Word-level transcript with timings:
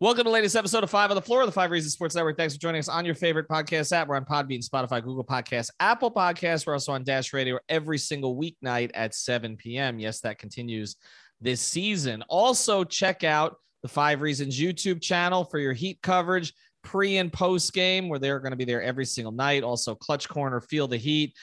Welcome 0.00 0.18
to 0.18 0.24
the 0.28 0.30
latest 0.30 0.54
episode 0.54 0.84
of 0.84 0.90
Five 0.90 1.10
on 1.10 1.16
the 1.16 1.22
Floor 1.22 1.40
of 1.40 1.48
the 1.48 1.52
Five 1.52 1.72
Reasons 1.72 1.92
Sports 1.92 2.14
Network. 2.14 2.36
Thanks 2.36 2.54
for 2.54 2.60
joining 2.60 2.78
us 2.78 2.88
on 2.88 3.04
your 3.04 3.16
favorite 3.16 3.48
podcast 3.48 3.90
app. 3.90 4.06
We're 4.06 4.14
on 4.14 4.24
Podbean, 4.24 4.64
Spotify, 4.64 5.02
Google 5.02 5.24
Podcasts, 5.24 5.70
Apple 5.80 6.12
Podcasts. 6.12 6.68
We're 6.68 6.74
also 6.74 6.92
on 6.92 7.02
Dash 7.02 7.32
Radio 7.32 7.58
every 7.68 7.98
single 7.98 8.36
weeknight 8.36 8.92
at 8.94 9.12
7 9.12 9.56
p.m. 9.56 9.98
Yes, 9.98 10.20
that 10.20 10.38
continues 10.38 10.94
this 11.40 11.60
season. 11.60 12.22
Also, 12.28 12.84
check 12.84 13.24
out 13.24 13.56
the 13.82 13.88
Five 13.88 14.20
Reasons 14.20 14.56
YouTube 14.56 15.02
channel 15.02 15.42
for 15.42 15.58
your 15.58 15.72
Heat 15.72 15.98
coverage 16.00 16.52
pre 16.84 17.16
and 17.16 17.32
post 17.32 17.72
game, 17.72 18.08
where 18.08 18.20
they're 18.20 18.38
going 18.38 18.52
to 18.52 18.56
be 18.56 18.64
there 18.64 18.80
every 18.80 19.04
single 19.04 19.32
night. 19.32 19.64
Also, 19.64 19.96
Clutch 19.96 20.28
Corner, 20.28 20.60
Feel 20.60 20.86
the 20.86 20.96
Heat. 20.96 21.34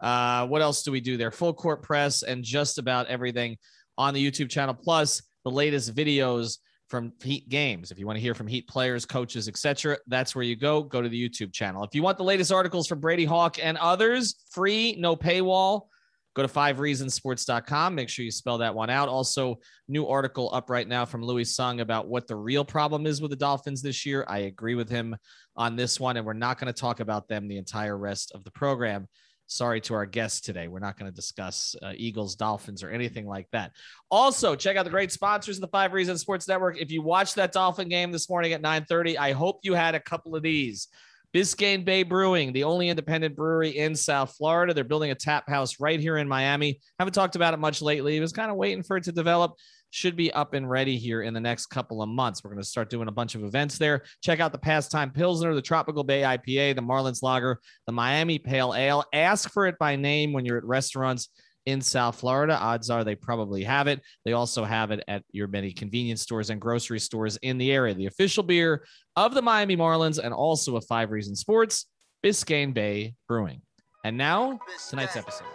Uh, 0.00 0.46
what 0.48 0.60
else 0.60 0.82
do 0.82 0.92
we 0.92 1.00
do 1.00 1.16
there? 1.16 1.30
Full 1.30 1.54
court 1.54 1.82
press 1.82 2.24
and 2.24 2.44
just 2.44 2.76
about 2.76 3.06
everything 3.06 3.56
on 3.96 4.12
the 4.12 4.30
YouTube 4.30 4.50
channel, 4.50 4.74
plus 4.74 5.22
the 5.44 5.50
latest 5.50 5.94
videos 5.94 6.58
from 6.92 7.10
Heat 7.22 7.48
games. 7.48 7.90
If 7.90 7.98
you 7.98 8.06
want 8.06 8.18
to 8.18 8.20
hear 8.20 8.34
from 8.34 8.46
Heat 8.46 8.68
players, 8.68 9.06
coaches, 9.06 9.48
etc., 9.48 9.96
that's 10.08 10.36
where 10.36 10.44
you 10.44 10.56
go. 10.56 10.82
Go 10.82 11.00
to 11.00 11.08
the 11.08 11.28
YouTube 11.28 11.50
channel. 11.50 11.82
If 11.84 11.94
you 11.94 12.02
want 12.02 12.18
the 12.18 12.24
latest 12.24 12.52
articles 12.52 12.86
from 12.86 13.00
Brady 13.00 13.24
Hawk 13.24 13.56
and 13.60 13.78
others, 13.78 14.36
free, 14.50 14.94
no 14.98 15.16
paywall, 15.16 15.86
go 16.34 16.42
to 16.42 16.48
fivereasonsports.com. 16.48 17.94
Make 17.94 18.10
sure 18.10 18.26
you 18.26 18.30
spell 18.30 18.58
that 18.58 18.74
one 18.74 18.90
out. 18.90 19.08
Also, 19.08 19.58
new 19.88 20.06
article 20.06 20.50
up 20.52 20.68
right 20.68 20.86
now 20.86 21.06
from 21.06 21.24
Louis 21.24 21.46
Sung 21.46 21.80
about 21.80 22.08
what 22.08 22.26
the 22.26 22.36
real 22.36 22.62
problem 22.64 23.06
is 23.06 23.22
with 23.22 23.30
the 23.30 23.38
Dolphins 23.38 23.80
this 23.80 24.04
year. 24.04 24.26
I 24.28 24.40
agree 24.40 24.74
with 24.74 24.90
him 24.90 25.16
on 25.56 25.76
this 25.76 25.98
one, 25.98 26.18
and 26.18 26.26
we're 26.26 26.34
not 26.34 26.60
going 26.60 26.70
to 26.70 26.78
talk 26.78 27.00
about 27.00 27.26
them 27.26 27.48
the 27.48 27.56
entire 27.56 27.96
rest 27.96 28.32
of 28.34 28.44
the 28.44 28.50
program 28.50 29.08
sorry 29.52 29.80
to 29.82 29.94
our 29.94 30.06
guests 30.06 30.40
today. 30.40 30.68
We're 30.68 30.80
not 30.80 30.98
going 30.98 31.10
to 31.10 31.14
discuss 31.14 31.76
uh, 31.82 31.92
Eagles, 31.94 32.36
Dolphins, 32.36 32.82
or 32.82 32.90
anything 32.90 33.26
like 33.26 33.48
that. 33.52 33.72
Also, 34.10 34.54
check 34.54 34.76
out 34.76 34.84
the 34.84 34.90
great 34.90 35.12
sponsors 35.12 35.56
of 35.56 35.60
the 35.60 35.68
Five 35.68 35.92
Reasons 35.92 36.20
Sports 36.20 36.48
Network. 36.48 36.80
If 36.80 36.90
you 36.90 37.02
watched 37.02 37.36
that 37.36 37.52
Dolphin 37.52 37.88
game 37.88 38.12
this 38.12 38.28
morning 38.28 38.52
at 38.52 38.62
9:30, 38.62 39.16
I 39.18 39.32
hope 39.32 39.60
you 39.62 39.74
had 39.74 39.94
a 39.94 40.00
couple 40.00 40.34
of 40.34 40.42
these. 40.42 40.88
Biscayne 41.34 41.84
Bay 41.84 42.02
Brewing, 42.02 42.52
the 42.52 42.64
only 42.64 42.90
independent 42.90 43.34
brewery 43.36 43.70
in 43.70 43.94
South 43.94 44.34
Florida. 44.36 44.74
They're 44.74 44.84
building 44.84 45.12
a 45.12 45.14
tap 45.14 45.48
house 45.48 45.80
right 45.80 45.98
here 45.98 46.18
in 46.18 46.28
Miami. 46.28 46.80
Haven't 46.98 47.14
talked 47.14 47.36
about 47.36 47.54
it 47.54 47.58
much 47.58 47.80
lately. 47.80 48.20
Was 48.20 48.32
kind 48.32 48.50
of 48.50 48.58
waiting 48.58 48.82
for 48.82 48.98
it 48.98 49.04
to 49.04 49.12
develop 49.12 49.54
should 49.92 50.16
be 50.16 50.32
up 50.32 50.54
and 50.54 50.68
ready 50.68 50.96
here 50.96 51.22
in 51.22 51.34
the 51.34 51.40
next 51.40 51.66
couple 51.66 52.02
of 52.02 52.08
months. 52.08 52.42
We're 52.42 52.50
going 52.50 52.62
to 52.62 52.68
start 52.68 52.88
doing 52.88 53.08
a 53.08 53.12
bunch 53.12 53.34
of 53.34 53.44
events 53.44 53.76
there. 53.76 54.02
Check 54.22 54.40
out 54.40 54.50
the 54.50 54.58
Pastime 54.58 55.10
Pilsner, 55.10 55.54
the 55.54 55.62
Tropical 55.62 56.02
Bay 56.02 56.22
IPA, 56.22 56.76
the 56.76 56.82
Marlins 56.82 57.22
Lager, 57.22 57.60
the 57.86 57.92
Miami 57.92 58.38
Pale 58.38 58.74
Ale. 58.74 59.04
Ask 59.12 59.52
for 59.52 59.66
it 59.66 59.78
by 59.78 59.96
name 59.96 60.32
when 60.32 60.46
you're 60.46 60.56
at 60.56 60.64
restaurants 60.64 61.28
in 61.66 61.82
South 61.82 62.18
Florida. 62.18 62.54
Odds 62.54 62.88
are 62.88 63.04
they 63.04 63.14
probably 63.14 63.62
have 63.64 63.86
it. 63.86 64.00
They 64.24 64.32
also 64.32 64.64
have 64.64 64.90
it 64.90 65.04
at 65.08 65.24
your 65.30 65.46
many 65.46 65.72
convenience 65.72 66.22
stores 66.22 66.48
and 66.48 66.60
grocery 66.60 66.98
stores 66.98 67.36
in 67.42 67.58
the 67.58 67.70
area. 67.70 67.94
The 67.94 68.06
official 68.06 68.42
beer 68.42 68.86
of 69.16 69.34
the 69.34 69.42
Miami 69.42 69.76
Marlins 69.76 70.18
and 70.18 70.32
also 70.32 70.76
of 70.76 70.86
Five 70.86 71.10
Reason 71.10 71.36
Sports, 71.36 71.86
Biscayne 72.24 72.72
Bay 72.72 73.14
Brewing. 73.28 73.60
And 74.04 74.16
now, 74.16 74.58
tonight's 74.88 75.16
episode. 75.16 75.46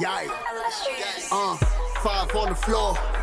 Yeah. 0.00 0.26
Uh, 1.30 1.56
five 2.02 2.34
on 2.34 2.48
the 2.48 2.54
floor, 2.54 2.96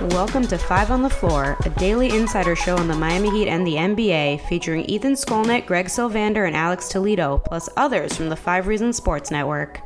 Welcome 0.00 0.46
to 0.48 0.56
Five 0.56 0.90
on 0.90 1.02
the 1.02 1.10
Floor, 1.10 1.56
a 1.66 1.70
daily 1.70 2.16
insider 2.16 2.56
show 2.56 2.76
on 2.76 2.88
the 2.88 2.94
Miami 2.94 3.30
Heat 3.30 3.46
and 3.46 3.64
the 3.66 3.74
NBA, 3.74 4.40
featuring 4.48 4.86
Ethan 4.86 5.12
Skolnick, 5.12 5.66
Greg 5.66 5.86
Sylvander, 5.86 6.46
and 6.46 6.56
Alex 6.56 6.88
Toledo, 6.88 7.38
plus 7.38 7.68
others 7.76 8.16
from 8.16 8.30
the 8.30 8.36
Five 8.36 8.66
Reasons 8.66 8.96
Sports 8.96 9.30
Network. 9.30 9.80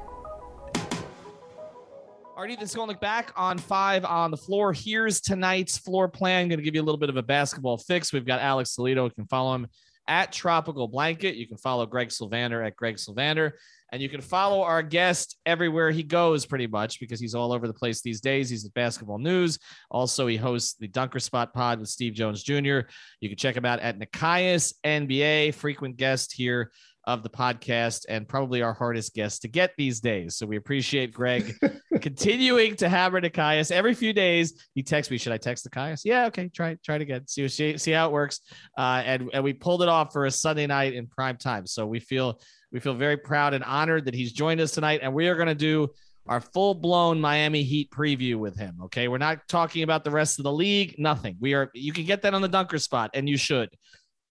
All 2.36 2.42
right, 2.42 2.50
Ethan 2.50 2.66
Skolnick 2.66 3.00
back 3.00 3.32
on 3.36 3.58
Five 3.58 4.04
on 4.04 4.30
the 4.30 4.36
Floor. 4.36 4.72
Here's 4.72 5.20
tonight's 5.20 5.76
floor 5.76 6.08
plan. 6.08 6.42
I'm 6.42 6.48
going 6.48 6.60
to 6.60 6.64
give 6.64 6.76
you 6.76 6.82
a 6.82 6.84
little 6.84 7.00
bit 7.00 7.10
of 7.10 7.16
a 7.16 7.22
basketball 7.22 7.76
fix. 7.76 8.12
We've 8.12 8.24
got 8.24 8.40
Alex 8.40 8.76
Toledo. 8.76 9.04
You 9.04 9.10
can 9.10 9.26
follow 9.26 9.56
him 9.56 9.66
at 10.06 10.32
Tropical 10.32 10.86
Blanket. 10.86 11.34
You 11.34 11.48
can 11.48 11.56
follow 11.56 11.84
Greg 11.84 12.08
Sylvander 12.08 12.64
at 12.64 12.76
Greg 12.76 12.96
Sylvander. 12.96 13.52
And 13.92 14.02
you 14.02 14.08
can 14.08 14.20
follow 14.20 14.62
our 14.62 14.82
guest 14.82 15.36
everywhere 15.46 15.90
he 15.90 16.02
goes, 16.02 16.44
pretty 16.44 16.66
much, 16.66 16.98
because 16.98 17.20
he's 17.20 17.34
all 17.34 17.52
over 17.52 17.66
the 17.66 17.74
place 17.74 18.02
these 18.02 18.20
days. 18.20 18.50
He's 18.50 18.64
at 18.64 18.74
Basketball 18.74 19.18
News. 19.18 19.58
Also, 19.90 20.26
he 20.26 20.36
hosts 20.36 20.74
the 20.74 20.88
Dunker 20.88 21.20
Spot 21.20 21.52
Pod 21.52 21.78
with 21.78 21.88
Steve 21.88 22.14
Jones 22.14 22.42
Jr. 22.42 22.80
You 23.20 23.28
can 23.28 23.36
check 23.36 23.56
him 23.56 23.64
out 23.64 23.80
at 23.80 23.98
Nekias 23.98 24.74
NBA, 24.84 25.54
frequent 25.54 25.96
guest 25.96 26.32
here 26.32 26.70
of 27.06 27.22
the 27.22 27.30
podcast 27.30 28.04
and 28.08 28.26
probably 28.26 28.62
our 28.62 28.72
hardest 28.72 29.14
guest 29.14 29.42
to 29.42 29.48
get 29.48 29.72
these 29.78 30.00
days. 30.00 30.36
So 30.36 30.44
we 30.44 30.56
appreciate 30.56 31.12
Greg 31.12 31.54
continuing 32.00 32.74
to 32.76 32.88
hammer 32.88 33.20
Nekias 33.20 33.70
every 33.70 33.94
few 33.94 34.12
days. 34.12 34.66
He 34.74 34.82
texts 34.82 35.10
me, 35.10 35.18
should 35.18 35.32
I 35.32 35.36
text 35.36 35.68
Nekias? 35.70 36.02
Yeah, 36.04 36.26
okay, 36.26 36.48
try 36.48 36.76
try 36.84 36.96
it 36.96 37.02
again. 37.02 37.26
See 37.28 37.46
see, 37.48 37.78
see 37.78 37.92
how 37.92 38.08
it 38.08 38.12
works. 38.12 38.40
Uh, 38.76 39.02
and 39.04 39.30
and 39.32 39.44
we 39.44 39.52
pulled 39.52 39.82
it 39.82 39.88
off 39.88 40.12
for 40.12 40.26
a 40.26 40.30
Sunday 40.30 40.66
night 40.66 40.94
in 40.94 41.06
prime 41.06 41.36
time. 41.36 41.66
So 41.66 41.86
we 41.86 42.00
feel 42.00 42.40
we 42.76 42.80
feel 42.80 42.92
very 42.92 43.16
proud 43.16 43.54
and 43.54 43.64
honored 43.64 44.04
that 44.04 44.12
he's 44.12 44.34
joined 44.34 44.60
us 44.60 44.70
tonight, 44.70 45.00
and 45.02 45.14
we 45.14 45.28
are 45.28 45.34
going 45.34 45.48
to 45.48 45.54
do 45.54 45.88
our 46.26 46.42
full 46.42 46.74
blown 46.74 47.18
Miami 47.18 47.62
Heat 47.62 47.90
preview 47.90 48.36
with 48.36 48.54
him. 48.54 48.76
Okay, 48.84 49.08
we're 49.08 49.16
not 49.16 49.48
talking 49.48 49.82
about 49.82 50.04
the 50.04 50.10
rest 50.10 50.38
of 50.38 50.42
the 50.42 50.52
league. 50.52 50.94
Nothing. 50.98 51.38
We 51.40 51.54
are. 51.54 51.70
You 51.72 51.94
can 51.94 52.04
get 52.04 52.20
that 52.20 52.34
on 52.34 52.42
the 52.42 52.48
Dunker 52.48 52.78
Spot, 52.78 53.08
and 53.14 53.26
you 53.26 53.38
should. 53.38 53.70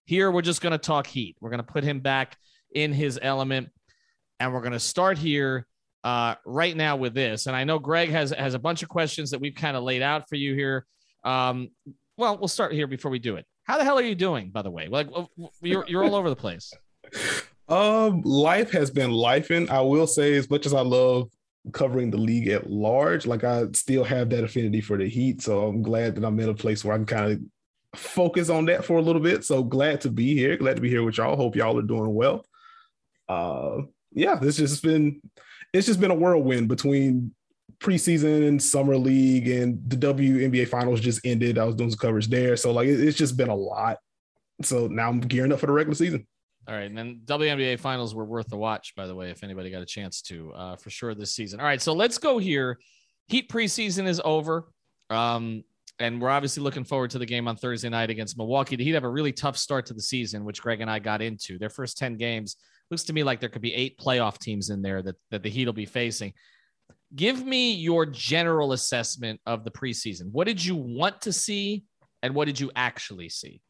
Here, 0.04 0.30
we're 0.30 0.42
just 0.42 0.60
going 0.60 0.70
to 0.70 0.78
talk 0.78 1.08
Heat. 1.08 1.36
We're 1.40 1.50
going 1.50 1.58
to 1.58 1.64
put 1.64 1.82
him 1.82 1.98
back 1.98 2.36
in 2.72 2.92
his 2.92 3.18
element. 3.20 3.70
And 4.38 4.54
we're 4.54 4.60
going 4.60 4.74
to 4.74 4.78
start 4.78 5.18
here 5.18 5.66
uh, 6.04 6.36
right 6.44 6.76
now 6.76 6.94
with 6.94 7.14
this. 7.14 7.46
And 7.46 7.56
I 7.56 7.64
know 7.64 7.80
Greg 7.80 8.10
has 8.10 8.30
has 8.30 8.54
a 8.54 8.60
bunch 8.60 8.84
of 8.84 8.88
questions 8.88 9.32
that 9.32 9.40
we've 9.40 9.56
kind 9.56 9.76
of 9.76 9.82
laid 9.82 10.02
out 10.02 10.28
for 10.28 10.36
you 10.36 10.54
here. 10.54 10.86
Um, 11.24 11.70
well, 12.16 12.38
we'll 12.38 12.46
start 12.46 12.74
here 12.74 12.86
before 12.86 13.10
we 13.10 13.18
do 13.18 13.34
it. 13.34 13.44
How 13.64 13.76
the 13.76 13.82
hell 13.82 13.98
are 13.98 14.02
you 14.02 14.14
doing, 14.14 14.50
by 14.50 14.62
the 14.62 14.70
way? 14.70 14.86
Like 14.86 15.08
you're 15.62 15.84
you're 15.88 16.04
all 16.04 16.14
over 16.14 16.30
the 16.30 16.36
place. 16.36 16.72
Um, 17.68 18.22
life 18.22 18.70
has 18.72 18.90
been 18.90 19.10
lifing. 19.10 19.68
I 19.70 19.80
will 19.80 20.06
say, 20.06 20.34
as 20.34 20.48
much 20.48 20.66
as 20.66 20.74
I 20.74 20.82
love 20.82 21.30
covering 21.72 22.10
the 22.10 22.16
league 22.16 22.48
at 22.48 22.70
large. 22.70 23.26
Like 23.26 23.44
I 23.44 23.64
still 23.72 24.04
have 24.04 24.30
that 24.30 24.44
affinity 24.44 24.80
for 24.80 24.96
the 24.96 25.08
Heat, 25.08 25.42
so 25.42 25.66
I'm 25.66 25.82
glad 25.82 26.14
that 26.14 26.24
I'm 26.24 26.38
in 26.40 26.48
a 26.48 26.54
place 26.54 26.84
where 26.84 26.94
I 26.94 26.98
can 26.98 27.06
kind 27.06 27.32
of 27.32 27.98
focus 27.98 28.50
on 28.50 28.66
that 28.66 28.84
for 28.84 28.98
a 28.98 29.02
little 29.02 29.22
bit. 29.22 29.44
So 29.44 29.62
glad 29.62 30.00
to 30.02 30.10
be 30.10 30.34
here. 30.34 30.56
Glad 30.56 30.76
to 30.76 30.82
be 30.82 30.90
here 30.90 31.02
with 31.02 31.18
y'all. 31.18 31.36
Hope 31.36 31.56
y'all 31.56 31.78
are 31.78 31.82
doing 31.82 32.14
well. 32.14 32.44
Uh, 33.28 33.82
yeah, 34.12 34.36
this 34.36 34.56
just 34.56 34.82
been 34.82 35.20
it's 35.72 35.86
just 35.86 36.00
been 36.00 36.10
a 36.10 36.14
whirlwind 36.14 36.68
between 36.68 37.34
preseason 37.78 38.48
and 38.48 38.62
summer 38.62 38.96
league 38.96 39.48
and 39.48 39.78
the 39.90 39.96
WNBA 39.96 40.68
finals 40.68 41.00
just 41.00 41.20
ended. 41.26 41.58
I 41.58 41.64
was 41.64 41.74
doing 41.74 41.90
some 41.90 41.98
coverage 41.98 42.28
there, 42.28 42.56
so 42.56 42.72
like 42.72 42.88
it's 42.88 43.18
just 43.18 43.36
been 43.36 43.48
a 43.48 43.54
lot. 43.54 43.98
So 44.62 44.86
now 44.86 45.08
I'm 45.08 45.20
gearing 45.20 45.52
up 45.52 45.60
for 45.60 45.66
the 45.66 45.72
regular 45.72 45.96
season. 45.96 46.26
All 46.68 46.74
right, 46.74 46.84
and 46.84 46.98
then 46.98 47.20
WNBA 47.24 47.78
finals 47.78 48.12
were 48.12 48.24
worth 48.24 48.48
the 48.48 48.56
watch, 48.56 48.94
by 48.96 49.06
the 49.06 49.14
way, 49.14 49.30
if 49.30 49.44
anybody 49.44 49.70
got 49.70 49.82
a 49.82 49.86
chance 49.86 50.20
to, 50.22 50.52
uh, 50.52 50.76
for 50.76 50.90
sure 50.90 51.14
this 51.14 51.32
season. 51.32 51.60
All 51.60 51.66
right, 51.66 51.80
so 51.80 51.92
let's 51.92 52.18
go 52.18 52.38
here. 52.38 52.80
Heat 53.28 53.48
preseason 53.48 54.08
is 54.08 54.20
over, 54.24 54.68
um, 55.08 55.62
and 56.00 56.20
we're 56.20 56.28
obviously 56.28 56.64
looking 56.64 56.82
forward 56.82 57.10
to 57.10 57.18
the 57.18 57.26
game 57.26 57.46
on 57.46 57.56
Thursday 57.56 57.88
night 57.88 58.10
against 58.10 58.36
Milwaukee. 58.36 58.74
The 58.74 58.82
Heat 58.82 58.94
have 58.94 59.04
a 59.04 59.08
really 59.08 59.32
tough 59.32 59.56
start 59.56 59.86
to 59.86 59.94
the 59.94 60.02
season, 60.02 60.44
which 60.44 60.60
Greg 60.60 60.80
and 60.80 60.90
I 60.90 60.98
got 60.98 61.22
into. 61.22 61.56
Their 61.56 61.70
first 61.70 61.98
ten 61.98 62.16
games 62.16 62.56
looks 62.90 63.04
to 63.04 63.12
me 63.12 63.22
like 63.22 63.38
there 63.38 63.48
could 63.48 63.62
be 63.62 63.74
eight 63.74 63.96
playoff 63.98 64.38
teams 64.38 64.70
in 64.70 64.82
there 64.82 65.02
that 65.02 65.14
that 65.30 65.44
the 65.44 65.50
Heat 65.50 65.66
will 65.66 65.72
be 65.72 65.86
facing. 65.86 66.32
Give 67.14 67.46
me 67.46 67.74
your 67.74 68.06
general 68.06 68.72
assessment 68.72 69.40
of 69.46 69.62
the 69.62 69.70
preseason. 69.70 70.32
What 70.32 70.48
did 70.48 70.64
you 70.64 70.74
want 70.74 71.22
to 71.22 71.32
see, 71.32 71.84
and 72.24 72.34
what 72.34 72.46
did 72.46 72.58
you 72.58 72.72
actually 72.74 73.28
see? 73.28 73.60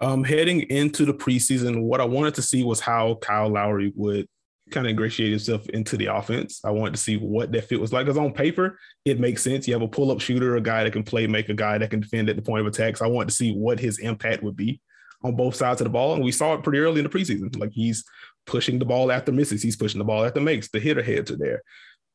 Um, 0.00 0.24
heading 0.24 0.62
into 0.62 1.04
the 1.04 1.12
preseason, 1.12 1.82
what 1.82 2.00
I 2.00 2.04
wanted 2.04 2.34
to 2.36 2.42
see 2.42 2.64
was 2.64 2.80
how 2.80 3.16
Kyle 3.16 3.50
Lowry 3.50 3.92
would 3.94 4.26
kind 4.70 4.86
of 4.86 4.90
ingratiate 4.90 5.30
himself 5.30 5.68
into 5.70 5.96
the 5.96 6.06
offense. 6.06 6.60
I 6.64 6.70
wanted 6.70 6.94
to 6.94 7.00
see 7.00 7.16
what 7.16 7.52
that 7.52 7.64
fit 7.64 7.80
was 7.80 7.92
like. 7.92 8.06
Because 8.06 8.16
on 8.16 8.32
paper, 8.32 8.78
it 9.04 9.20
makes 9.20 9.42
sense. 9.42 9.66
You 9.66 9.74
have 9.74 9.82
a 9.82 9.88
pull-up 9.88 10.20
shooter, 10.20 10.56
a 10.56 10.60
guy 10.60 10.84
that 10.84 10.92
can 10.92 11.02
play, 11.02 11.26
make 11.26 11.48
a 11.48 11.54
guy 11.54 11.76
that 11.78 11.90
can 11.90 12.00
defend 12.00 12.30
at 12.30 12.36
the 12.36 12.42
point 12.42 12.60
of 12.60 12.66
attack. 12.66 12.96
So 12.96 13.04
I 13.04 13.08
wanted 13.08 13.30
to 13.30 13.34
see 13.34 13.52
what 13.52 13.78
his 13.78 13.98
impact 13.98 14.42
would 14.42 14.56
be 14.56 14.80
on 15.22 15.36
both 15.36 15.54
sides 15.54 15.80
of 15.80 15.84
the 15.84 15.90
ball. 15.90 16.14
And 16.14 16.24
we 16.24 16.32
saw 16.32 16.54
it 16.54 16.62
pretty 16.62 16.78
early 16.78 17.00
in 17.00 17.04
the 17.04 17.10
preseason. 17.10 17.58
Like 17.58 17.72
he's 17.72 18.04
pushing 18.46 18.78
the 18.78 18.84
ball 18.84 19.12
after 19.12 19.32
misses, 19.32 19.62
he's 19.62 19.76
pushing 19.76 19.98
the 19.98 20.04
ball 20.04 20.24
after 20.24 20.40
makes. 20.40 20.70
The 20.70 20.80
hitter 20.80 21.02
heads 21.02 21.30
are 21.30 21.36
there. 21.36 21.62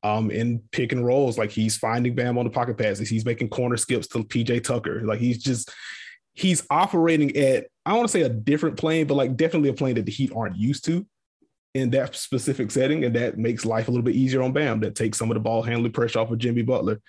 Um, 0.03 0.29
in 0.29 0.61
pick 0.71 0.91
and 0.91 1.05
rolls, 1.05 1.38
like 1.38 1.51
he's 1.51 1.77
finding 1.77 2.13
Bam 2.13 2.38
on 2.38 2.45
the 2.45 2.51
pocket 2.51 2.77
passes, 2.77 3.09
he's 3.09 3.25
making 3.25 3.49
corner 3.49 3.77
skips 3.77 4.07
to 4.09 4.19
PJ 4.19 4.63
Tucker. 4.63 5.01
Like 5.03 5.19
he's 5.19 5.41
just 5.41 5.71
he's 6.35 6.65
operating 6.69 7.35
at 7.35 7.67
I 7.85 7.93
want 7.93 8.07
to 8.07 8.11
say 8.11 8.21
a 8.21 8.29
different 8.29 8.77
plane, 8.77 9.07
but 9.07 9.15
like 9.15 9.37
definitely 9.37 9.69
a 9.69 9.73
plane 9.73 9.95
that 9.95 10.05
the 10.05 10.11
Heat 10.11 10.31
aren't 10.35 10.57
used 10.57 10.85
to 10.85 11.05
in 11.75 11.91
that 11.91 12.15
specific 12.15 12.71
setting, 12.71 13.03
and 13.03 13.15
that 13.15 13.37
makes 13.37 13.65
life 13.65 13.87
a 13.87 13.91
little 13.91 14.03
bit 14.03 14.15
easier 14.15 14.41
on 14.41 14.53
Bam. 14.53 14.79
That 14.79 14.95
takes 14.95 15.17
some 15.17 15.29
of 15.29 15.35
the 15.35 15.41
ball 15.41 15.61
handling 15.61 15.91
pressure 15.91 16.19
off 16.19 16.31
of 16.31 16.39
Jimmy 16.39 16.63
Butler. 16.63 17.01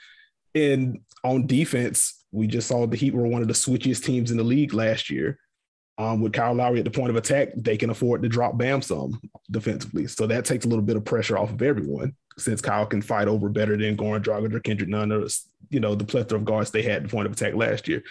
And 0.55 1.01
on 1.25 1.47
defense, 1.47 2.25
we 2.31 2.47
just 2.47 2.69
saw 2.69 2.87
the 2.87 2.97
Heat 2.97 3.15
were 3.15 3.27
one 3.27 3.43
of 3.43 3.49
the 3.49 3.55
switchiest 3.55 4.05
teams 4.05 4.31
in 4.31 4.37
the 4.37 4.45
league 4.45 4.75
last 4.75 5.09
year. 5.09 5.39
Um, 5.99 6.21
with 6.21 6.35
Kyle 6.35 6.53
Lowry 6.53 6.79
at 6.79 6.85
the 6.85 6.91
point 6.91 7.09
of 7.09 7.17
attack, 7.17 7.49
they 7.57 7.79
can 7.79 7.89
afford 7.89 8.23
to 8.23 8.29
drop 8.29 8.59
Bam 8.59 8.83
some 8.83 9.19
defensively. 9.51 10.07
So 10.07 10.27
that 10.27 10.45
takes 10.45 10.67
a 10.67 10.69
little 10.69 10.85
bit 10.85 10.97
of 10.97 11.05
pressure 11.07 11.39
off 11.39 11.51
of 11.51 11.63
everyone 11.63 12.15
since 12.39 12.61
Kyle 12.61 12.85
can 12.87 13.01
fight 13.01 13.29
over 13.29 13.49
better 13.49 13.77
than 13.77 13.97
Goran 13.97 14.23
Dragic 14.23 14.55
or 14.55 14.61
Kendrick 14.61 14.91
Nunn 14.91 15.11
or, 15.11 15.27
you 15.71 15.81
know, 15.81 15.95
the 15.95 16.05
plethora 16.05 16.39
of 16.39 16.45
guards 16.45 16.71
they 16.71 16.83
had 16.83 16.97
at 16.97 17.03
the 17.05 17.09
point 17.09 17.27
of 17.27 17.33
attack 17.33 17.55
last 17.55 17.89
year. 17.89 18.03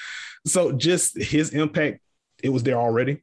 So 0.47 0.71
just 0.71 1.15
his 1.15 1.51
impact, 1.51 1.99
it 2.41 2.49
was 2.49 2.63
there 2.63 2.77
already, 2.77 3.21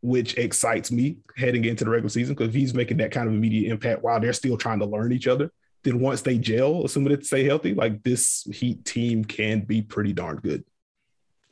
which 0.00 0.36
excites 0.36 0.90
me 0.90 1.18
heading 1.36 1.64
into 1.64 1.84
the 1.84 1.90
regular 1.90 2.08
season 2.08 2.34
because 2.34 2.52
he's 2.52 2.74
making 2.74 2.96
that 2.96 3.12
kind 3.12 3.28
of 3.28 3.34
immediate 3.34 3.70
impact 3.70 4.02
while 4.02 4.18
they're 4.18 4.32
still 4.32 4.56
trying 4.56 4.80
to 4.80 4.86
learn 4.86 5.12
each 5.12 5.28
other. 5.28 5.50
Then 5.84 6.00
once 6.00 6.22
they 6.22 6.38
gel, 6.38 6.84
assuming 6.84 7.14
they 7.14 7.22
stay 7.22 7.44
healthy, 7.44 7.74
like 7.74 8.02
this 8.02 8.42
Heat 8.52 8.84
team 8.84 9.24
can 9.24 9.60
be 9.60 9.80
pretty 9.82 10.12
darn 10.12 10.36
good. 10.36 10.64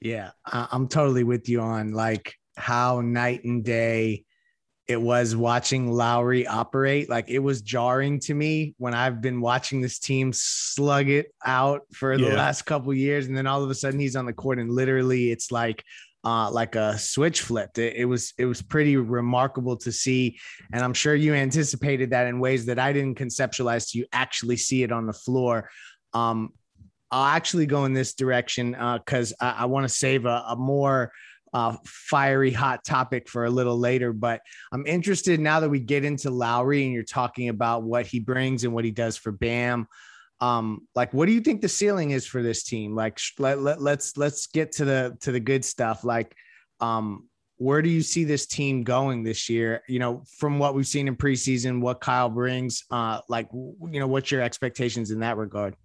Yeah, 0.02 0.30
I'm 0.44 0.88
totally 0.88 1.24
with 1.24 1.48
you 1.48 1.60
on 1.60 1.92
like 1.92 2.34
how 2.56 3.00
night 3.00 3.44
and 3.44 3.64
day 3.64 4.24
it 4.88 5.00
was 5.00 5.36
watching 5.36 5.92
Lowry 5.92 6.46
operate. 6.46 7.08
Like 7.08 7.30
it 7.30 7.38
was 7.38 7.62
jarring 7.62 8.18
to 8.20 8.34
me 8.34 8.74
when 8.78 8.94
I've 8.94 9.20
been 9.20 9.40
watching 9.40 9.80
this 9.80 10.00
team 10.00 10.32
slug 10.34 11.08
it 11.08 11.32
out 11.44 11.82
for 11.92 12.18
the 12.18 12.24
yeah. 12.24 12.34
last 12.34 12.62
couple 12.62 12.92
years, 12.92 13.26
and 13.26 13.36
then 13.36 13.46
all 13.46 13.62
of 13.62 13.70
a 13.70 13.74
sudden 13.74 14.00
he's 14.00 14.16
on 14.16 14.26
the 14.26 14.32
court, 14.32 14.58
and 14.58 14.70
literally 14.70 15.30
it's 15.30 15.52
like 15.52 15.84
uh, 16.24 16.50
like 16.50 16.74
a 16.74 16.98
switch 16.98 17.42
flipped. 17.42 17.78
It, 17.78 17.94
it, 17.96 18.04
was 18.04 18.32
it 18.38 18.44
was 18.44 18.60
pretty 18.60 18.96
remarkable 18.96 19.76
to 19.78 19.92
see, 19.92 20.38
and 20.72 20.82
I'm 20.82 20.94
sure 20.94 21.14
you 21.14 21.32
anticipated 21.34 22.10
that 22.10 22.26
in 22.26 22.40
ways 22.40 22.66
that 22.66 22.78
I 22.78 22.92
didn't 22.92 23.18
conceptualize. 23.18 23.92
To 23.92 23.98
you 23.98 24.06
actually 24.12 24.56
see 24.56 24.82
it 24.82 24.90
on 24.90 25.06
the 25.06 25.12
floor. 25.12 25.70
Um, 26.12 26.50
I'll 27.12 27.26
actually 27.26 27.66
go 27.66 27.84
in 27.84 27.92
this 27.92 28.14
direction 28.14 28.72
because 28.72 29.32
uh, 29.32 29.44
I, 29.44 29.62
I 29.62 29.64
want 29.66 29.84
to 29.84 29.88
save 29.88 30.24
a, 30.24 30.44
a 30.48 30.56
more 30.56 31.12
uh, 31.52 31.76
fiery 31.84 32.50
hot 32.50 32.82
topic 32.84 33.28
for 33.28 33.44
a 33.44 33.50
little 33.50 33.78
later. 33.78 34.12
But 34.12 34.40
I'm 34.72 34.86
interested 34.86 35.38
now 35.38 35.60
that 35.60 35.68
we 35.68 35.80
get 35.80 36.04
into 36.04 36.30
Lowry 36.30 36.84
and 36.84 36.92
you're 36.92 37.02
talking 37.02 37.50
about 37.50 37.82
what 37.82 38.06
he 38.06 38.18
brings 38.18 38.64
and 38.64 38.72
what 38.72 38.84
he 38.84 38.90
does 38.90 39.18
for 39.18 39.30
Bam. 39.30 39.86
Um, 40.40 40.88
like, 40.94 41.12
what 41.12 41.26
do 41.26 41.32
you 41.32 41.40
think 41.40 41.60
the 41.60 41.68
ceiling 41.68 42.10
is 42.10 42.26
for 42.26 42.42
this 42.42 42.64
team? 42.64 42.94
Like, 42.94 43.20
let, 43.38 43.60
let, 43.60 43.80
let's 43.80 44.16
let's 44.16 44.46
get 44.46 44.72
to 44.72 44.84
the 44.84 45.16
to 45.20 45.30
the 45.30 45.38
good 45.38 45.64
stuff. 45.64 46.04
Like, 46.04 46.34
um, 46.80 47.28
where 47.58 47.82
do 47.82 47.88
you 47.88 48.02
see 48.02 48.24
this 48.24 48.46
team 48.46 48.82
going 48.82 49.22
this 49.22 49.48
year? 49.48 49.82
You 49.86 50.00
know, 50.00 50.24
from 50.38 50.58
what 50.58 50.74
we've 50.74 50.86
seen 50.86 51.06
in 51.06 51.14
preseason, 51.14 51.80
what 51.80 52.00
Kyle 52.00 52.30
brings. 52.30 52.82
Uh, 52.90 53.20
like, 53.28 53.48
you 53.52 54.00
know, 54.00 54.08
what's 54.08 54.32
your 54.32 54.40
expectations 54.40 55.10
in 55.12 55.20
that 55.20 55.36
regard? 55.36 55.76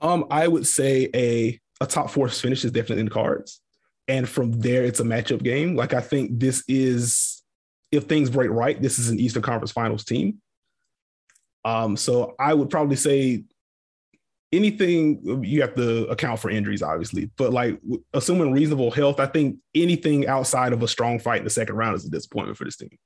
Um, 0.00 0.26
I 0.30 0.48
would 0.48 0.66
say 0.66 1.08
a 1.14 1.60
a 1.82 1.86
top 1.86 2.10
four 2.10 2.28
finish 2.28 2.64
is 2.64 2.72
definitely 2.72 3.00
in 3.00 3.06
the 3.06 3.12
cards, 3.12 3.60
and 4.08 4.28
from 4.28 4.52
there 4.52 4.84
it's 4.84 5.00
a 5.00 5.04
matchup 5.04 5.42
game. 5.42 5.76
Like 5.76 5.94
I 5.94 6.00
think 6.00 6.38
this 6.38 6.62
is 6.68 7.42
if 7.92 8.04
things 8.04 8.30
break 8.30 8.50
right, 8.50 8.80
this 8.80 8.98
is 8.98 9.10
an 9.10 9.18
Eastern 9.18 9.42
Conference 9.42 9.72
Finals 9.72 10.04
team. 10.04 10.40
Um, 11.64 11.96
so 11.96 12.34
I 12.38 12.54
would 12.54 12.70
probably 12.70 12.96
say 12.96 13.44
anything 14.52 15.44
you 15.44 15.60
have 15.60 15.74
to 15.74 16.06
account 16.06 16.40
for 16.40 16.50
injuries, 16.50 16.82
obviously, 16.82 17.30
but 17.36 17.52
like 17.52 17.78
assuming 18.12 18.52
reasonable 18.52 18.90
health, 18.90 19.20
I 19.20 19.26
think 19.26 19.58
anything 19.74 20.26
outside 20.26 20.72
of 20.72 20.82
a 20.82 20.88
strong 20.88 21.18
fight 21.18 21.38
in 21.38 21.44
the 21.44 21.50
second 21.50 21.76
round 21.76 21.96
is 21.96 22.04
a 22.04 22.10
disappointment 22.10 22.58
for 22.58 22.64
this 22.64 22.76
team. 22.76 22.96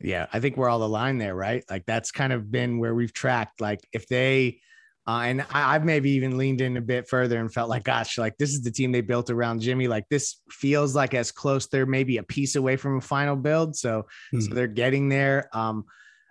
Yeah, 0.00 0.26
I 0.32 0.40
think 0.40 0.56
we're 0.56 0.68
all 0.68 0.82
aligned 0.82 1.20
there, 1.20 1.34
right? 1.34 1.64
Like 1.70 1.86
that's 1.86 2.10
kind 2.10 2.32
of 2.32 2.50
been 2.50 2.78
where 2.78 2.94
we've 2.94 3.12
tracked. 3.12 3.60
Like 3.60 3.80
if 3.92 4.08
they 4.08 4.60
uh, 5.06 5.22
and 5.24 5.44
I, 5.52 5.72
have 5.72 5.84
maybe 5.84 6.10
even 6.12 6.38
leaned 6.38 6.60
in 6.60 6.76
a 6.76 6.80
bit 6.80 7.08
further 7.08 7.40
and 7.40 7.52
felt 7.52 7.68
like, 7.68 7.82
gosh, 7.82 8.18
like 8.18 8.38
this 8.38 8.50
is 8.50 8.62
the 8.62 8.70
team 8.70 8.92
they 8.92 9.00
built 9.00 9.30
around 9.30 9.60
Jimmy. 9.60 9.88
Like 9.88 10.08
this 10.08 10.40
feels 10.48 10.94
like 10.94 11.12
as 11.12 11.32
close 11.32 11.66
they're 11.66 11.86
maybe 11.86 12.18
a 12.18 12.22
piece 12.22 12.54
away 12.54 12.76
from 12.76 12.98
a 12.98 13.00
final 13.00 13.34
build. 13.34 13.74
So, 13.74 14.02
mm-hmm. 14.02 14.40
so 14.40 14.48
hmm. 14.48 14.54
they're 14.54 14.68
getting 14.68 15.08
there. 15.08 15.48
Um, 15.52 15.86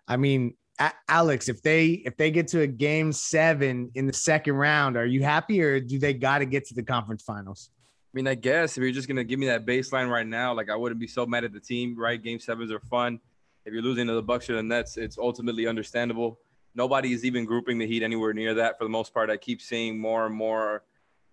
I 0.07 0.15
mean, 0.15 0.55
a- 0.79 0.93
Alex, 1.09 1.49
if 1.49 1.61
they 1.61 2.01
if 2.05 2.15
they 2.15 2.31
get 2.31 2.47
to 2.49 2.61
a 2.61 2.67
game 2.67 3.11
seven 3.11 3.91
in 3.95 4.07
the 4.07 4.13
second 4.13 4.55
round, 4.55 4.95
are 4.95 5.05
you 5.05 5.21
happy 5.21 5.61
or 5.61 5.81
do 5.81 5.99
they 5.99 6.13
got 6.13 6.39
to 6.39 6.45
get 6.45 6.65
to 6.67 6.73
the 6.73 6.83
conference 6.83 7.23
finals? 7.23 7.71
I 7.73 8.15
mean, 8.15 8.27
I 8.27 8.35
guess 8.35 8.77
if 8.77 8.83
you're 8.83 8.93
just 8.93 9.09
gonna 9.09 9.25
give 9.25 9.39
me 9.39 9.47
that 9.47 9.65
baseline 9.65 10.09
right 10.09 10.27
now, 10.27 10.53
like 10.53 10.69
I 10.69 10.77
wouldn't 10.77 10.99
be 10.99 11.07
so 11.07 11.25
mad 11.25 11.43
at 11.43 11.51
the 11.51 11.59
team. 11.59 11.99
Right, 11.99 12.21
game 12.21 12.39
sevens 12.39 12.71
are 12.71 12.79
fun. 12.79 13.19
If 13.65 13.73
you're 13.73 13.83
losing 13.83 14.07
to 14.07 14.13
the 14.13 14.23
Bucks 14.23 14.49
or 14.49 14.55
the 14.55 14.63
Nets, 14.63 14.95
it's 14.95 15.17
ultimately 15.17 15.67
understandable 15.67 16.39
nobody 16.75 17.13
is 17.13 17.25
even 17.25 17.45
grouping 17.45 17.77
the 17.77 17.87
Heat 17.87 18.03
anywhere 18.03 18.33
near 18.33 18.53
that 18.55 18.77
for 18.77 18.83
the 18.83 18.89
most 18.89 19.13
part. 19.13 19.29
I 19.29 19.37
keep 19.37 19.61
seeing 19.61 19.99
more 19.99 20.25
and 20.25 20.35
more 20.35 20.83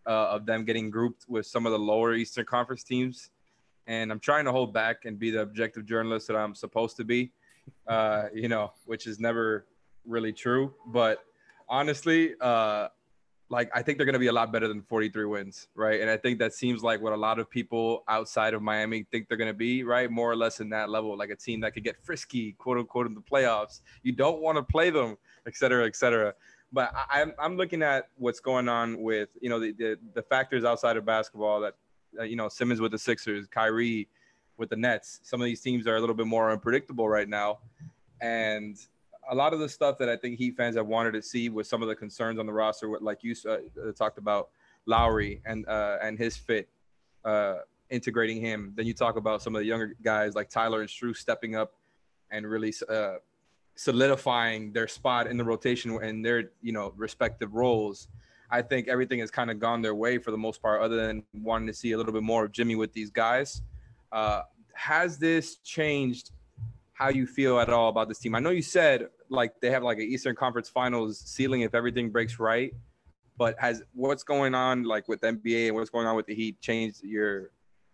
uh, 0.06 0.30
of 0.30 0.46
them 0.46 0.64
getting 0.64 0.90
grouped 0.90 1.26
with 1.28 1.46
some 1.46 1.66
of 1.66 1.72
the 1.72 1.78
lower 1.78 2.14
Eastern 2.14 2.46
Conference 2.46 2.82
teams. 2.82 3.30
And 3.86 4.10
I'm 4.10 4.20
trying 4.20 4.44
to 4.44 4.52
hold 4.52 4.72
back 4.72 5.04
and 5.04 5.18
be 5.18 5.30
the 5.30 5.40
objective 5.40 5.86
journalist 5.86 6.26
that 6.28 6.36
I'm 6.36 6.54
supposed 6.54 6.96
to 6.98 7.04
be, 7.04 7.32
uh, 7.86 8.24
you 8.34 8.48
know, 8.48 8.72
which 8.84 9.06
is 9.06 9.18
never 9.18 9.66
really 10.04 10.32
true. 10.32 10.74
But 10.86 11.24
honestly, 11.68 12.34
uh, 12.40 12.88
like 13.50 13.70
I 13.74 13.82
think 13.82 13.98
they're 13.98 14.04
going 14.04 14.14
to 14.14 14.18
be 14.18 14.26
a 14.26 14.32
lot 14.32 14.52
better 14.52 14.68
than 14.68 14.82
43 14.82 15.24
wins, 15.24 15.68
right? 15.74 16.00
And 16.00 16.10
I 16.10 16.16
think 16.16 16.38
that 16.38 16.52
seems 16.52 16.82
like 16.82 17.00
what 17.00 17.12
a 17.12 17.16
lot 17.16 17.38
of 17.38 17.48
people 17.48 18.04
outside 18.08 18.54
of 18.54 18.62
Miami 18.62 19.06
think 19.10 19.28
they're 19.28 19.38
going 19.38 19.50
to 19.50 19.54
be, 19.54 19.84
right? 19.84 20.10
More 20.10 20.30
or 20.30 20.36
less 20.36 20.60
in 20.60 20.68
that 20.70 20.90
level, 20.90 21.16
like 21.16 21.30
a 21.30 21.36
team 21.36 21.60
that 21.60 21.72
could 21.72 21.84
get 21.84 21.96
frisky, 22.02 22.52
quote 22.52 22.78
unquote, 22.78 23.06
in 23.06 23.14
the 23.14 23.22
playoffs. 23.22 23.80
You 24.02 24.12
don't 24.12 24.42
want 24.42 24.56
to 24.56 24.62
play 24.62 24.90
them, 24.90 25.16
et 25.48 25.56
cetera, 25.56 25.86
et 25.86 25.96
cetera. 25.96 26.34
But 26.72 26.92
I, 27.10 27.22
am 27.22 27.32
I'm 27.38 27.56
looking 27.56 27.82
at 27.82 28.08
what's 28.16 28.40
going 28.40 28.68
on 28.68 29.02
with 29.02 29.30
you 29.40 29.48
know 29.48 29.58
the 29.58 29.72
the, 29.72 29.98
the 30.14 30.22
factors 30.22 30.64
outside 30.64 30.96
of 30.96 31.04
basketball 31.04 31.60
that 31.60 31.74
uh, 32.18 32.22
you 32.22 32.36
know 32.36 32.48
Simmons 32.48 32.80
with 32.80 32.92
the 32.92 32.98
Sixers, 32.98 33.46
Kyrie 33.48 34.08
with 34.58 34.70
the 34.70 34.76
Nets. 34.76 35.20
Some 35.22 35.40
of 35.40 35.46
these 35.46 35.60
teams 35.60 35.86
are 35.86 35.96
a 35.96 36.00
little 36.00 36.14
bit 36.14 36.26
more 36.26 36.50
unpredictable 36.50 37.08
right 37.08 37.28
now, 37.28 37.58
and 38.20 38.76
a 39.30 39.34
lot 39.34 39.52
of 39.52 39.60
the 39.60 39.68
stuff 39.68 39.98
that 39.98 40.08
I 40.08 40.16
think 40.16 40.38
Heat 40.38 40.56
fans 40.56 40.76
have 40.76 40.86
wanted 40.86 41.12
to 41.12 41.22
see 41.22 41.48
with 41.48 41.66
some 41.66 41.82
of 41.82 41.88
the 41.88 41.94
concerns 41.94 42.38
on 42.38 42.46
the 42.46 42.52
roster, 42.52 42.88
like 43.00 43.22
you 43.22 43.34
uh, 43.46 43.52
uh, 43.52 43.92
talked 43.92 44.18
about 44.18 44.50
Lowry 44.86 45.40
and 45.46 45.66
uh, 45.68 45.98
and 46.02 46.18
his 46.18 46.36
fit, 46.36 46.68
uh, 47.24 47.56
integrating 47.90 48.40
him. 48.40 48.72
Then 48.76 48.86
you 48.86 48.94
talk 48.94 49.16
about 49.16 49.42
some 49.42 49.54
of 49.54 49.60
the 49.60 49.66
younger 49.66 49.94
guys 50.02 50.34
like 50.34 50.50
Tyler 50.50 50.80
and 50.80 50.88
Strus 50.88 51.16
stepping 51.16 51.56
up 51.56 51.74
and 52.30 52.46
really 52.46 52.74
uh, 52.88 53.16
solidifying 53.78 54.72
their 54.72 54.88
spot 54.88 55.28
in 55.28 55.36
the 55.36 55.44
rotation 55.44 55.92
and 56.02 56.24
their 56.24 56.50
you 56.60 56.72
know 56.72 56.92
respective 56.96 57.54
roles. 57.54 58.08
I 58.50 58.60
think 58.60 58.88
everything 58.88 59.20
has 59.20 59.30
kind 59.30 59.52
of 59.52 59.60
gone 59.60 59.82
their 59.82 59.94
way 59.94 60.18
for 60.18 60.32
the 60.32 60.36
most 60.36 60.60
part, 60.60 60.82
other 60.82 60.96
than 60.96 61.22
wanting 61.32 61.68
to 61.68 61.72
see 61.72 61.92
a 61.92 61.96
little 61.96 62.12
bit 62.12 62.24
more 62.24 62.44
of 62.46 62.52
Jimmy 62.52 62.74
with 62.74 62.92
these 62.92 63.10
guys. 63.10 63.62
Uh, 64.10 64.42
has 64.74 65.16
this 65.18 65.56
changed 65.58 66.32
how 66.92 67.08
you 67.08 67.24
feel 67.24 67.60
at 67.60 67.68
all 67.68 67.88
about 67.88 68.08
this 68.08 68.18
team? 68.18 68.34
I 68.34 68.40
know 68.40 68.50
you 68.50 68.62
said 68.62 69.10
like 69.28 69.52
they 69.60 69.70
have 69.70 69.84
like 69.84 69.98
an 69.98 70.04
Eastern 70.04 70.34
Conference 70.34 70.68
Finals 70.68 71.20
ceiling 71.20 71.60
if 71.60 71.72
everything 71.72 72.10
breaks 72.10 72.40
right, 72.40 72.74
but 73.36 73.54
has 73.60 73.84
what's 73.94 74.24
going 74.24 74.56
on 74.56 74.82
like 74.82 75.06
with 75.06 75.20
NBA 75.20 75.68
and 75.68 75.76
what's 75.76 75.90
going 75.90 76.08
on 76.08 76.16
with 76.16 76.26
the 76.26 76.34
Heat 76.34 76.60
changed 76.60 77.04
your 77.04 77.52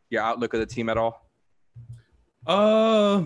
your 0.08 0.22
outlook 0.22 0.54
of 0.54 0.60
the 0.60 0.66
team 0.66 0.88
at 0.88 0.96
all? 0.96 1.28
Uh, 2.46 3.24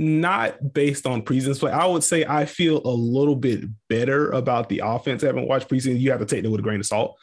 not 0.00 0.72
based 0.72 1.06
on 1.06 1.20
preseason 1.20 1.60
play. 1.60 1.70
I 1.70 1.84
would 1.84 2.02
say 2.02 2.24
I 2.24 2.46
feel 2.46 2.80
a 2.86 2.88
little 2.88 3.36
bit 3.36 3.64
better 3.90 4.30
about 4.30 4.70
the 4.70 4.80
offense. 4.82 5.22
I 5.22 5.26
haven't 5.26 5.46
watched 5.46 5.68
preseason. 5.68 6.00
You 6.00 6.10
have 6.10 6.20
to 6.20 6.26
take 6.26 6.42
that 6.42 6.50
with 6.50 6.60
a 6.60 6.62
grain 6.62 6.80
of 6.80 6.86
salt. 6.86 7.18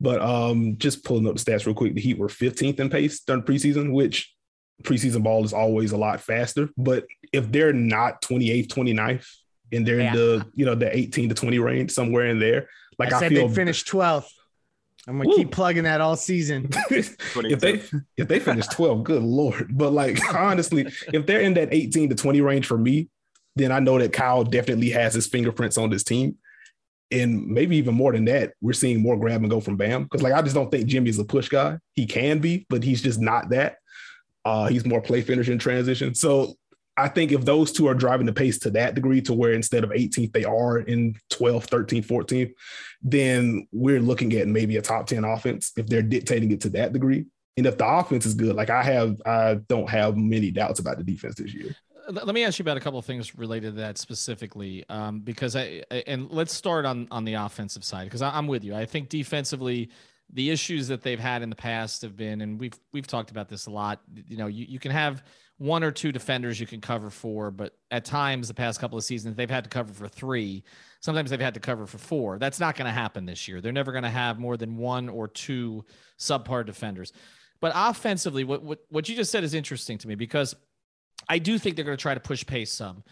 But 0.00 0.22
um, 0.22 0.78
just 0.78 1.04
pulling 1.04 1.28
up 1.28 1.36
the 1.36 1.40
stats 1.44 1.66
real 1.66 1.74
quick, 1.74 1.94
the 1.94 2.00
Heat 2.00 2.16
were 2.16 2.28
15th 2.28 2.80
in 2.80 2.88
pace 2.88 3.20
during 3.20 3.42
preseason, 3.42 3.92
which 3.92 4.34
preseason 4.82 5.22
ball 5.22 5.44
is 5.44 5.52
always 5.52 5.92
a 5.92 5.98
lot 5.98 6.18
faster. 6.18 6.70
But 6.78 7.04
if 7.30 7.52
they're 7.52 7.74
not 7.74 8.22
28th, 8.22 8.68
29th, 8.68 9.26
and 9.72 9.86
they're 9.86 10.00
yeah. 10.00 10.08
in 10.08 10.16
the 10.16 10.46
you 10.54 10.64
know 10.64 10.74
the 10.74 10.96
18 10.96 11.28
to 11.28 11.34
20 11.34 11.58
range, 11.58 11.90
somewhere 11.90 12.26
in 12.26 12.38
there, 12.38 12.70
like 12.98 13.12
I, 13.12 13.16
I 13.16 13.20
said, 13.20 13.32
feel 13.32 13.48
they 13.48 13.54
finished 13.54 13.86
12th. 13.86 14.28
I'm 15.06 15.18
gonna 15.18 15.30
Ooh. 15.30 15.36
keep 15.36 15.50
plugging 15.50 15.84
that 15.84 16.00
all 16.00 16.16
season. 16.16 16.70
if 16.90 17.60
they 17.60 17.82
if 18.16 18.28
they 18.28 18.40
finish 18.40 18.66
12, 18.68 19.04
good 19.04 19.22
lord. 19.22 19.76
But 19.76 19.92
like 19.92 20.18
honestly, 20.34 20.86
if 21.12 21.26
they're 21.26 21.40
in 21.40 21.54
that 21.54 21.68
18 21.72 22.10
to 22.10 22.14
20 22.14 22.40
range 22.40 22.66
for 22.66 22.78
me, 22.78 23.08
then 23.56 23.70
I 23.70 23.80
know 23.80 23.98
that 23.98 24.12
Kyle 24.12 24.44
definitely 24.44 24.90
has 24.90 25.14
his 25.14 25.26
fingerprints 25.26 25.78
on 25.78 25.90
this 25.90 26.04
team. 26.04 26.36
And 27.10 27.46
maybe 27.46 27.76
even 27.76 27.94
more 27.94 28.12
than 28.12 28.24
that, 28.24 28.54
we're 28.60 28.72
seeing 28.72 29.02
more 29.02 29.16
grab 29.16 29.42
and 29.42 29.50
go 29.50 29.60
from 29.60 29.76
Bam. 29.76 30.04
Because 30.04 30.22
like 30.22 30.32
I 30.32 30.42
just 30.42 30.54
don't 30.54 30.70
think 30.70 30.86
Jimmy's 30.86 31.18
a 31.18 31.24
push 31.24 31.48
guy. 31.48 31.78
He 31.92 32.06
can 32.06 32.38
be, 32.38 32.66
but 32.70 32.82
he's 32.82 33.02
just 33.02 33.20
not 33.20 33.50
that. 33.50 33.76
Uh, 34.44 34.66
he's 34.66 34.84
more 34.84 35.00
play 35.00 35.22
finisher 35.22 35.52
in 35.52 35.58
transition. 35.58 36.14
So 36.14 36.54
I 36.96 37.08
think 37.08 37.32
if 37.32 37.44
those 37.44 37.72
two 37.72 37.88
are 37.88 37.94
driving 37.94 38.26
the 38.26 38.32
pace 38.32 38.58
to 38.60 38.70
that 38.70 38.94
degree, 38.94 39.20
to 39.22 39.34
where 39.34 39.52
instead 39.52 39.82
of 39.82 39.90
18th, 39.90 40.32
they 40.32 40.44
are 40.44 40.78
in 40.78 41.14
12th, 41.32 41.68
13th, 41.68 42.06
14th, 42.06 42.52
then 43.02 43.66
we're 43.72 44.00
looking 44.00 44.32
at 44.34 44.46
maybe 44.46 44.76
a 44.76 44.82
top 44.82 45.06
10 45.06 45.24
offense 45.24 45.72
if 45.76 45.86
they're 45.86 46.02
dictating 46.02 46.52
it 46.52 46.60
to 46.62 46.68
that 46.70 46.92
degree. 46.92 47.26
And 47.56 47.66
if 47.66 47.78
the 47.78 47.86
offense 47.86 48.26
is 48.26 48.34
good, 48.34 48.54
like 48.54 48.70
I 48.70 48.82
have, 48.82 49.20
I 49.26 49.58
don't 49.68 49.88
have 49.88 50.16
many 50.16 50.50
doubts 50.50 50.80
about 50.80 50.98
the 50.98 51.04
defense 51.04 51.36
this 51.36 51.54
year. 51.54 51.74
Let 52.10 52.34
me 52.34 52.44
ask 52.44 52.58
you 52.58 52.64
about 52.64 52.76
a 52.76 52.80
couple 52.80 52.98
of 52.98 53.06
things 53.06 53.36
related 53.36 53.74
to 53.74 53.80
that 53.80 53.96
specifically, 53.96 54.84
um, 54.90 55.20
because 55.20 55.56
I 55.56 55.82
and 56.06 56.30
let's 56.30 56.52
start 56.52 56.84
on 56.84 57.08
on 57.10 57.24
the 57.24 57.32
offensive 57.32 57.82
side 57.82 58.04
because 58.04 58.20
I'm 58.20 58.46
with 58.46 58.62
you. 58.62 58.74
I 58.74 58.84
think 58.84 59.08
defensively, 59.08 59.88
the 60.30 60.50
issues 60.50 60.86
that 60.88 61.00
they've 61.00 61.18
had 61.18 61.40
in 61.40 61.48
the 61.48 61.56
past 61.56 62.02
have 62.02 62.14
been, 62.14 62.42
and 62.42 62.60
we've 62.60 62.78
we've 62.92 63.06
talked 63.06 63.30
about 63.30 63.48
this 63.48 63.64
a 63.66 63.70
lot. 63.70 64.02
You 64.28 64.36
know, 64.36 64.48
you, 64.48 64.66
you 64.68 64.78
can 64.78 64.90
have 64.90 65.24
one 65.58 65.84
or 65.84 65.92
two 65.92 66.10
defenders 66.10 66.58
you 66.58 66.66
can 66.66 66.80
cover 66.80 67.10
for, 67.10 67.50
but 67.50 67.76
at 67.90 68.04
times 68.04 68.48
the 68.48 68.54
past 68.54 68.80
couple 68.80 68.98
of 68.98 69.04
seasons 69.04 69.36
they've 69.36 69.48
had 69.48 69.64
to 69.64 69.70
cover 69.70 69.92
for 69.92 70.08
three. 70.08 70.64
Sometimes 71.00 71.30
they've 71.30 71.40
had 71.40 71.54
to 71.54 71.60
cover 71.60 71.86
for 71.86 71.98
four. 71.98 72.38
That's 72.38 72.58
not 72.58 72.76
going 72.76 72.86
to 72.86 72.92
happen 72.92 73.24
this 73.24 73.46
year. 73.46 73.60
They're 73.60 73.72
never 73.72 73.92
going 73.92 74.04
to 74.04 74.10
have 74.10 74.38
more 74.38 74.56
than 74.56 74.76
one 74.76 75.08
or 75.08 75.28
two 75.28 75.84
subpar 76.18 76.66
defenders. 76.66 77.12
But 77.60 77.72
offensively, 77.74 78.44
what, 78.44 78.62
what 78.62 78.80
what 78.88 79.08
you 79.08 79.16
just 79.16 79.30
said 79.30 79.44
is 79.44 79.54
interesting 79.54 79.96
to 79.98 80.08
me 80.08 80.16
because 80.16 80.54
I 81.28 81.38
do 81.38 81.58
think 81.58 81.76
they're 81.76 81.84
going 81.84 81.96
to 81.96 82.02
try 82.02 82.14
to 82.14 82.20
push 82.20 82.44
pace 82.44 82.72
some. 82.72 83.04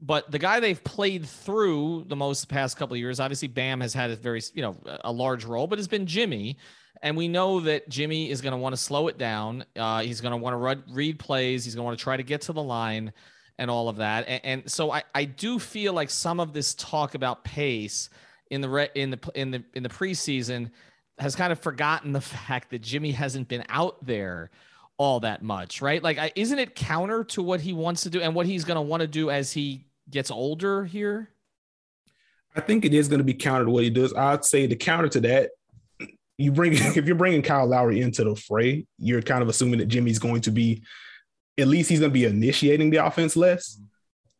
But 0.00 0.30
the 0.30 0.38
guy 0.38 0.60
they've 0.60 0.82
played 0.84 1.26
through 1.26 2.04
the 2.06 2.14
most 2.14 2.42
the 2.42 2.46
past 2.46 2.76
couple 2.76 2.94
of 2.94 3.00
years, 3.00 3.18
obviously 3.18 3.48
Bam 3.48 3.80
has 3.80 3.94
had 3.94 4.10
a 4.10 4.16
very 4.16 4.42
you 4.54 4.62
know 4.62 4.76
a 5.02 5.10
large 5.10 5.44
role, 5.44 5.66
but 5.66 5.78
it's 5.78 5.88
been 5.88 6.06
Jimmy. 6.06 6.58
And 7.02 7.16
we 7.16 7.28
know 7.28 7.60
that 7.60 7.88
Jimmy 7.88 8.30
is 8.30 8.40
going 8.40 8.52
to 8.52 8.58
want 8.58 8.74
to 8.74 8.76
slow 8.80 9.08
it 9.08 9.18
down. 9.18 9.64
Uh, 9.76 10.00
he's 10.00 10.20
going 10.20 10.32
to 10.32 10.36
want 10.36 10.54
to 10.54 10.92
read 10.92 11.18
plays. 11.18 11.64
He's 11.64 11.74
going 11.74 11.82
to 11.82 11.86
want 11.86 11.98
to 11.98 12.02
try 12.02 12.16
to 12.16 12.22
get 12.22 12.42
to 12.42 12.52
the 12.52 12.62
line 12.62 13.12
and 13.58 13.70
all 13.70 13.88
of 13.88 13.96
that. 13.96 14.26
And, 14.28 14.40
and 14.44 14.70
so 14.70 14.90
I, 14.90 15.02
I 15.14 15.24
do 15.24 15.58
feel 15.58 15.92
like 15.92 16.10
some 16.10 16.40
of 16.40 16.52
this 16.52 16.74
talk 16.74 17.14
about 17.14 17.44
pace 17.44 18.08
in 18.50 18.60
the 18.60 18.68
re, 18.68 18.88
in 18.94 19.10
the 19.10 19.30
in 19.34 19.50
the 19.50 19.62
in 19.74 19.82
the 19.82 19.88
preseason 19.88 20.70
has 21.18 21.34
kind 21.34 21.52
of 21.52 21.58
forgotten 21.60 22.12
the 22.12 22.20
fact 22.20 22.70
that 22.70 22.82
Jimmy 22.82 23.12
hasn't 23.12 23.48
been 23.48 23.64
out 23.68 24.04
there 24.04 24.50
all 24.96 25.20
that 25.20 25.42
much, 25.42 25.80
right? 25.80 26.02
Like, 26.02 26.18
I, 26.18 26.32
isn't 26.34 26.58
it 26.58 26.74
counter 26.74 27.22
to 27.24 27.42
what 27.42 27.60
he 27.60 27.72
wants 27.72 28.02
to 28.02 28.10
do 28.10 28.20
and 28.20 28.34
what 28.34 28.46
he's 28.46 28.64
going 28.64 28.76
to 28.76 28.82
want 28.82 29.00
to 29.00 29.06
do 29.06 29.30
as 29.30 29.52
he 29.52 29.86
gets 30.10 30.30
older 30.30 30.84
here? 30.84 31.30
I 32.56 32.60
think 32.60 32.84
it 32.84 32.92
is 32.92 33.06
going 33.06 33.18
to 33.18 33.24
be 33.24 33.34
counter 33.34 33.66
to 33.66 33.70
what 33.70 33.84
he 33.84 33.90
does. 33.90 34.12
I'd 34.14 34.44
say 34.44 34.66
the 34.66 34.74
counter 34.74 35.08
to 35.10 35.20
that 35.20 35.50
you 36.38 36.52
bring 36.52 36.72
if 36.74 37.04
you're 37.04 37.14
bringing 37.14 37.42
Kyle 37.42 37.66
Lowry 37.66 38.00
into 38.00 38.24
the 38.24 38.34
fray, 38.34 38.86
you're 38.98 39.22
kind 39.22 39.42
of 39.42 39.48
assuming 39.48 39.80
that 39.80 39.86
Jimmy's 39.86 40.18
going 40.18 40.40
to 40.42 40.50
be 40.50 40.82
at 41.58 41.68
least 41.68 41.90
he's 41.90 42.00
going 42.00 42.12
to 42.12 42.14
be 42.14 42.24
initiating 42.24 42.90
the 42.90 43.04
offense 43.04 43.36
less. 43.36 43.80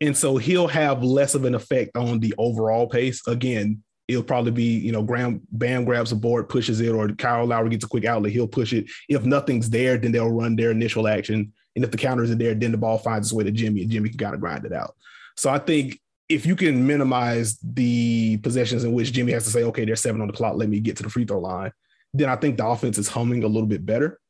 And 0.00 0.16
so 0.16 0.36
he'll 0.36 0.68
have 0.68 1.02
less 1.02 1.34
of 1.34 1.44
an 1.44 1.56
effect 1.56 1.96
on 1.96 2.20
the 2.20 2.32
overall 2.38 2.86
pace. 2.86 3.26
Again, 3.26 3.82
it'll 4.06 4.22
probably 4.22 4.52
be, 4.52 4.78
you 4.78 4.92
know, 4.92 5.02
Graham 5.02 5.40
Bam 5.50 5.84
grabs 5.84 6.12
a 6.12 6.16
board, 6.16 6.48
pushes 6.48 6.80
it, 6.80 6.90
or 6.90 7.08
Kyle 7.08 7.44
Lowry 7.44 7.70
gets 7.70 7.84
a 7.84 7.88
quick 7.88 8.04
outlet, 8.04 8.32
he'll 8.32 8.46
push 8.46 8.72
it. 8.72 8.86
If 9.08 9.24
nothing's 9.24 9.68
there, 9.68 9.98
then 9.98 10.12
they'll 10.12 10.30
run 10.30 10.54
their 10.54 10.70
initial 10.70 11.08
action. 11.08 11.52
And 11.74 11.84
if 11.84 11.90
the 11.90 11.96
counter 11.96 12.22
isn't 12.22 12.38
there, 12.38 12.54
then 12.54 12.70
the 12.70 12.78
ball 12.78 12.98
finds 12.98 13.28
its 13.28 13.32
way 13.32 13.44
to 13.44 13.50
Jimmy 13.50 13.82
and 13.82 13.90
Jimmy 13.90 14.08
can 14.08 14.18
kind 14.18 14.34
of 14.34 14.40
grind 14.40 14.64
it 14.64 14.72
out. 14.72 14.94
So 15.36 15.50
I 15.50 15.58
think 15.58 16.00
if 16.28 16.46
you 16.46 16.56
can 16.56 16.86
minimize 16.86 17.58
the 17.58 18.36
possessions 18.38 18.84
in 18.84 18.92
which 18.92 19.12
Jimmy 19.12 19.32
has 19.32 19.44
to 19.44 19.50
say, 19.50 19.64
okay, 19.64 19.84
there's 19.84 20.00
seven 20.00 20.20
on 20.20 20.26
the 20.28 20.32
clock, 20.32 20.56
let 20.56 20.68
me 20.68 20.80
get 20.80 20.96
to 20.98 21.02
the 21.02 21.10
free 21.10 21.24
throw 21.24 21.40
line, 21.40 21.72
then 22.14 22.28
I 22.28 22.36
think 22.36 22.56
the 22.56 22.66
offense 22.66 22.98
is 22.98 23.08
humming 23.08 23.44
a 23.44 23.48
little 23.48 23.68
bit 23.68 23.84
better. 23.84 24.20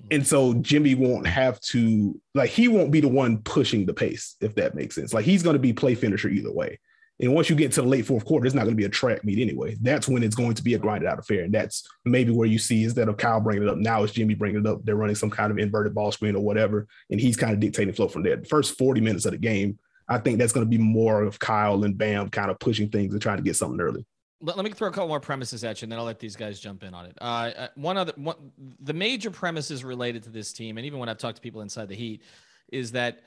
Mm-hmm. 0.00 0.14
And 0.14 0.26
so 0.26 0.54
Jimmy 0.54 0.94
won't 0.94 1.26
have 1.26 1.60
to 1.60 2.20
like 2.34 2.50
he 2.50 2.68
won't 2.68 2.90
be 2.90 3.00
the 3.00 3.08
one 3.08 3.38
pushing 3.38 3.86
the 3.86 3.94
pace, 3.94 4.36
if 4.40 4.54
that 4.56 4.74
makes 4.74 4.94
sense. 4.94 5.14
Like 5.14 5.24
he's 5.24 5.42
going 5.42 5.54
to 5.54 5.60
be 5.60 5.72
play 5.72 5.94
finisher 5.94 6.28
either 6.28 6.52
way. 6.52 6.78
And 7.20 7.32
once 7.34 7.48
you 7.48 7.54
get 7.54 7.70
to 7.72 7.82
the 7.82 7.88
late 7.88 8.04
fourth 8.04 8.24
quarter, 8.24 8.46
it's 8.46 8.54
not 8.54 8.62
going 8.62 8.72
to 8.72 8.80
be 8.80 8.84
a 8.84 8.88
track 8.88 9.24
meet 9.24 9.38
anyway. 9.38 9.76
That's 9.80 10.08
when 10.08 10.24
it's 10.24 10.34
going 10.34 10.54
to 10.54 10.62
be 10.62 10.74
a 10.74 10.78
grinded 10.78 11.08
out 11.08 11.20
affair. 11.20 11.44
And 11.44 11.54
that's 11.54 11.86
maybe 12.04 12.32
where 12.32 12.48
you 12.48 12.58
see 12.58 12.82
instead 12.82 13.08
of 13.08 13.16
Kyle 13.16 13.40
bringing 13.40 13.62
it 13.62 13.68
up, 13.68 13.78
now 13.78 14.02
it's 14.02 14.12
Jimmy 14.12 14.34
bringing 14.34 14.62
it 14.62 14.66
up. 14.66 14.80
They're 14.82 14.96
running 14.96 15.14
some 15.14 15.30
kind 15.30 15.52
of 15.52 15.58
inverted 15.58 15.94
ball 15.94 16.10
screen 16.10 16.34
or 16.34 16.42
whatever. 16.42 16.88
And 17.10 17.20
he's 17.20 17.36
kind 17.36 17.52
of 17.52 17.60
dictating 17.60 17.94
flow 17.94 18.08
from 18.08 18.24
there. 18.24 18.36
The 18.36 18.46
first 18.46 18.76
40 18.76 19.00
minutes 19.02 19.24
of 19.24 19.32
the 19.32 19.38
game, 19.38 19.78
I 20.08 20.18
think 20.18 20.38
that's 20.38 20.52
going 20.52 20.66
to 20.66 20.70
be 20.70 20.82
more 20.82 21.22
of 21.22 21.38
Kyle 21.38 21.84
and 21.84 21.96
Bam 21.96 22.28
kind 22.30 22.50
of 22.50 22.58
pushing 22.58 22.88
things 22.88 23.12
and 23.12 23.22
trying 23.22 23.36
to 23.36 23.44
get 23.44 23.56
something 23.56 23.80
early 23.80 24.04
let, 24.42 24.56
let, 24.56 24.64
me 24.64 24.72
throw 24.72 24.88
a 24.88 24.90
couple 24.90 25.08
more 25.08 25.20
premises 25.20 25.64
at 25.64 25.80
you, 25.80 25.86
and 25.86 25.92
then 25.92 25.98
I'll 25.98 26.04
let 26.04 26.18
these 26.18 26.36
guys 26.36 26.60
jump 26.60 26.82
in 26.82 26.92
on 26.92 27.06
it. 27.06 27.16
Uh, 27.20 27.24
uh, 27.56 27.68
one 27.76 27.96
other, 27.96 28.12
one, 28.16 28.36
the 28.80 28.92
major 28.92 29.30
premises 29.30 29.84
related 29.84 30.24
to 30.24 30.30
this 30.30 30.52
team, 30.52 30.76
and 30.76 30.86
even 30.86 30.98
when 30.98 31.08
I've 31.08 31.18
talked 31.18 31.36
to 31.36 31.42
people 31.42 31.62
inside 31.62 31.88
the 31.88 31.94
Heat, 31.94 32.22
is 32.70 32.92
that 32.92 33.20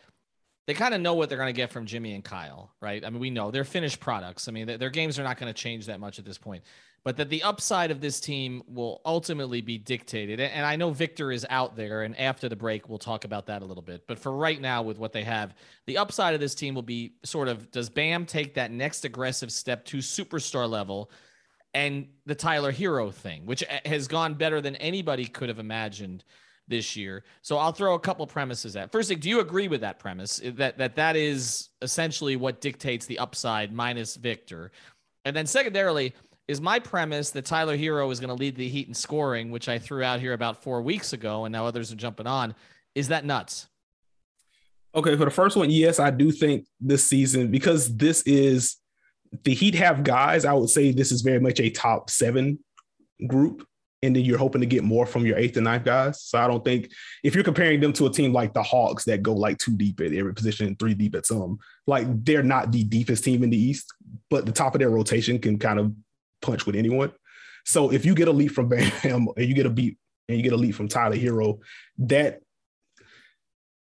they 0.68 0.74
kind 0.74 0.94
of 0.94 1.02
know 1.02 1.14
what 1.14 1.30
they're 1.30 1.38
going 1.38 1.54
to 1.54 1.58
get 1.58 1.72
from 1.72 1.86
Jimmy 1.86 2.14
and 2.14 2.24
Kyle, 2.24 2.72
right? 2.82 3.04
I 3.06 3.10
mean, 3.10 3.20
we 3.20 3.30
know 3.30 3.52
they're 3.52 3.64
finished 3.64 4.00
products. 4.00 4.48
I 4.48 4.52
mean, 4.52 4.66
their 4.66 4.90
games 4.90 5.18
are 5.20 5.24
not 5.24 5.38
going 5.38 5.52
to 5.52 5.60
change 5.60 5.86
that 5.86 6.00
much 6.00 6.20
at 6.20 6.26
this 6.26 6.38
point 6.38 6.64
but 7.06 7.18
that 7.18 7.30
the 7.30 7.44
upside 7.44 7.92
of 7.92 8.02
this 8.02 8.20
team 8.20 8.64
will 8.68 9.00
ultimately 9.06 9.62
be 9.62 9.78
dictated. 9.78 10.40
And 10.40 10.66
I 10.66 10.76
know 10.76 10.90
Victor 10.90 11.32
is 11.32 11.46
out 11.52 11.76
there, 11.76 12.02
and 12.02 12.20
after 12.20 12.50
the 12.50 12.56
break, 12.56 12.90
we'll 12.90 12.98
talk 12.98 13.26
about 13.26 13.46
that 13.46 13.62
a 13.62 13.66
little 13.66 13.84
bit. 13.84 14.08
But 14.08 14.18
for 14.18 14.32
right 14.32 14.60
now, 14.60 14.82
with 14.82 14.98
what 14.98 15.14
they 15.14 15.24
have, 15.24 15.54
the 15.86 16.00
upside 16.00 16.34
of 16.34 16.40
this 16.40 16.56
team 16.56 16.74
will 16.74 16.82
be 16.82 17.14
sort 17.24 17.48
of 17.48 17.70
does 17.70 17.92
Bam 17.92 18.26
take 18.26 18.56
that 18.56 18.72
next 18.72 19.06
aggressive 19.06 19.52
step 19.52 19.86
to 19.86 19.98
superstar 19.98 20.68
level? 20.68 21.12
And 21.76 22.08
the 22.26 22.34
Tyler 22.34 22.74
Herro 22.74 23.14
thing, 23.14 23.46
which 23.46 23.64
eh, 23.70 23.82
has 23.86 24.08
gone 24.08 24.34
better 24.34 24.60
than 24.60 24.76
anybody 24.78 25.26
could 25.26 25.50
have 25.50 25.60
imagined 25.60 26.24
this 26.68 26.96
year. 26.96 27.24
So 27.44 27.58
I'll 27.58 27.72
throw 27.72 27.94
a 27.94 28.00
couple 28.00 28.26
premises 28.26 28.76
at. 28.76 28.92
First, 28.92 29.20
do 29.20 29.30
you 29.30 29.42
agree 29.42 29.68
with 29.68 29.82
that 29.82 30.00
premise 30.00 30.42
eh, 30.44 30.52
that 30.56 30.80
that 30.80 30.96
that 30.96 31.16
is 31.16 31.70
essentially 31.84 32.36
what 32.36 32.62
dictates 32.62 33.06
the 33.06 33.20
upside 33.20 33.72
minus 33.72 34.16
Victor? 34.16 34.72
And 35.24 35.36
then 35.36 35.46
secondarily, 35.46 36.14
is 36.48 36.62
my 36.62 36.80
premise 36.80 37.32
that 37.32 37.46
Tyler 37.46 37.78
Herro 37.78 38.12
is 38.12 38.20
going 38.20 38.30
to 38.30 38.36
lead 38.36 38.56
the 38.56 38.68
Heat 38.68 38.88
in 38.88 38.94
scoring, 38.94 39.52
which 39.52 39.68
I 39.68 39.80
threw 39.80 40.04
out 40.04 40.20
here 40.20 40.34
about 40.34 40.62
four 40.62 40.82
weeks 40.82 41.14
ago, 41.14 41.46
and 41.46 41.52
now 41.52 41.66
others 41.66 41.92
are 41.92 41.96
jumping 41.96 42.28
on. 42.28 42.54
Is 42.94 43.08
that 43.08 43.26
nuts? 43.26 43.68
Okay, 44.94 45.18
for 45.18 45.26
the 45.26 45.32
first 45.32 45.58
one, 45.58 45.70
yes, 45.70 46.00
I 46.00 46.12
do 46.12 46.32
think 46.32 46.66
this 46.80 47.04
season 47.04 47.52
because 47.52 47.96
this 47.98 48.22
is 48.24 48.78
the 49.44 49.54
Heat 49.54 49.76
have 49.76 50.04
guys. 50.04 50.46
I 50.46 50.54
would 50.54 50.70
say 50.70 50.92
this 50.92 51.12
is 51.12 51.22
very 51.22 51.40
much 51.40 51.60
a 51.60 51.70
top 51.70 52.10
seven 52.10 52.60
group, 53.28 53.68
and 54.02 54.16
then 54.16 54.24
you're 54.24 54.38
hoping 54.38 54.62
to 54.62 54.68
get 54.68 54.84
more 54.84 55.06
from 55.06 55.26
your 55.26 55.38
eighth 55.38 55.58
and 55.58 55.66
ninth 55.66 55.84
guys. 55.84 56.22
So 56.22 56.38
I 56.38 56.48
don't 56.48 56.64
think 56.64 56.92
if 57.24 57.36
you're 57.36 57.44
comparing 57.44 57.82
them 57.82 57.92
to 57.94 58.06
a 58.06 58.12
team 58.12 58.32
like 58.32 58.54
the 58.54 58.64
Hawks 58.64 59.04
that 59.06 59.24
go 59.24 59.34
like 59.34 59.58
two 59.58 59.76
deep 59.76 60.00
at 60.00 60.14
every 60.14 60.34
position, 60.34 60.76
three 60.78 60.94
deep 60.94 61.16
at 61.16 61.26
some, 61.26 61.58
like 61.88 62.06
they're 62.24 62.44
not 62.44 62.72
the 62.72 62.84
deepest 62.84 63.24
team 63.24 63.44
in 63.44 63.50
the 63.50 63.58
East, 63.58 63.92
but 64.30 64.46
the 64.46 64.52
top 64.52 64.76
of 64.76 64.80
their 64.80 64.92
rotation 64.92 65.40
can 65.40 65.60
kind 65.60 65.80
of 65.80 65.94
punch 66.42 66.66
with 66.66 66.76
anyone. 66.76 67.12
So 67.66 67.92
if 67.92 68.06
you 68.06 68.16
get 68.16 68.28
a 68.28 68.32
leap 68.32 68.52
from 68.52 68.70
Bam 68.70 68.90
and 69.04 69.46
you 69.46 69.54
get 69.54 69.66
a 69.66 69.70
beat 69.70 69.98
and 70.28 70.38
you 70.38 70.44
get 70.44 70.54
a 70.54 70.58
leap 70.58 70.76
from 70.76 70.88
Tyler 70.88 71.18
Herro, 71.18 71.60
that 72.00 72.42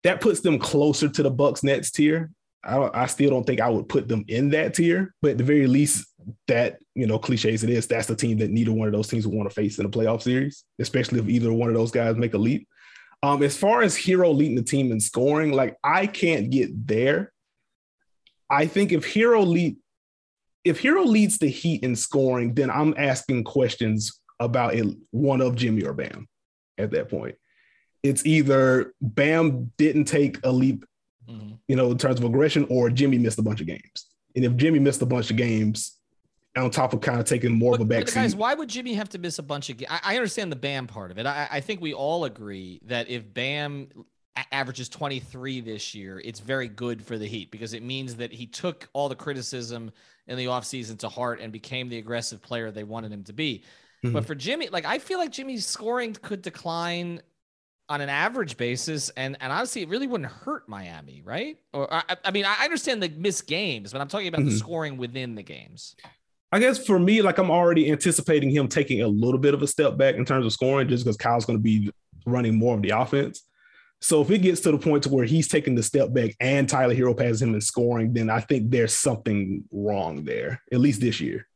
that 0.05 0.21
puts 0.21 0.41
them 0.41 0.59
closer 0.59 1.09
to 1.09 1.23
the 1.23 1.31
Bucks 1.31 1.63
Nets 1.63 1.91
tier. 1.91 2.31
I, 2.65 3.03
I 3.03 3.07
still 3.07 3.31
don't 3.31 3.45
think 3.45 3.61
I 3.61 3.69
would 3.69 3.89
put 3.89 4.09
them 4.09 4.25
in 4.29 4.51
that 4.51 4.75
tier, 4.75 5.15
but 5.23 5.33
at 5.33 5.39
the 5.39 5.45
very 5.45 5.67
least, 5.67 6.07
that 6.47 6.79
you 6.95 7.07
know, 7.07 7.19
cliches 7.19 7.65
it 7.65 7.71
is, 7.71 7.87
that's 7.87 8.07
the 8.07 8.17
team 8.17 8.39
that 8.39 8.51
neither 8.51 8.73
one 8.73 8.89
of 8.89 8.93
those 8.93 9.09
teams 9.09 9.27
would 9.27 9.37
want 9.37 9.49
to 9.49 9.55
face 9.55 9.79
in 9.79 9.87
a 9.87 9.89
playoff 9.89 10.23
series, 10.23 10.65
especially 10.79 11.21
if 11.21 11.29
either 11.29 11.53
one 11.53 11.69
of 11.69 11.75
those 11.75 11.91
guys 11.91 12.17
make 12.17 12.35
a 12.35 12.39
leap. 12.39 12.69
Um, 13.23 13.43
as 13.43 13.57
far 13.57 13.83
as 13.83 13.97
Herro 13.97 14.35
leading 14.35 14.57
the 14.57 14.63
team 14.63 14.93
in 14.93 15.01
scoring, 15.01 15.53
like 15.53 15.77
I 15.83 16.07
can't 16.07 16.51
get 16.51 16.87
there. 16.87 17.33
I 18.51 18.67
think 18.67 18.93
if 18.93 19.05
Herro 19.05 19.47
lead, 19.47 19.77
if 20.65 20.83
Herro 20.83 21.05
leads 21.05 21.39
the 21.39 21.49
Heat 21.49 21.83
in 21.83 21.97
scoring, 21.97 22.55
then 22.55 22.71
I'm 22.71 22.95
asking 22.97 23.45
questions 23.45 24.21
about 24.41 24.75
it, 24.75 24.87
one 25.11 25.41
of 25.41 25.57
Jimmy 25.57 25.83
or 25.83 25.93
Bam 25.93 26.29
at 26.77 26.91
that 26.93 27.09
point. 27.09 27.35
It's 28.03 28.25
either 28.25 28.93
Bam 29.01 29.73
didn't 29.77 30.05
take 30.05 30.39
a 30.45 30.53
leap, 30.53 30.85
mm-hmm. 31.29 31.55
you 31.67 31.77
know, 31.77 31.91
in 31.91 31.99
terms 31.99 32.19
of 32.19 32.25
aggression, 32.25 32.67
or 32.71 32.91
Jimmy 32.91 33.19
missed 33.19 33.39
a 33.39 33.43
bunch 33.43 33.61
of 33.61 33.67
games. 33.67 34.07
And 34.37 34.45
if 34.45 34.57
Jimmy 34.57 34.79
missed 34.79 35.03
a 35.03 35.07
bunch 35.07 35.31
of 35.31 35.37
games, 35.37 35.99
on 36.57 36.71
top 36.71 36.93
of 36.93 37.01
kind 37.01 37.21
of 37.21 37.27
taking 37.27 37.53
more 37.53 37.73
but, 37.73 37.83
of 37.83 37.87
a 37.87 37.89
back 37.89 38.13
Guys, 38.13 38.35
why 38.35 38.55
would 38.55 38.69
Jimmy 38.69 38.95
have 38.95 39.09
to 39.11 39.19
miss 39.19 39.39
a 39.39 39.43
bunch 39.43 39.71
of 39.71 39.77
games? 39.77 39.91
I, 39.91 40.15
I, 40.15 40.17
understand 40.17 40.51
the 40.51 40.57
Bam 40.57 40.87
part 40.87 41.11
of 41.11 41.19
it. 41.19 41.27
I, 41.27 41.49
I 41.51 41.61
think 41.61 41.81
we 41.81 41.93
all 41.93 42.25
agree 42.25 42.81
that 42.87 43.09
if 43.09 43.33
Bam 43.33 43.89
averages 44.53 44.89
23 44.89 45.61
this 45.61 45.95
year, 45.95 46.21
it's 46.25 46.41
very 46.41 46.69
good 46.69 47.05
for 47.05 47.19
the 47.19 47.27
Heat 47.27 47.51
because 47.51 47.75
it 47.75 47.83
means 47.83 48.17
that 48.17 48.33
he 48.33 48.47
took 48.47 48.89
all 48.93 49.09
the 49.09 49.17
criticism 49.17 49.91
in 50.27 50.37
the 50.37 50.47
offseason 50.47 50.99
to 50.99 51.09
heart 51.09 51.41
and 51.41 51.53
became 51.53 51.89
the 51.89 51.99
aggressive 51.99 52.43
player 52.43 52.71
they 52.71 52.85
wanted 52.85 53.13
him 53.13 53.25
to 53.25 53.33
be. 53.33 53.65
Mm-hmm. 54.05 54.13
But 54.13 54.27
for 54.27 54.35
Jimmy, 54.35 54.69
like 54.69 54.85
I 54.85 54.99
feel 54.99 55.19
like 55.19 55.33
Jimmy's 55.33 55.67
scoring 55.67 56.15
could 56.15 56.43
decline 56.43 57.21
on 57.89 58.01
an 58.01 58.09
average 58.09 58.57
basis, 58.57 59.09
and 59.11 59.37
and 59.41 59.53
honestly, 59.53 59.83
it 59.83 59.89
really 59.89 60.07
wouldn't 60.07 60.31
hurt 60.31 60.69
Miami, 60.69 61.23
right? 61.25 61.57
Or 61.73 61.93
I, 61.93 62.17
I 62.25 62.31
mean, 62.31 62.45
I 62.45 62.65
understand 62.65 63.03
the 63.03 63.09
missed 63.09 63.47
games, 63.47 63.93
but 63.93 64.01
I'm 64.01 64.09
talking 64.09 64.29
about 64.29 64.43
mm-hmm. 64.43 64.51
the 64.51 64.57
scoring 64.57 64.99
within 64.99 65.35
the 65.35 65.43
games. 65.43 65.97
I 66.53 66.59
guess 66.59 66.85
for 66.85 66.99
me, 66.99 67.23
like 67.23 67.39
I'm 67.39 67.51
already 67.51 67.91
anticipating 67.91 68.51
him 68.51 68.69
taking 68.69 69.03
a 69.03 69.09
little 69.09 69.41
bit 69.41 69.53
of 69.53 69.63
a 69.63 69.67
step 69.67 69.97
back 69.97 70.15
in 70.15 70.25
terms 70.25 70.47
of 70.47 70.53
scoring, 70.53 70.89
just 70.89 71.05
because 71.05 71.17
Kyle's 71.17 71.45
going 71.45 71.59
to 71.59 71.63
be 71.63 71.91
running 72.25 72.57
more 72.57 72.75
of 72.75 72.83
the 72.83 72.91
offense. 72.91 73.43
So 74.01 74.23
if 74.23 74.31
it 74.31 74.39
gets 74.39 74.61
to 74.63 74.71
the 74.71 74.79
point 74.79 75.03
to 75.05 75.09
where 75.09 75.25
he's 75.25 75.49
taking 75.49 75.75
the 75.75 75.83
step 75.83 76.13
back 76.13 76.37
and 76.41 76.69
Tyler 76.69 76.95
Herro 76.95 77.17
passes 77.17 77.43
him 77.43 77.55
in 77.55 77.61
scoring, 77.61 78.13
then 78.13 78.31
I 78.31 78.41
think 78.41 78.71
there's 78.71 78.95
something 78.95 79.65
wrong 79.73 80.25
there, 80.25 80.63
at 80.73 80.79
least 80.79 81.01
this 81.01 81.21
year. 81.21 81.49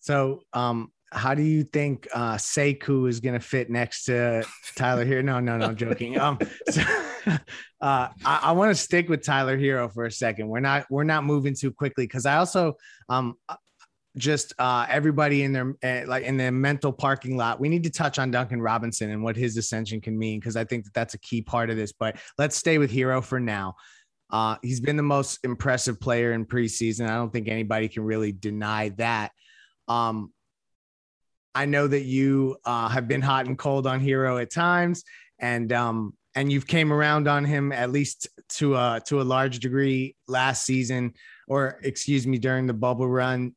So 0.00 0.42
um, 0.52 0.90
how 1.12 1.34
do 1.34 1.42
you 1.42 1.62
think 1.62 2.08
uh, 2.14 2.36
Sekou 2.36 3.08
is 3.08 3.20
going 3.20 3.34
to 3.34 3.46
fit 3.46 3.70
next 3.70 4.04
to 4.04 4.44
Tyler 4.74 5.04
here? 5.04 5.22
No, 5.22 5.40
no, 5.40 5.58
no, 5.58 5.66
I'm 5.66 5.76
joking. 5.76 6.18
Um, 6.18 6.38
so, 6.70 6.80
uh, 7.26 7.36
I, 7.80 8.08
I 8.24 8.52
want 8.52 8.70
to 8.70 8.74
stick 8.74 9.08
with 9.08 9.22
Tyler 9.22 9.58
Herro 9.58 9.92
for 9.92 10.06
a 10.06 10.10
second. 10.10 10.48
We're 10.48 10.60
not 10.60 10.86
we're 10.90 11.04
not 11.04 11.24
moving 11.24 11.54
too 11.54 11.70
quickly 11.70 12.04
because 12.04 12.24
I 12.24 12.36
also 12.36 12.74
um 13.08 13.34
just 14.16 14.52
uh, 14.58 14.86
everybody 14.88 15.42
in 15.42 15.52
their 15.52 15.74
uh, 15.82 16.06
like 16.06 16.24
in 16.24 16.36
their 16.36 16.52
mental 16.52 16.92
parking 16.92 17.36
lot. 17.36 17.60
We 17.60 17.68
need 17.68 17.84
to 17.84 17.90
touch 17.90 18.18
on 18.18 18.30
Duncan 18.30 18.60
Robinson 18.60 19.10
and 19.10 19.22
what 19.22 19.36
his 19.36 19.56
ascension 19.56 20.00
can 20.00 20.18
mean 20.18 20.40
because 20.40 20.56
I 20.56 20.64
think 20.64 20.84
that 20.84 20.94
that's 20.94 21.14
a 21.14 21.18
key 21.18 21.42
part 21.42 21.70
of 21.70 21.76
this. 21.76 21.92
But 21.92 22.16
let's 22.38 22.56
stay 22.56 22.78
with 22.78 22.92
Herro 22.92 23.24
for 23.24 23.40
now. 23.40 23.76
Uh, 24.30 24.56
he's 24.62 24.80
been 24.80 24.96
the 24.96 25.02
most 25.02 25.40
impressive 25.44 26.00
player 26.00 26.32
in 26.32 26.46
preseason. 26.46 27.06
I 27.06 27.16
don't 27.16 27.32
think 27.32 27.48
anybody 27.48 27.88
can 27.88 28.02
really 28.02 28.32
deny 28.32 28.90
that. 28.90 29.32
Um, 29.88 30.32
I 31.54 31.66
know 31.66 31.86
that 31.86 32.04
you 32.04 32.56
uh, 32.64 32.88
have 32.88 33.08
been 33.08 33.20
hot 33.20 33.46
and 33.46 33.58
cold 33.58 33.86
on 33.86 34.00
Herro 34.00 34.40
at 34.40 34.50
times, 34.50 35.04
and 35.38 35.70
um, 35.72 36.14
and 36.34 36.50
you've 36.50 36.66
came 36.66 36.92
around 36.92 37.28
on 37.28 37.44
him 37.44 37.72
at 37.72 37.90
least 37.90 38.28
to 38.50 38.74
a 38.74 39.00
to 39.06 39.20
a 39.20 39.24
large 39.24 39.58
degree 39.60 40.16
last 40.26 40.64
season, 40.64 41.12
or 41.46 41.78
excuse 41.82 42.26
me, 42.26 42.38
during 42.38 42.66
the 42.66 42.74
bubble 42.74 43.08
run. 43.08 43.54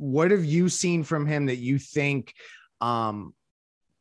What 0.00 0.30
have 0.30 0.44
you 0.44 0.70
seen 0.70 1.04
from 1.04 1.26
him 1.26 1.46
that 1.46 1.58
you 1.58 1.78
think 1.78 2.32
um, 2.80 3.34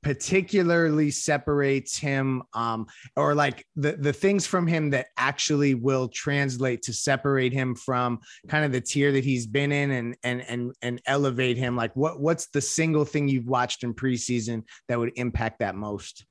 particularly 0.02 1.12
separates 1.12 1.98
him 1.98 2.42
um, 2.54 2.88
or 3.18 3.36
like 3.36 3.66
the, 3.76 3.94
the 3.94 4.14
things 4.14 4.48
from 4.48 4.66
him 4.66 4.92
that 4.92 5.08
actually 5.18 5.76
will 5.76 6.08
translate 6.08 6.84
to 6.84 6.94
separate 6.94 7.52
him 7.52 7.76
from 7.76 8.20
kind 8.48 8.64
of 8.64 8.72
the 8.72 8.80
tier 8.80 9.12
that 9.12 9.26
he's 9.26 9.46
been 9.46 9.74
in 9.74 9.92
and 9.92 10.16
and 10.24 10.42
and 10.42 10.74
and 10.82 11.02
elevate 11.06 11.58
him? 11.58 11.76
Like 11.76 11.94
what 11.96 12.20
what's 12.20 12.48
the 12.48 12.62
single 12.62 13.04
thing 13.04 13.28
you've 13.28 13.48
watched 13.48 13.84
in 13.84 13.94
preseason 13.94 14.64
that 14.88 14.98
would 14.98 15.12
impact 15.18 15.60
that 15.60 15.76
most? 15.76 16.26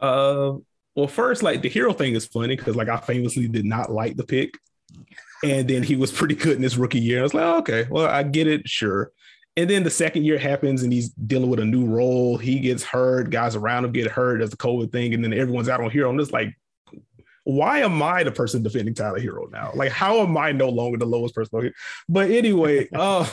Uh 0.00 0.54
well 0.94 1.08
first 1.08 1.42
like 1.42 1.60
the 1.60 1.70
Herro 1.70 1.96
thing 1.96 2.14
is 2.14 2.26
funny 2.26 2.56
because 2.56 2.74
like 2.74 2.88
i 2.88 2.96
famously 2.96 3.46
did 3.46 3.64
not 3.64 3.90
like 3.90 4.16
the 4.16 4.24
pick 4.24 4.58
and 5.44 5.68
then 5.68 5.82
he 5.82 5.96
was 5.96 6.10
pretty 6.10 6.34
good 6.34 6.56
in 6.56 6.62
his 6.62 6.78
rookie 6.78 7.00
year 7.00 7.20
i 7.20 7.22
was 7.22 7.34
like 7.34 7.44
oh, 7.44 7.58
okay 7.58 7.86
well 7.90 8.06
i 8.06 8.22
get 8.22 8.46
it 8.46 8.68
sure 8.68 9.12
and 9.58 9.68
then 9.68 9.82
the 9.82 9.90
second 9.90 10.24
year 10.24 10.38
happens 10.38 10.84
and 10.84 10.92
he's 10.92 11.08
dealing 11.08 11.50
with 11.50 11.58
a 11.58 11.64
new 11.64 11.84
role. 11.84 12.38
He 12.38 12.60
gets 12.60 12.84
hurt, 12.84 13.30
guys 13.30 13.56
around 13.56 13.84
him 13.84 13.90
get 13.90 14.08
hurt 14.08 14.40
as 14.40 14.50
the 14.50 14.56
COVID 14.56 14.92
thing, 14.92 15.14
and 15.14 15.24
then 15.24 15.32
everyone's 15.32 15.68
out 15.68 15.80
on 15.80 15.90
Herro. 15.90 16.10
I'm 16.10 16.18
just 16.18 16.32
like, 16.32 16.56
why 17.42 17.80
am 17.80 18.00
I 18.00 18.22
the 18.22 18.30
person 18.30 18.62
defending 18.62 18.94
Tyler 18.94 19.18
Herro 19.18 19.50
now? 19.50 19.72
Like, 19.74 19.90
how 19.90 20.20
am 20.20 20.36
I 20.36 20.52
no 20.52 20.68
longer 20.68 20.96
the 20.96 21.06
lowest 21.06 21.34
person? 21.34 21.72
But 22.08 22.30
anyway, 22.30 22.88
uh, 22.94 23.28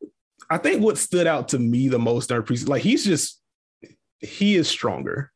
I 0.50 0.58
think 0.58 0.82
what 0.82 0.98
stood 0.98 1.26
out 1.26 1.48
to 1.48 1.58
me 1.58 1.88
the 1.88 1.98
most 1.98 2.28
during 2.28 2.42
preseason, 2.42 2.68
like 2.68 2.82
he's 2.82 3.04
just 3.04 3.40
he 4.18 4.56
is 4.56 4.68
stronger. 4.68 5.32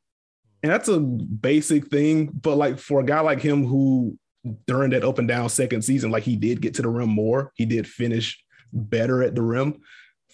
And 0.63 0.71
that's 0.71 0.89
a 0.89 1.01
basic 1.01 1.87
thing. 1.87 2.27
But 2.27 2.57
like 2.57 2.79
for 2.79 3.01
a 3.01 3.05
guy 3.05 3.21
like 3.21 3.41
him 3.41 3.65
who 3.65 4.19
during 4.66 4.90
that 4.90 5.04
up 5.04 5.18
and 5.18 5.28
down 5.28 5.48
second 5.48 5.83
season, 5.83 6.11
like 6.11 6.22
he 6.22 6.37
did 6.37 6.61
get 6.61 6.74
to 6.74 6.83
the 6.83 6.88
rim 6.88 7.09
more, 7.09 7.52
he 7.54 7.64
did 7.64 7.87
finish 7.87 8.42
better 8.72 9.22
at 9.22 9.35
the 9.35 9.42
rim 9.42 9.80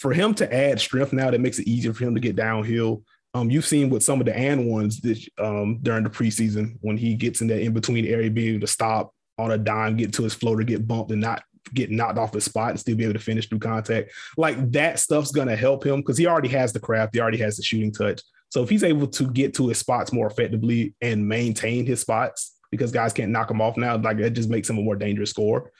for 0.00 0.14
him 0.14 0.32
to 0.32 0.52
add 0.52 0.80
strength 0.80 1.12
now, 1.12 1.30
that 1.30 1.42
makes 1.42 1.58
it 1.58 1.68
easier 1.68 1.92
for 1.92 2.04
him 2.04 2.14
to 2.14 2.20
get 2.20 2.34
downhill. 2.34 3.02
Um, 3.34 3.50
you've 3.50 3.66
seen 3.66 3.90
with 3.90 4.02
some 4.02 4.18
of 4.18 4.24
the 4.24 4.36
and 4.36 4.66
ones 4.66 4.98
that 5.02 5.22
um, 5.38 5.78
during 5.82 6.04
the 6.04 6.10
preseason 6.10 6.78
when 6.80 6.96
he 6.96 7.14
gets 7.14 7.42
in 7.42 7.48
that 7.48 7.60
in 7.60 7.74
between 7.74 8.06
area, 8.06 8.30
being 8.30 8.54
able 8.54 8.60
to 8.62 8.66
stop 8.66 9.14
on 9.38 9.52
a 9.52 9.58
dime, 9.58 9.98
get 9.98 10.14
to 10.14 10.22
his 10.22 10.32
floater, 10.32 10.62
get 10.62 10.88
bumped, 10.88 11.12
and 11.12 11.20
not 11.20 11.44
get 11.74 11.90
knocked 11.90 12.18
off 12.18 12.32
his 12.32 12.44
spot 12.44 12.70
and 12.70 12.80
still 12.80 12.96
be 12.96 13.04
able 13.04 13.12
to 13.12 13.20
finish 13.20 13.46
through 13.46 13.58
contact. 13.58 14.10
Like 14.38 14.72
that 14.72 14.98
stuff's 14.98 15.32
gonna 15.32 15.54
help 15.54 15.84
him 15.84 16.00
because 16.00 16.16
he 16.16 16.26
already 16.26 16.48
has 16.48 16.72
the 16.72 16.80
craft, 16.80 17.14
he 17.14 17.20
already 17.20 17.38
has 17.38 17.58
the 17.58 17.62
shooting 17.62 17.92
touch. 17.92 18.22
So 18.48 18.62
if 18.62 18.70
he's 18.70 18.82
able 18.82 19.06
to 19.06 19.30
get 19.30 19.54
to 19.54 19.68
his 19.68 19.78
spots 19.78 20.12
more 20.14 20.26
effectively 20.26 20.94
and 21.02 21.28
maintain 21.28 21.84
his 21.84 22.00
spots, 22.00 22.56
because 22.70 22.92
guys 22.92 23.12
can't 23.12 23.32
knock 23.32 23.50
him 23.50 23.60
off 23.60 23.76
now, 23.76 23.96
like 23.96 24.18
that 24.18 24.30
just 24.30 24.48
makes 24.48 24.68
him 24.70 24.78
a 24.78 24.82
more 24.82 24.96
dangerous 24.96 25.30
scorer. 25.30 25.70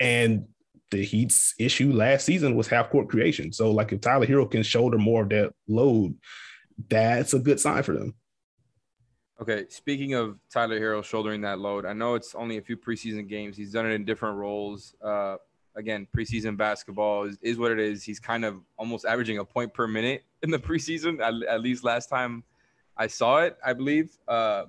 And 0.00 0.46
the 0.90 1.04
Heat's 1.04 1.54
issue 1.58 1.92
last 1.92 2.24
season 2.24 2.54
was 2.54 2.68
half 2.68 2.90
court 2.90 3.08
creation. 3.08 3.52
So, 3.52 3.70
like, 3.70 3.92
if 3.92 4.00
Tyler 4.00 4.26
Herro 4.26 4.50
can 4.50 4.62
shoulder 4.62 4.98
more 4.98 5.22
of 5.22 5.28
that 5.30 5.52
load, 5.66 6.14
that's 6.88 7.34
a 7.34 7.38
good 7.38 7.60
sign 7.60 7.82
for 7.82 7.94
them. 7.94 8.14
Okay, 9.40 9.66
speaking 9.68 10.14
of 10.14 10.38
Tyler 10.52 10.80
Herro 10.80 11.04
shouldering 11.04 11.42
that 11.42 11.58
load, 11.58 11.84
I 11.84 11.92
know 11.92 12.14
it's 12.14 12.34
only 12.34 12.56
a 12.56 12.62
few 12.62 12.76
preseason 12.76 13.28
games. 13.28 13.56
He's 13.56 13.72
done 13.72 13.86
it 13.86 13.92
in 13.92 14.04
different 14.04 14.36
roles. 14.36 14.94
Uh, 15.02 15.36
again, 15.76 16.08
preseason 16.16 16.56
basketball 16.56 17.24
is, 17.24 17.38
is 17.40 17.56
what 17.56 17.70
it 17.70 17.78
is. 17.78 18.02
He's 18.02 18.18
kind 18.18 18.44
of 18.44 18.56
almost 18.76 19.04
averaging 19.04 19.38
a 19.38 19.44
point 19.44 19.72
per 19.72 19.86
minute 19.86 20.24
in 20.42 20.50
the 20.50 20.58
preseason, 20.58 21.20
at, 21.20 21.48
at 21.48 21.60
least 21.60 21.84
last 21.84 22.08
time 22.08 22.42
I 22.96 23.06
saw 23.06 23.38
it, 23.38 23.56
I 23.64 23.74
believe. 23.74 24.10
Uh, 24.26 24.64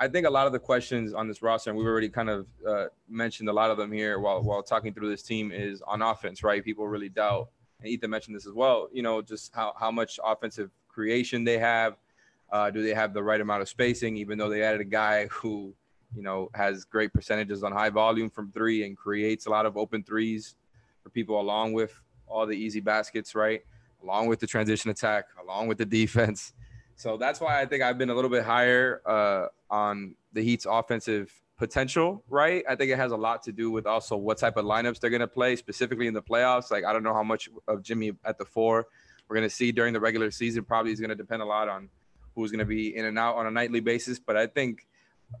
I 0.00 0.08
think 0.08 0.26
a 0.26 0.30
lot 0.30 0.46
of 0.46 0.52
the 0.52 0.58
questions 0.58 1.12
on 1.12 1.28
this 1.28 1.42
roster, 1.42 1.68
and 1.68 1.78
we've 1.78 1.86
already 1.86 2.08
kind 2.08 2.30
of 2.30 2.46
uh, 2.66 2.86
mentioned 3.06 3.50
a 3.50 3.52
lot 3.52 3.70
of 3.70 3.76
them 3.76 3.92
here 3.92 4.18
while 4.18 4.42
while 4.42 4.62
talking 4.62 4.94
through 4.94 5.10
this 5.10 5.22
team, 5.22 5.52
is 5.52 5.82
on 5.82 6.00
offense, 6.00 6.42
right? 6.42 6.64
People 6.64 6.88
really 6.88 7.10
doubt, 7.10 7.50
and 7.80 7.88
Ethan 7.90 8.08
mentioned 8.08 8.34
this 8.34 8.46
as 8.46 8.54
well. 8.54 8.88
You 8.94 9.02
know, 9.02 9.20
just 9.20 9.54
how 9.54 9.74
how 9.78 9.90
much 9.90 10.18
offensive 10.24 10.70
creation 10.88 11.44
they 11.44 11.58
have. 11.58 11.98
Uh, 12.50 12.70
do 12.70 12.82
they 12.82 12.94
have 12.94 13.12
the 13.12 13.22
right 13.22 13.42
amount 13.42 13.60
of 13.60 13.68
spacing? 13.68 14.16
Even 14.16 14.38
though 14.38 14.48
they 14.48 14.62
added 14.62 14.80
a 14.80 14.84
guy 14.84 15.26
who, 15.26 15.74
you 16.16 16.22
know, 16.22 16.50
has 16.54 16.84
great 16.86 17.12
percentages 17.12 17.62
on 17.62 17.70
high 17.70 17.90
volume 17.90 18.30
from 18.30 18.50
three 18.52 18.84
and 18.84 18.96
creates 18.96 19.44
a 19.46 19.50
lot 19.50 19.66
of 19.66 19.76
open 19.76 20.02
threes 20.02 20.56
for 21.02 21.10
people, 21.10 21.38
along 21.38 21.74
with 21.74 21.92
all 22.26 22.46
the 22.46 22.56
easy 22.56 22.80
baskets, 22.80 23.34
right? 23.34 23.62
Along 24.02 24.28
with 24.28 24.40
the 24.40 24.46
transition 24.46 24.90
attack, 24.90 25.26
along 25.44 25.68
with 25.68 25.76
the 25.76 25.84
defense. 25.84 26.54
So 26.96 27.18
that's 27.18 27.38
why 27.40 27.60
I 27.60 27.66
think 27.66 27.82
I've 27.82 27.98
been 27.98 28.10
a 28.10 28.14
little 28.14 28.30
bit 28.30 28.44
higher 28.44 29.02
uh, 29.06 29.46
on 29.70 30.14
the 30.32 30.42
Heat's 30.42 30.66
offensive 30.68 31.32
potential, 31.56 32.24
right? 32.28 32.64
I 32.68 32.74
think 32.74 32.90
it 32.90 32.96
has 32.96 33.12
a 33.12 33.16
lot 33.16 33.42
to 33.44 33.52
do 33.52 33.70
with 33.70 33.86
also 33.86 34.16
what 34.16 34.38
type 34.38 34.56
of 34.56 34.64
lineups 34.64 34.98
they're 34.98 35.10
going 35.10 35.20
to 35.20 35.28
play, 35.28 35.56
specifically 35.56 36.06
in 36.06 36.14
the 36.14 36.22
playoffs. 36.22 36.70
Like, 36.70 36.84
I 36.84 36.92
don't 36.92 37.02
know 37.02 37.14
how 37.14 37.22
much 37.22 37.48
of 37.68 37.82
Jimmy 37.82 38.12
at 38.24 38.38
the 38.38 38.44
four 38.44 38.86
we're 39.28 39.36
going 39.36 39.48
to 39.48 39.54
see 39.54 39.70
during 39.70 39.92
the 39.92 40.00
regular 40.00 40.30
season. 40.30 40.64
Probably 40.64 40.90
is 40.90 41.00
going 41.00 41.10
to 41.10 41.14
depend 41.14 41.42
a 41.42 41.44
lot 41.44 41.68
on 41.68 41.88
who's 42.34 42.50
going 42.50 42.60
to 42.60 42.64
be 42.64 42.96
in 42.96 43.04
and 43.04 43.18
out 43.18 43.36
on 43.36 43.46
a 43.46 43.50
nightly 43.50 43.80
basis. 43.80 44.18
But 44.18 44.36
I 44.36 44.46
think 44.46 44.88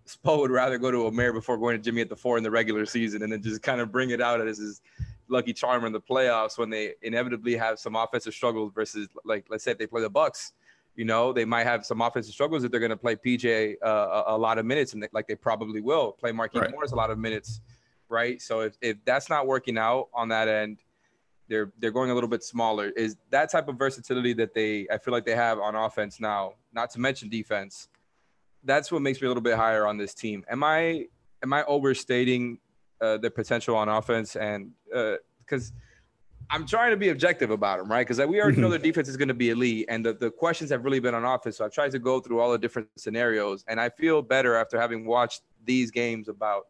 Spo 0.06 0.38
would 0.38 0.50
rather 0.50 0.78
go 0.78 0.90
to 0.90 1.06
Omer 1.06 1.32
before 1.32 1.56
going 1.56 1.76
to 1.76 1.82
Jimmy 1.82 2.02
at 2.02 2.08
the 2.08 2.16
four 2.16 2.36
in 2.36 2.44
the 2.44 2.50
regular 2.50 2.84
season 2.86 3.22
and 3.22 3.32
then 3.32 3.42
just 3.42 3.62
kind 3.62 3.80
of 3.80 3.90
bring 3.90 4.10
it 4.10 4.20
out 4.20 4.46
as 4.46 4.58
his 4.58 4.82
lucky 5.28 5.52
charm 5.52 5.84
in 5.84 5.92
the 5.92 6.00
playoffs 6.00 6.58
when 6.58 6.70
they 6.70 6.94
inevitably 7.02 7.56
have 7.56 7.78
some 7.78 7.96
offensive 7.96 8.34
struggles 8.34 8.72
versus, 8.74 9.08
like, 9.24 9.46
let's 9.48 9.64
say 9.64 9.72
they 9.72 9.86
play 9.86 10.02
the 10.02 10.10
Bucks 10.10 10.52
You 11.00 11.06
know, 11.06 11.32
they 11.32 11.46
might 11.46 11.64
have 11.64 11.86
some 11.86 12.02
offensive 12.02 12.34
struggles 12.34 12.62
if 12.62 12.70
they're 12.70 12.78
going 12.78 12.90
to 12.90 12.94
play 12.94 13.16
PJ 13.16 13.76
uh, 13.82 13.88
a, 13.88 14.36
a, 14.36 14.38
lot 14.38 14.58
of 14.58 14.66
minutes, 14.66 14.92
and 14.92 15.02
they, 15.02 15.08
like 15.14 15.26
they 15.26 15.34
probably 15.34 15.80
will 15.80 16.12
play 16.12 16.30
Markieff 16.30 16.60
right. 16.60 16.70
Morris 16.70 16.92
a 16.92 16.94
lot 16.94 17.10
of 17.10 17.18
minutes, 17.18 17.62
right? 18.10 18.38
So 18.42 18.60
if, 18.60 18.76
if 18.82 18.98
that's 19.06 19.30
not 19.30 19.46
working 19.46 19.78
out 19.78 20.08
on 20.12 20.28
that 20.28 20.46
end, 20.46 20.80
they're 21.48 21.72
they're 21.78 21.90
going 21.90 22.10
a 22.10 22.14
little 22.14 22.28
bit 22.28 22.44
smaller. 22.44 22.90
Is 22.90 23.16
that 23.30 23.50
type 23.50 23.66
of 23.68 23.78
versatility 23.78 24.34
that 24.34 24.52
they 24.52 24.86
I 24.92 24.98
feel 24.98 25.12
like 25.12 25.24
they 25.24 25.34
have 25.34 25.58
on 25.58 25.74
offense 25.74 26.20
now, 26.20 26.52
not 26.74 26.90
to 26.90 27.00
mention 27.00 27.30
defense. 27.30 27.88
That's 28.62 28.92
what 28.92 29.00
makes 29.00 29.22
me 29.22 29.24
a 29.24 29.30
little 29.30 29.42
bit 29.42 29.56
higher 29.56 29.86
on 29.86 29.96
this 29.96 30.12
team. 30.12 30.44
Am 30.50 30.62
I 30.62 31.06
am 31.42 31.54
I 31.54 31.64
overstating 31.64 32.58
uh, 33.00 33.16
the 33.16 33.30
potential 33.30 33.74
on 33.74 33.88
offense 33.88 34.36
and 34.36 34.72
because 34.84 35.70
uh, 35.70 35.80
I'm 36.52 36.66
trying 36.66 36.90
to 36.90 36.96
be 36.96 37.10
objective 37.10 37.50
about 37.50 37.78
them, 37.78 37.88
right? 37.88 38.06
Because 38.06 38.18
we 38.26 38.40
already 38.40 38.56
know 38.56 38.64
mm-hmm. 38.64 38.70
their 38.72 38.78
defense 38.80 39.08
is 39.08 39.16
going 39.16 39.28
to 39.28 39.34
be 39.34 39.50
elite, 39.50 39.86
and 39.88 40.04
the, 40.04 40.14
the 40.14 40.30
questions 40.30 40.70
have 40.70 40.84
really 40.84 40.98
been 40.98 41.14
on 41.14 41.24
offense. 41.24 41.58
So 41.58 41.64
I've 41.64 41.72
tried 41.72 41.92
to 41.92 42.00
go 42.00 42.18
through 42.18 42.40
all 42.40 42.50
the 42.50 42.58
different 42.58 42.88
scenarios, 42.96 43.64
and 43.68 43.80
I 43.80 43.88
feel 43.88 44.20
better 44.20 44.56
after 44.56 44.78
having 44.80 45.06
watched 45.06 45.42
these 45.64 45.90
games 45.92 46.28
about 46.28 46.64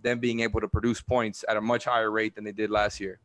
them 0.00 0.18
being 0.18 0.40
able 0.40 0.60
to 0.60 0.68
produce 0.68 1.02
points 1.02 1.44
at 1.48 1.56
a 1.56 1.60
much 1.60 1.84
higher 1.84 2.10
rate 2.10 2.34
than 2.34 2.44
they 2.44 2.52
did 2.52 2.70
last 2.70 3.00
year. 3.00 3.20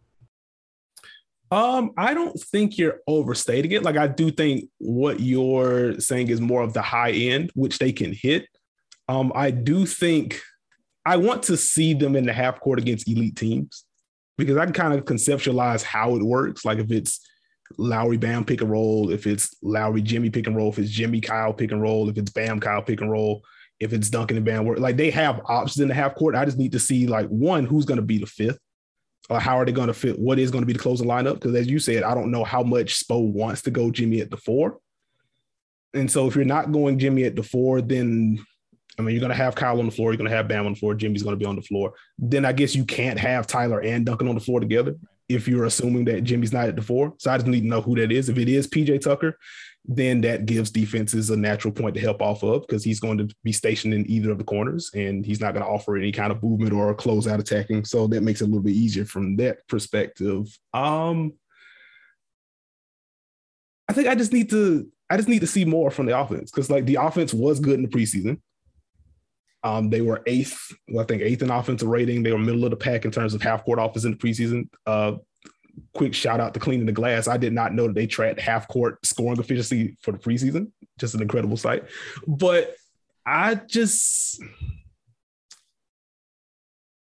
Um, 1.52 1.92
I 1.98 2.14
don't 2.14 2.38
think 2.38 2.78
you're 2.78 3.00
overstating 3.08 3.72
it. 3.72 3.84
Like 3.84 3.96
I 3.96 4.08
do 4.08 4.32
think 4.32 4.70
what 4.80 5.20
you're 5.20 6.00
saying 6.00 6.30
is 6.30 6.42
more 6.42 6.64
of 6.64 6.74
the 6.74 6.82
high 6.82 7.12
end, 7.12 7.52
which 7.54 7.78
they 7.78 7.92
can 7.92 8.12
hit. 8.12 8.48
Um, 9.08 9.32
I 9.36 9.52
do 9.52 9.86
think 9.86 10.42
I 11.06 11.18
want 11.18 11.44
to 11.44 11.58
see 11.58 11.94
them 11.94 12.16
in 12.16 12.26
the 12.26 12.34
half 12.34 12.60
court 12.60 12.80
against 12.80 13.08
elite 13.08 13.36
teams 13.36 13.86
because 14.38 14.58
I 14.58 14.66
can 14.66 14.74
kind 14.74 14.94
of 14.94 15.06
conceptualize 15.06 15.84
how 15.84 16.16
it 16.16 16.24
works. 16.24 16.66
Like 16.66 16.80
if 16.80 16.92
it's 16.92 17.28
Lowry 17.78 18.18
Bam 18.18 18.46
pick 18.46 18.62
and 18.62 18.72
roll, 18.72 19.12
if 19.12 19.28
it's 19.28 19.56
Lowry 19.62 20.02
Jimmy 20.02 20.30
pick 20.30 20.48
and 20.48 20.56
roll, 20.56 20.70
if 20.70 20.80
it's 20.80 20.92
Jimmy 20.92 21.22
Kyle 21.22 21.54
pick 21.54 21.72
and 21.72 21.82
roll, 21.82 22.10
if 22.10 22.18
it's 22.18 22.32
Bam 22.32 22.60
Kyle 22.60 22.82
pick 22.82 23.02
and 23.02 23.12
roll, 23.12 23.44
if 23.80 23.94
it's 23.94 24.10
Duncan 24.10 24.38
and 24.38 24.46
Bam 24.46 24.66
work, 24.66 24.80
like 24.80 24.98
they 24.98 25.12
have 25.12 25.42
options 25.46 25.82
in 25.82 25.88
the 25.88 25.94
half 25.94 26.16
court. 26.16 26.36
I 26.36 26.46
just 26.46 26.58
need 26.58 26.72
to 26.74 26.80
see 26.80 27.08
like 27.08 27.28
one, 27.28 27.66
who's 27.66 27.86
going 27.86 27.98
to 27.98 28.04
be 28.04 28.18
the 28.18 28.26
fifth, 28.26 28.60
or 29.30 29.40
how 29.40 29.58
are 29.58 29.66
they 29.66 29.72
going 29.72 29.88
to 29.88 29.94
fit? 29.94 30.20
What 30.20 30.40
is 30.40 30.52
going 30.52 30.62
to 30.62 30.66
be 30.68 30.74
the 30.74 30.80
closing 30.80 31.08
lineup? 31.08 31.36
Because 31.36 31.56
as 31.56 31.68
you 31.68 31.80
said, 31.80 32.04
I 32.04 32.14
don't 32.14 32.32
know 32.32 32.44
how 32.44 32.64
much 32.64 33.04
Spo 33.04 33.32
wants 33.32 33.62
to 33.64 33.72
go 33.72 33.92
Jimmy 33.92 34.22
at 34.22 34.30
the 34.30 34.38
four. 34.38 34.80
And 35.94 36.12
so 36.12 36.28
if 36.28 36.36
you're 36.36 36.46
not 36.46 36.72
going 36.72 36.98
Jimmy 36.98 37.24
at 37.24 37.36
the 37.36 37.44
four, 37.44 37.82
then 37.82 38.44
I 38.98 39.02
mean, 39.02 39.14
you're 39.14 39.22
going 39.22 39.32
to 39.32 39.36
have 39.36 39.56
Kyle 39.56 39.80
on 39.80 39.86
the 39.86 39.92
floor. 39.92 40.12
You're 40.12 40.18
going 40.18 40.30
to 40.30 40.36
have 40.36 40.48
Bam 40.48 40.66
on 40.66 40.74
the 40.74 40.80
floor. 40.80 40.94
Jimmy's 40.94 41.24
going 41.24 41.38
to 41.38 41.40
be 41.40 41.46
on 41.46 41.56
the 41.56 41.62
floor. 41.62 41.94
Then 42.18 42.46
I 42.46 42.54
guess 42.54 42.76
you 42.76 42.86
can't 42.86 43.20
have 43.20 43.48
Tyler 43.48 43.82
and 43.82 44.06
Duncan 44.06 44.28
on 44.28 44.36
the 44.36 44.42
floor 44.42 44.60
together 44.60 44.96
if 45.30 45.48
you're 45.48 45.66
assuming 45.66 46.06
that 46.06 46.24
Jimmy's 46.24 46.54
not 46.54 46.68
at 46.68 46.76
the 46.76 46.82
four. 46.82 47.14
So 47.18 47.32
I 47.32 47.38
just 47.38 47.48
need 47.48 47.62
to 47.62 47.68
know 47.68 47.82
who 47.82 47.96
that 47.96 48.12
is. 48.12 48.30
If 48.30 48.38
it 48.38 48.50
is 48.50 48.68
PJ 48.68 49.02
Tucker, 49.02 49.38
then 49.86 50.22
that 50.22 50.46
gives 50.46 50.72
defenses 50.72 51.30
a 51.30 51.36
natural 51.38 51.74
point 51.74 51.96
to 51.96 52.02
help 52.02 52.22
off 52.22 52.44
of 52.44 52.62
because 52.62 52.84
he's 52.84 53.00
going 53.00 53.18
to 53.18 53.30
be 53.44 53.52
stationed 53.52 53.94
in 53.94 54.10
either 54.10 54.32
of 54.32 54.38
the 54.38 54.44
corners 54.44 54.90
and 54.94 55.26
he's 55.26 55.42
not 55.42 55.54
going 55.54 55.66
to 55.66 55.70
offer 55.70 55.98
any 55.98 56.12
kind 56.12 56.32
of 56.32 56.42
movement 56.42 56.74
or 56.74 56.96
closeout 56.96 57.40
attacking. 57.40 57.84
So 57.84 58.08
that 58.08 58.22
makes 58.22 58.42
it 58.42 58.46
a 58.46 58.48
little 58.48 58.62
bit 58.62 58.74
easier 58.74 59.06
from 59.06 59.36
that 59.38 59.68
perspective. 59.68 60.58
Um, 60.74 61.34
I 63.90 63.94
think 63.94 64.08
I 64.08 64.16
just 64.16 64.32
need 64.32 64.50
to 64.52 64.90
I 65.10 65.18
just 65.18 65.28
need 65.28 65.42
to 65.42 65.48
see 65.48 65.66
more 65.66 65.92
from 65.92 66.06
the 66.06 66.18
offense 66.18 66.50
because 66.50 66.70
like 66.70 66.86
the 66.86 66.96
offense 66.96 67.34
was 67.34 67.60
good 67.60 67.76
in 67.76 67.84
the 67.84 67.90
preseason. 67.90 68.40
Um, 69.64 69.90
they 69.90 70.02
were 70.02 70.22
eighth, 70.26 70.76
well, 70.90 71.04
I 71.04 71.08
think 71.08 71.22
eighth 71.22 71.42
in 71.42 71.50
offensive 71.50 71.88
rating. 71.88 72.22
They 72.22 72.34
were 72.34 72.38
middle 72.38 72.66
of 72.66 72.72
the 72.72 72.78
pack 72.78 73.06
in 73.06 73.12
terms 73.12 73.34
of 73.34 73.42
half 73.42 73.64
court 73.64 73.80
offense 73.80 74.04
in 74.04 74.12
the 74.12 74.18
preseason. 74.18 74.68
Uh, 74.86 75.14
quick 75.94 76.14
shout 76.14 76.40
out 76.40 76.54
to 76.54 76.60
cleaning 76.60 76.86
the 76.86 76.92
glass. 76.92 77.28
I 77.28 77.38
did 77.38 77.54
not 77.54 77.74
know 77.74 77.88
that 77.88 77.96
they 77.96 78.06
tracked 78.06 78.40
half 78.40 78.68
court 78.68 79.06
scoring 79.06 79.40
efficiency 79.40 79.98
for 80.02 80.12
the 80.12 80.18
preseason. 80.18 80.72
Just 81.00 81.16
an 81.16 81.22
incredible 81.22 81.58
sight. 81.58 81.86
But 82.28 82.76
I 83.26 83.56
just, 83.56 84.42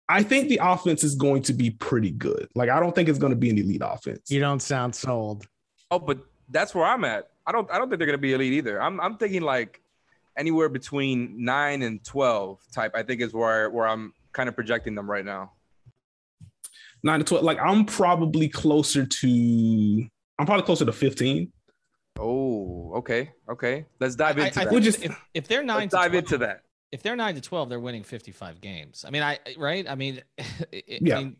I 0.09 0.23
think 0.23 0.49
the 0.49 0.61
offense 0.63 1.03
is 1.03 1.17
going 1.17 1.43
to 1.43 1.53
be 1.53 1.71
pretty 1.71 2.13
good. 2.13 2.49
Like 2.55 2.71
I 2.71 2.79
don't 2.79 2.95
think 2.95 3.09
it's 3.09 3.19
going 3.19 3.33
to 3.33 3.37
be 3.37 3.51
an 3.51 3.59
elite 3.59 3.83
offense. 3.85 4.31
You 4.31 4.41
don't 4.41 4.63
sound 4.63 4.95
sold. 4.95 5.47
Oh, 5.91 5.99
but 5.99 6.21
that's 6.49 6.75
where 6.75 6.85
I'm 6.85 7.05
at. 7.05 7.29
I 7.47 7.53
don't. 7.53 7.71
I 7.71 7.79
don't 7.79 7.89
think 7.89 7.99
they're 7.99 8.07
going 8.07 8.19
to 8.19 8.23
be 8.23 8.35
elite 8.35 8.53
either. 8.55 8.81
I'm. 8.81 9.01
I'm 9.01 9.17
thinking 9.17 9.43
like 9.43 9.81
anywhere 10.37 10.68
between 10.68 11.44
nine 11.44 11.83
and 11.83 12.05
twelve 12.05 12.61
type. 12.72 12.92
I 12.94 13.03
think 13.03 13.20
is 13.20 13.33
where 13.33 13.70
where 13.70 13.87
I'm 13.87 14.12
kind 14.33 14.49
of 14.49 14.55
projecting 14.55 14.94
them 14.94 15.11
right 15.11 15.25
now. 15.25 15.53
Nine 17.03 17.20
to 17.20 17.25
twelve. 17.25 17.44
Like 17.44 17.59
I'm 17.61 17.85
probably 17.85 18.49
closer 18.49 19.07
to. 19.07 20.07
I'm 20.38 20.46
probably 20.46 20.64
closer 20.64 20.85
to 20.85 20.92
fifteen. 20.92 21.53
Oh, 22.18 22.92
okay, 22.96 23.31
okay. 23.49 23.87
Let's 24.01 24.16
dive 24.16 24.38
into 24.38 24.61
I, 24.61 24.64
that. 24.64 24.72
I 24.72 24.81
just, 24.81 25.05
if, 25.05 25.20
if 25.35 25.49
they're 25.49 25.62
9 25.62 25.77
Let's 25.77 25.92
dive 25.92 26.12
12, 26.12 26.25
into 26.25 26.38
that. 26.38 26.62
If 26.92 27.03
they're 27.03 27.16
nine 27.16 27.35
to 27.35 27.40
twelve, 27.40 27.68
they're 27.68 27.81
winning 27.81 28.05
fifty-five 28.05 28.61
games. 28.61 29.05
I 29.07 29.11
mean, 29.11 29.22
I 29.22 29.38
right. 29.59 29.87
I 29.88 29.96
mean, 29.96 30.22
it, 30.72 31.03
yeah. 31.03 31.18
I 31.18 31.25
mean, 31.25 31.37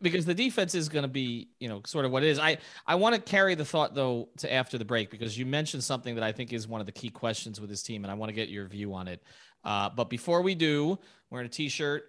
because 0.00 0.24
the 0.24 0.34
defense 0.34 0.74
is 0.74 0.88
going 0.88 1.02
to 1.02 1.08
be, 1.08 1.48
you 1.58 1.68
know, 1.68 1.82
sort 1.86 2.04
of 2.04 2.10
what 2.10 2.22
it 2.22 2.28
is. 2.28 2.38
I 2.38 2.58
I 2.86 2.96
want 2.96 3.14
to 3.14 3.20
carry 3.20 3.54
the 3.54 3.64
thought 3.64 3.94
though 3.94 4.28
to 4.38 4.52
after 4.52 4.78
the 4.78 4.84
break 4.84 5.10
because 5.10 5.38
you 5.38 5.46
mentioned 5.46 5.84
something 5.84 6.14
that 6.14 6.24
I 6.24 6.32
think 6.32 6.52
is 6.52 6.68
one 6.68 6.80
of 6.80 6.86
the 6.86 6.92
key 6.92 7.10
questions 7.10 7.60
with 7.60 7.70
this 7.70 7.82
team, 7.82 8.04
and 8.04 8.10
I 8.10 8.14
want 8.14 8.28
to 8.30 8.34
get 8.34 8.48
your 8.48 8.66
view 8.66 8.94
on 8.94 9.08
it. 9.08 9.22
Uh, 9.64 9.90
but 9.90 10.10
before 10.10 10.42
we 10.42 10.54
do, 10.54 10.98
wearing 11.30 11.46
a 11.46 11.50
t-shirt. 11.50 12.04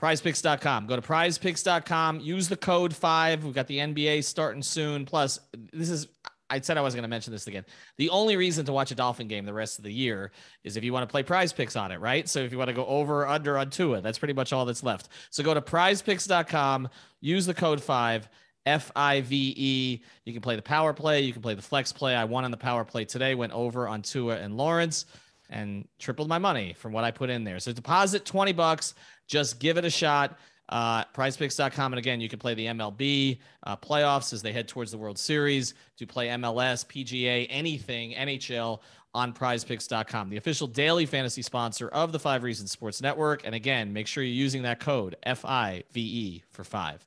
PrizePicks.com. 0.00 0.86
Go 0.86 0.96
to 0.96 1.02
PrizePicks.com. 1.02 2.20
Use 2.20 2.48
the 2.48 2.56
code 2.56 2.96
five. 2.96 3.44
We've 3.44 3.54
got 3.54 3.66
the 3.66 3.78
NBA 3.78 4.24
starting 4.24 4.62
soon. 4.62 5.04
Plus, 5.04 5.38
this 5.74 5.90
is 5.90 6.06
I 6.50 6.60
said 6.60 6.76
I 6.76 6.80
wasn't 6.80 6.98
going 6.98 7.08
to 7.08 7.14
mention 7.14 7.32
this 7.32 7.46
again. 7.46 7.64
The 7.96 8.10
only 8.10 8.36
reason 8.36 8.66
to 8.66 8.72
watch 8.72 8.90
a 8.90 8.94
Dolphin 8.94 9.28
game 9.28 9.44
the 9.46 9.52
rest 9.52 9.78
of 9.78 9.84
the 9.84 9.92
year 9.92 10.32
is 10.64 10.76
if 10.76 10.84
you 10.84 10.92
want 10.92 11.08
to 11.08 11.10
play 11.10 11.22
prize 11.22 11.52
picks 11.52 11.76
on 11.76 11.92
it, 11.92 12.00
right? 12.00 12.28
So 12.28 12.40
if 12.40 12.52
you 12.52 12.58
want 12.58 12.68
to 12.68 12.74
go 12.74 12.86
over 12.86 13.22
or 13.22 13.28
under 13.28 13.56
on 13.56 13.70
Tua, 13.70 14.00
that's 14.00 14.18
pretty 14.18 14.34
much 14.34 14.52
all 14.52 14.64
that's 14.64 14.82
left. 14.82 15.08
So 15.30 15.42
go 15.42 15.54
to 15.54 15.60
prizepicks.com, 15.60 16.88
use 17.20 17.46
the 17.46 17.54
code 17.54 17.82
five, 17.82 18.28
F 18.66 18.92
I 18.94 19.22
V 19.22 19.54
E. 19.56 20.02
You 20.24 20.32
can 20.32 20.42
play 20.42 20.56
the 20.56 20.62
power 20.62 20.92
play, 20.92 21.22
you 21.22 21.32
can 21.32 21.42
play 21.42 21.54
the 21.54 21.62
flex 21.62 21.92
play. 21.92 22.14
I 22.14 22.24
won 22.24 22.44
on 22.44 22.50
the 22.50 22.56
power 22.56 22.84
play 22.84 23.04
today, 23.04 23.34
went 23.34 23.52
over 23.52 23.88
on 23.88 24.02
Tua 24.02 24.36
and 24.36 24.56
Lawrence 24.56 25.06
and 25.48 25.86
tripled 25.98 26.28
my 26.28 26.38
money 26.38 26.74
from 26.74 26.92
what 26.92 27.04
I 27.04 27.10
put 27.10 27.30
in 27.30 27.44
there. 27.44 27.58
So 27.58 27.72
deposit 27.72 28.24
20 28.24 28.52
bucks, 28.52 28.94
just 29.26 29.58
give 29.58 29.78
it 29.78 29.84
a 29.84 29.90
shot 29.90 30.38
uh, 30.70 31.04
prizepicks.com. 31.06 31.92
And 31.92 31.98
again, 31.98 32.20
you 32.20 32.28
can 32.28 32.38
play 32.38 32.54
the 32.54 32.66
MLB 32.66 33.38
uh, 33.64 33.76
playoffs 33.76 34.32
as 34.32 34.40
they 34.40 34.52
head 34.52 34.68
towards 34.68 34.90
the 34.90 34.98
World 34.98 35.18
Series, 35.18 35.74
to 35.98 36.06
play 36.06 36.28
MLS, 36.28 36.86
PGA, 36.86 37.46
anything, 37.50 38.12
NHL 38.12 38.80
on 39.12 39.32
prizepicks.com, 39.32 40.30
the 40.30 40.36
official 40.36 40.68
daily 40.68 41.04
fantasy 41.04 41.42
sponsor 41.42 41.88
of 41.88 42.12
the 42.12 42.18
Five 42.18 42.44
Reasons 42.44 42.70
Sports 42.70 43.02
Network. 43.02 43.44
And 43.44 43.54
again, 43.54 43.92
make 43.92 44.06
sure 44.06 44.22
you're 44.22 44.32
using 44.32 44.62
that 44.62 44.78
code 44.78 45.16
F 45.24 45.44
I 45.44 45.82
V 45.92 46.00
E 46.00 46.44
for 46.50 46.62
five. 46.62 47.04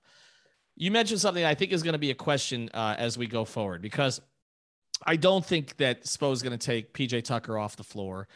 You 0.75 0.91
mentioned 0.91 1.21
something 1.21 1.45
I 1.45 1.55
think 1.55 1.71
is 1.71 1.83
going 1.83 1.93
to 1.93 1.99
be 1.99 2.11
a 2.11 2.15
question 2.15 2.69
uh, 2.73 2.95
as 2.97 3.17
we 3.17 3.27
go 3.27 3.45
forward 3.45 3.81
because 3.81 4.19
I 5.05 5.15
don't 5.15 5.45
think 5.45 5.77
that 5.77 6.03
Spo 6.03 6.33
is 6.33 6.41
going 6.41 6.57
to 6.57 6.65
take 6.65 6.93
PJ 6.93 7.23
Tucker 7.23 7.57
off 7.57 7.75
the 7.75 7.83
floor 7.83 8.27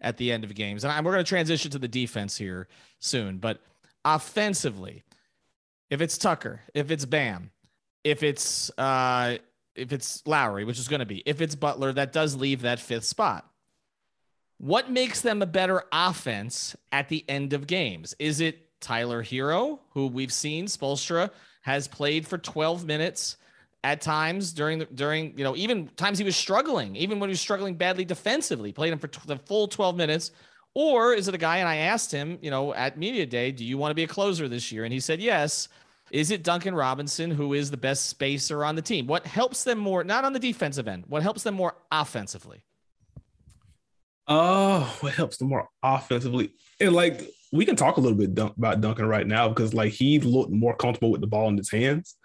at 0.00 0.16
the 0.16 0.32
end 0.32 0.44
of 0.44 0.54
games. 0.54 0.84
And 0.84 1.06
we're 1.06 1.12
going 1.12 1.24
to 1.24 1.28
transition 1.28 1.70
to 1.70 1.78
the 1.78 1.88
defense 1.88 2.36
here 2.36 2.68
soon. 2.98 3.38
But 3.38 3.60
offensively, 4.04 5.02
if 5.90 6.00
it's 6.00 6.18
Tucker, 6.18 6.60
if 6.74 6.90
it's 6.90 7.04
Bam, 7.04 7.50
if 8.02 8.22
it's 8.22 8.70
uh, 8.78 9.38
if 9.74 9.92
it's 9.92 10.22
Lowry, 10.26 10.64
which 10.64 10.78
is 10.78 10.88
going 10.88 11.00
to 11.00 11.06
be, 11.06 11.22
if 11.26 11.40
it's 11.40 11.54
Butler, 11.54 11.92
that 11.92 12.12
does 12.12 12.36
leave 12.36 12.62
that 12.62 12.80
fifth 12.80 13.04
spot. 13.04 13.48
What 14.58 14.90
makes 14.90 15.20
them 15.20 15.42
a 15.42 15.46
better 15.46 15.84
offense 15.92 16.76
at 16.92 17.08
the 17.08 17.24
end 17.28 17.52
of 17.52 17.66
games? 17.66 18.14
Is 18.18 18.40
it 18.40 18.80
Tyler 18.80 19.22
Hero, 19.22 19.80
who 19.90 20.06
we've 20.06 20.32
seen 20.32 20.66
Spoelstra 20.66 21.30
has 21.62 21.88
played 21.88 22.26
for 22.26 22.38
12 22.38 22.84
minutes 22.84 23.36
at 23.82 24.00
times 24.00 24.52
during 24.52 24.78
the 24.78 24.86
during 24.86 25.36
you 25.36 25.44
know 25.44 25.56
even 25.56 25.88
times 25.96 26.18
he 26.18 26.24
was 26.24 26.36
struggling, 26.36 26.94
even 26.96 27.20
when 27.20 27.28
he 27.28 27.32
was 27.32 27.40
struggling 27.40 27.74
badly 27.74 28.04
defensively, 28.04 28.72
played 28.72 28.92
him 28.92 28.98
for 28.98 29.08
t- 29.08 29.20
the 29.26 29.36
full 29.36 29.68
12 29.68 29.96
minutes 29.96 30.30
or 30.74 31.14
is 31.14 31.28
it 31.28 31.34
a 31.34 31.38
guy? 31.38 31.58
And 31.58 31.68
I 31.68 31.76
asked 31.76 32.12
him, 32.12 32.38
you 32.42 32.50
know, 32.50 32.74
at 32.74 32.98
Media 32.98 33.26
Day, 33.26 33.52
do 33.52 33.64
you 33.64 33.78
want 33.78 33.90
to 33.90 33.94
be 33.94 34.04
a 34.04 34.08
closer 34.08 34.48
this 34.48 34.70
year? 34.72 34.84
And 34.84 34.92
he 34.92 35.00
said, 35.00 35.20
yes. 35.20 35.68
Is 36.10 36.30
it 36.30 36.42
Duncan 36.44 36.74
Robinson, 36.74 37.30
who 37.30 37.54
is 37.54 37.70
the 37.70 37.76
best 37.76 38.06
spacer 38.06 38.64
on 38.64 38.76
the 38.76 38.82
team? 38.82 39.06
What 39.06 39.26
helps 39.26 39.64
them 39.64 39.78
more, 39.78 40.04
not 40.04 40.24
on 40.24 40.32
the 40.32 40.38
defensive 40.38 40.86
end, 40.86 41.04
what 41.08 41.22
helps 41.22 41.42
them 41.42 41.54
more 41.54 41.74
offensively? 41.90 42.62
Oh, 44.28 44.96
what 45.00 45.14
helps 45.14 45.38
them 45.38 45.48
more 45.48 45.68
offensively? 45.82 46.52
And 46.78 46.92
like, 46.92 47.22
we 47.52 47.64
can 47.64 47.76
talk 47.76 47.96
a 47.96 48.00
little 48.00 48.18
bit 48.18 48.38
about 48.38 48.80
Duncan 48.80 49.06
right 49.06 49.26
now 49.26 49.48
because 49.48 49.74
like 49.74 49.92
he 49.92 50.18
looked 50.18 50.50
more 50.50 50.76
comfortable 50.76 51.10
with 51.10 51.20
the 51.20 51.26
ball 51.26 51.48
in 51.48 51.56
his 51.56 51.70
hands. 51.70 52.16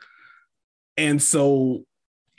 And 0.97 1.21
so 1.21 1.85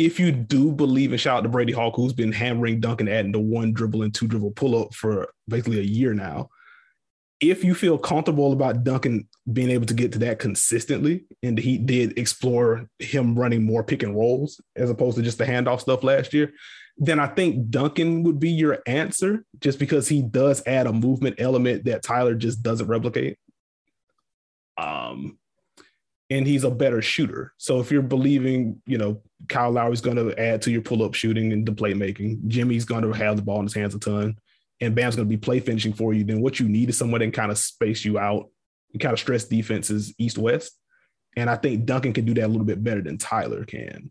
if 0.01 0.19
you 0.19 0.33
do 0.33 0.73
believe, 0.73 1.13
and 1.13 1.21
shout 1.21 1.37
out 1.37 1.43
to 1.43 1.51
Brady 1.51 1.75
Hawk, 1.75 1.95
who's 1.95 2.15
been 2.15 2.33
hammering 2.33 2.81
Duncan 2.81 3.07
adding 3.07 3.33
the 3.33 3.39
one 3.39 3.75
dribble 3.75 4.03
and 4.03 4.15
two 4.15 4.27
dribble 4.27 4.53
pull 4.53 4.83
up 4.83 4.95
for 4.95 5.29
basically 5.47 5.79
a 5.79 5.83
year 5.83 6.15
now. 6.15 6.49
If 7.39 7.63
you 7.63 7.75
feel 7.75 7.99
comfortable 7.99 8.55
about 8.55 8.83
Duncan 8.83 9.29
being 9.53 9.69
able 9.69 9.85
to 9.85 9.93
get 9.93 10.13
to 10.13 10.19
that 10.21 10.39
consistently, 10.39 11.27
and 11.43 11.59
he 11.59 11.77
did 11.77 12.19
explore 12.19 12.89
him 12.99 13.39
running 13.39 13.63
more 13.63 13.85
pick 13.85 14.03
and 14.03 14.17
rolls 14.17 14.59
as 14.75 14.89
opposed 14.89 15.19
to 15.19 15.23
just 15.23 15.37
the 15.37 15.45
handoff 15.45 15.81
stuff 15.81 16.03
last 16.03 16.33
year, 16.33 16.51
then 16.97 17.21
I 17.21 17.27
think 17.27 17.69
Duncan 17.69 18.23
would 18.23 18.41
be 18.41 18.51
your 18.51 18.79
answer 18.87 19.45
just 19.61 19.79
because 19.79 20.09
he 20.09 20.23
does 20.23 20.63
add 20.67 20.87
a 20.87 20.95
movement 20.95 21.37
element 21.39 21.85
that 21.85 22.03
Tyler 22.03 22.35
just 22.35 22.63
doesn't 22.63 22.87
replicate. 22.89 23.37
Um, 24.79 25.39
and 26.31 26.47
he's 26.47 26.65
a 26.65 26.71
better 26.71 27.03
shooter. 27.03 27.53
So 27.59 27.81
if 27.81 27.91
you're 27.91 28.03
believing, 28.03 28.81
you 28.87 28.99
know, 28.99 29.21
Kyle 29.49 29.71
Lowry's 29.71 30.01
going 30.01 30.17
to 30.17 30.39
add 30.39 30.63
to 30.63 30.71
your 30.71 30.81
pull 30.81 31.03
up 31.03 31.15
shooting 31.15 31.53
and 31.53 31.67
the 31.67 31.73
playmaking, 31.73 32.47
Jimmy's 32.47 32.85
going 32.85 33.03
to 33.03 33.13
have 33.13 33.37
the 33.37 33.43
ball 33.43 33.59
in 33.59 33.67
his 33.67 33.75
hands 33.75 33.95
a 33.95 33.99
ton, 33.99 34.39
and 34.81 34.95
Bam's 34.95 35.17
going 35.17 35.29
to 35.29 35.31
be 35.31 35.37
play 35.37 35.59
finishing 35.61 35.93
for 35.93 36.15
you, 36.15 36.25
then 36.25 36.41
what 36.41 36.61
you 36.61 36.69
need 36.69 36.89
is 36.89 36.97
someone 36.97 37.21
that 37.21 37.33
kind 37.35 37.51
of 37.51 37.59
space 37.59 38.05
you 38.05 38.19
out 38.19 38.49
and 38.93 39.03
kind 39.03 39.13
of 39.13 39.19
stress 39.19 39.45
defenses 39.45 40.15
east 40.19 40.39
west. 40.39 40.73
And 41.37 41.51
I 41.51 41.57
think 41.57 41.85
Duncan 41.85 42.13
can 42.13 42.25
do 42.25 42.35
that 42.35 42.47
a 42.47 42.49
little 42.49 42.65
bit 42.65 42.83
better 42.83 43.03
than 43.03 43.19
Tyler 43.19 43.65
can. 43.65 44.11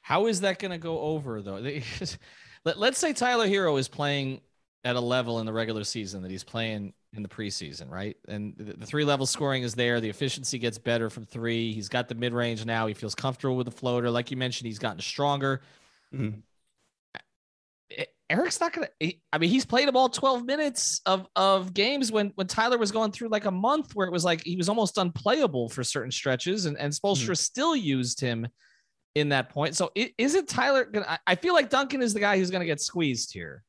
How 0.00 0.26
is 0.26 0.40
that 0.40 0.58
going 0.58 0.72
to 0.72 0.78
go 0.78 0.98
over 0.98 1.42
though? 1.42 1.56
Let, 2.64 2.78
let's 2.78 2.98
say 2.98 3.12
Tyler 3.12 3.46
Herro 3.46 3.78
is 3.78 3.88
playing 3.88 4.40
at 4.84 4.96
a 4.96 5.00
level 5.00 5.40
in 5.40 5.46
the 5.46 5.52
regular 5.52 5.84
season 5.84 6.22
that 6.22 6.30
he's 6.30 6.44
playing 6.44 6.92
in 7.12 7.22
the 7.22 7.28
preseason, 7.28 7.90
right? 7.90 8.16
And 8.28 8.54
the, 8.56 8.74
the 8.74 8.86
three 8.86 9.04
level 9.04 9.26
scoring 9.26 9.62
is 9.62 9.74
there. 9.74 10.00
The 10.00 10.08
efficiency 10.08 10.58
gets 10.58 10.78
better 10.78 11.10
from 11.10 11.24
three. 11.24 11.72
He's 11.72 11.88
got 11.88 12.08
the 12.08 12.14
mid 12.14 12.32
range 12.32 12.64
now. 12.64 12.86
He 12.86 12.94
feels 12.94 13.14
comfortable 13.14 13.56
with 13.56 13.66
the 13.66 13.72
floater. 13.72 14.10
Like 14.10 14.30
you 14.30 14.36
mentioned, 14.36 14.66
he's 14.66 14.78
gotten 14.78 15.00
stronger. 15.00 15.62
Mm-hmm. 16.14 16.40
Erik's 18.30 18.60
not 18.60 18.72
gonna. 18.72 18.88
I 19.32 19.38
mean, 19.38 19.50
he's 19.50 19.64
played 19.64 19.88
them 19.88 19.96
all 19.96 20.08
12 20.08 20.46
minutes 20.46 21.00
of 21.04 21.26
of 21.34 21.74
games 21.74 22.12
when 22.12 22.28
when 22.36 22.46
Tyler 22.46 22.78
was 22.78 22.92
going 22.92 23.10
through 23.10 23.28
like 23.28 23.44
a 23.44 23.50
month 23.50 23.96
where 23.96 24.06
it 24.06 24.12
was 24.12 24.24
like 24.24 24.44
he 24.44 24.54
was 24.54 24.68
almost 24.68 24.98
unplayable 24.98 25.68
for 25.68 25.82
certain 25.82 26.12
stretches, 26.12 26.66
and 26.66 26.78
and 26.78 26.92
Spoelstra 26.92 27.24
mm-hmm. 27.24 27.34
still 27.34 27.74
used 27.74 28.20
him 28.20 28.46
in 29.16 29.30
that 29.30 29.48
point. 29.48 29.74
So 29.74 29.90
is 29.96 30.36
it 30.36 30.46
Tyler? 30.46 30.84
Gonna, 30.84 31.18
I 31.26 31.34
feel 31.34 31.54
like 31.54 31.70
Duncan 31.70 32.02
is 32.02 32.14
the 32.14 32.20
guy 32.20 32.38
who's 32.38 32.52
going 32.52 32.60
to 32.60 32.66
get 32.66 32.80
squeezed 32.80 33.32
here. 33.32 33.64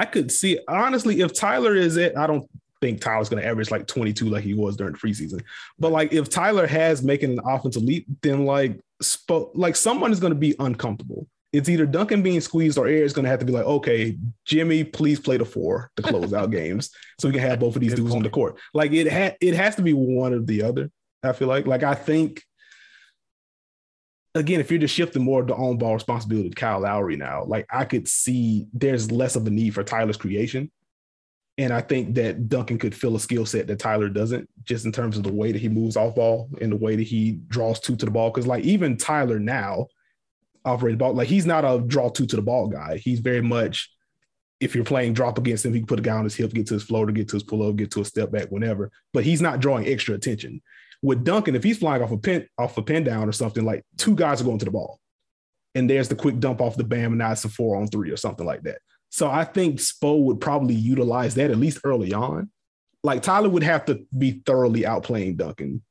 I 0.00 0.06
could 0.06 0.32
see 0.32 0.58
honestly 0.66 1.20
if 1.20 1.34
Tyler 1.34 1.76
is 1.76 1.98
it. 1.98 2.16
I 2.16 2.26
don't 2.26 2.48
think 2.80 3.02
Tyler's 3.02 3.28
going 3.28 3.42
to 3.42 3.46
average 3.46 3.70
like 3.70 3.86
22 3.86 4.30
like 4.30 4.42
he 4.42 4.54
was 4.54 4.74
during 4.76 4.94
the 4.94 4.98
preseason. 4.98 5.42
But 5.78 5.92
like 5.92 6.14
if 6.14 6.30
Tyler 6.30 6.66
has 6.66 7.02
making 7.02 7.32
an 7.32 7.40
offensive 7.44 7.82
leap, 7.82 8.06
then 8.22 8.46
like 8.46 8.80
spo- 9.02 9.50
like 9.54 9.76
someone 9.76 10.10
is 10.10 10.18
going 10.18 10.32
to 10.32 10.38
be 10.38 10.54
uncomfortable. 10.58 11.26
It's 11.52 11.68
either 11.68 11.84
Duncan 11.84 12.22
being 12.22 12.40
squeezed 12.40 12.78
or 12.78 12.86
Erik's 12.86 13.12
going 13.12 13.24
to 13.24 13.30
have 13.30 13.40
to 13.40 13.44
be 13.44 13.52
like, 13.52 13.66
okay, 13.66 14.16
Jimmy, 14.46 14.84
please 14.84 15.20
play 15.20 15.36
the 15.36 15.44
four 15.44 15.90
to 15.96 16.02
close 16.02 16.32
out 16.32 16.50
games 16.50 16.90
so 17.18 17.28
we 17.28 17.34
can 17.34 17.42
have 17.42 17.60
both 17.60 17.74
of 17.74 17.82
these 17.82 17.90
Good 17.90 17.96
dudes 17.96 18.10
point. 18.12 18.20
on 18.20 18.22
the 18.22 18.30
court. 18.30 18.56
Like 18.72 18.92
it 18.92 19.06
had 19.06 19.36
it 19.42 19.52
has 19.54 19.76
to 19.76 19.82
be 19.82 19.92
one 19.92 20.32
or 20.32 20.40
the 20.40 20.62
other. 20.62 20.90
I 21.22 21.32
feel 21.34 21.48
like 21.48 21.66
like 21.66 21.82
I 21.82 21.94
think 21.94 22.42
again, 24.34 24.60
if 24.60 24.70
you're 24.70 24.80
just 24.80 24.94
shifting 24.94 25.24
more 25.24 25.40
of 25.40 25.48
the 25.48 25.54
on 25.54 25.76
ball 25.76 25.94
responsibility 25.94 26.48
to 26.48 26.54
Kyle 26.54 26.80
Lowry 26.80 27.16
now, 27.16 27.44
like 27.44 27.66
I 27.70 27.84
could 27.84 28.08
see 28.08 28.66
there's 28.72 29.10
less 29.10 29.36
of 29.36 29.46
a 29.46 29.50
need 29.50 29.74
for 29.74 29.82
Tyler's 29.82 30.16
creation. 30.16 30.70
And 31.58 31.74
I 31.74 31.82
think 31.82 32.14
that 32.14 32.48
Duncan 32.48 32.78
could 32.78 32.94
fill 32.94 33.16
a 33.16 33.20
skill 33.20 33.44
set 33.44 33.66
that 33.66 33.78
Tyler 33.78 34.08
doesn't, 34.08 34.48
just 34.64 34.86
in 34.86 34.92
terms 34.92 35.18
of 35.18 35.24
the 35.24 35.32
way 35.32 35.52
that 35.52 35.60
he 35.60 35.68
moves 35.68 35.96
off 35.96 36.14
ball 36.14 36.48
and 36.60 36.72
the 36.72 36.76
way 36.76 36.96
that 36.96 37.02
he 37.02 37.32
draws 37.48 37.80
two 37.80 37.96
to 37.96 38.06
the 38.06 38.10
ball. 38.10 38.30
Cause 38.30 38.46
like 38.46 38.64
even 38.64 38.96
Tyler 38.96 39.38
now 39.38 39.86
operates 40.64 40.96
ball, 40.98 41.12
like 41.12 41.28
he's 41.28 41.46
not 41.46 41.64
a 41.64 41.82
draw 41.86 42.08
two 42.08 42.26
to 42.26 42.36
the 42.36 42.42
ball 42.42 42.68
guy. 42.68 42.96
He's 42.96 43.20
very 43.20 43.42
much, 43.42 43.90
if 44.60 44.74
you're 44.74 44.84
playing 44.84 45.12
drop 45.12 45.38
against 45.38 45.66
him, 45.66 45.74
he 45.74 45.80
can 45.80 45.86
put 45.86 45.98
a 45.98 46.02
guy 46.02 46.16
on 46.16 46.24
his 46.24 46.34
hip, 46.34 46.52
get 46.52 46.66
to 46.68 46.74
his 46.74 46.82
floater, 46.82 47.12
get 47.12 47.28
to 47.28 47.36
his 47.36 47.42
pull 47.42 47.68
up, 47.68 47.76
get 47.76 47.90
to 47.90 48.00
a 48.00 48.04
step 48.04 48.30
back, 48.30 48.48
whenever. 48.48 48.90
But 49.12 49.24
he's 49.24 49.42
not 49.42 49.60
drawing 49.60 49.86
extra 49.86 50.14
attention. 50.14 50.62
With 51.02 51.24
Duncan, 51.24 51.54
if 51.54 51.64
he's 51.64 51.78
flying 51.78 52.02
off 52.02 52.10
a 52.10 52.18
pin 52.18 52.46
off 52.58 52.76
a 52.76 52.82
pin 52.82 53.04
down 53.04 53.28
or 53.28 53.32
something, 53.32 53.64
like 53.64 53.84
two 53.96 54.14
guys 54.14 54.40
are 54.40 54.44
going 54.44 54.58
to 54.58 54.64
the 54.64 54.70
ball. 54.70 54.98
And 55.74 55.88
there's 55.88 56.08
the 56.08 56.16
quick 56.16 56.40
dump 56.40 56.60
off 56.60 56.76
the 56.76 56.84
bam, 56.84 57.12
and 57.12 57.18
now 57.18 57.32
it's 57.32 57.44
a 57.44 57.48
four 57.48 57.76
on 57.76 57.86
three 57.86 58.10
or 58.10 58.16
something 58.16 58.44
like 58.44 58.62
that. 58.62 58.78
So 59.08 59.30
I 59.30 59.44
think 59.44 59.78
Spo 59.78 60.22
would 60.24 60.40
probably 60.40 60.74
utilize 60.74 61.34
that 61.36 61.50
at 61.50 61.58
least 61.58 61.78
early 61.84 62.12
on. 62.12 62.50
Like 63.02 63.22
Tyler 63.22 63.48
would 63.48 63.62
have 63.62 63.84
to 63.86 64.04
be 64.16 64.42
thoroughly 64.44 64.82
outplaying 64.82 65.36
Duncan 65.36 65.82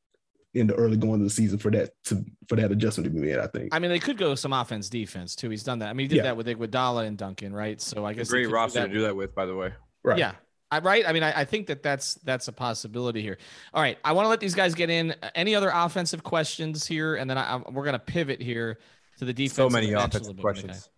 in 0.53 0.67
the 0.67 0.75
early 0.75 0.97
going 0.97 1.15
of 1.15 1.21
the 1.21 1.29
season 1.29 1.59
for 1.59 1.71
that 1.71 1.91
to 2.05 2.23
for 2.47 2.55
that 2.55 2.71
adjustment 2.71 3.05
to 3.05 3.09
be 3.09 3.19
made. 3.19 3.37
I 3.37 3.47
think. 3.47 3.73
I 3.73 3.79
mean, 3.79 3.91
they 3.91 3.99
could 3.99 4.17
go 4.17 4.35
some 4.35 4.53
offense 4.53 4.89
defense 4.89 5.35
too. 5.35 5.49
He's 5.49 5.63
done 5.63 5.79
that. 5.79 5.89
I 5.89 5.93
mean, 5.93 6.05
he 6.05 6.07
did 6.09 6.17
yeah. 6.17 6.23
that 6.23 6.37
with 6.37 6.47
Iguodala 6.47 7.05
and 7.05 7.17
Duncan, 7.17 7.53
right? 7.53 7.79
So 7.81 8.05
I 8.05 8.13
guess 8.13 8.29
great 8.29 8.49
roster 8.49 8.87
to 8.87 8.93
do 8.93 9.01
that 9.01 9.15
with, 9.15 9.33
by 9.33 9.45
the 9.45 9.55
way. 9.55 9.73
Right. 10.03 10.19
Yeah. 10.19 10.33
I, 10.71 10.79
right. 10.79 11.03
I 11.07 11.13
mean, 11.13 11.23
I, 11.23 11.41
I, 11.41 11.45
think 11.45 11.67
that 11.67 11.81
that's 11.81 12.15
that's 12.15 12.47
a 12.47 12.53
possibility 12.53 13.21
here. 13.21 13.37
All 13.73 13.81
right, 13.81 13.97
I 14.03 14.11
want 14.13 14.25
to 14.25 14.29
let 14.29 14.39
these 14.39 14.53
guys 14.53 14.75
get 14.75 14.89
in. 14.89 15.15
Any 15.33 15.55
other 15.55 15.71
offensive 15.73 16.23
questions 16.23 16.85
here, 16.85 17.15
and 17.15 17.29
then 17.29 17.37
I, 17.37 17.57
we're 17.57 17.85
going 17.85 17.93
to 17.93 17.99
pivot 17.99 18.41
here 18.41 18.77
to 19.17 19.25
the 19.25 19.33
defense. 19.33 19.55
So 19.55 19.69
many 19.69 19.93
offensive 19.93 20.37
questions. 20.37 20.89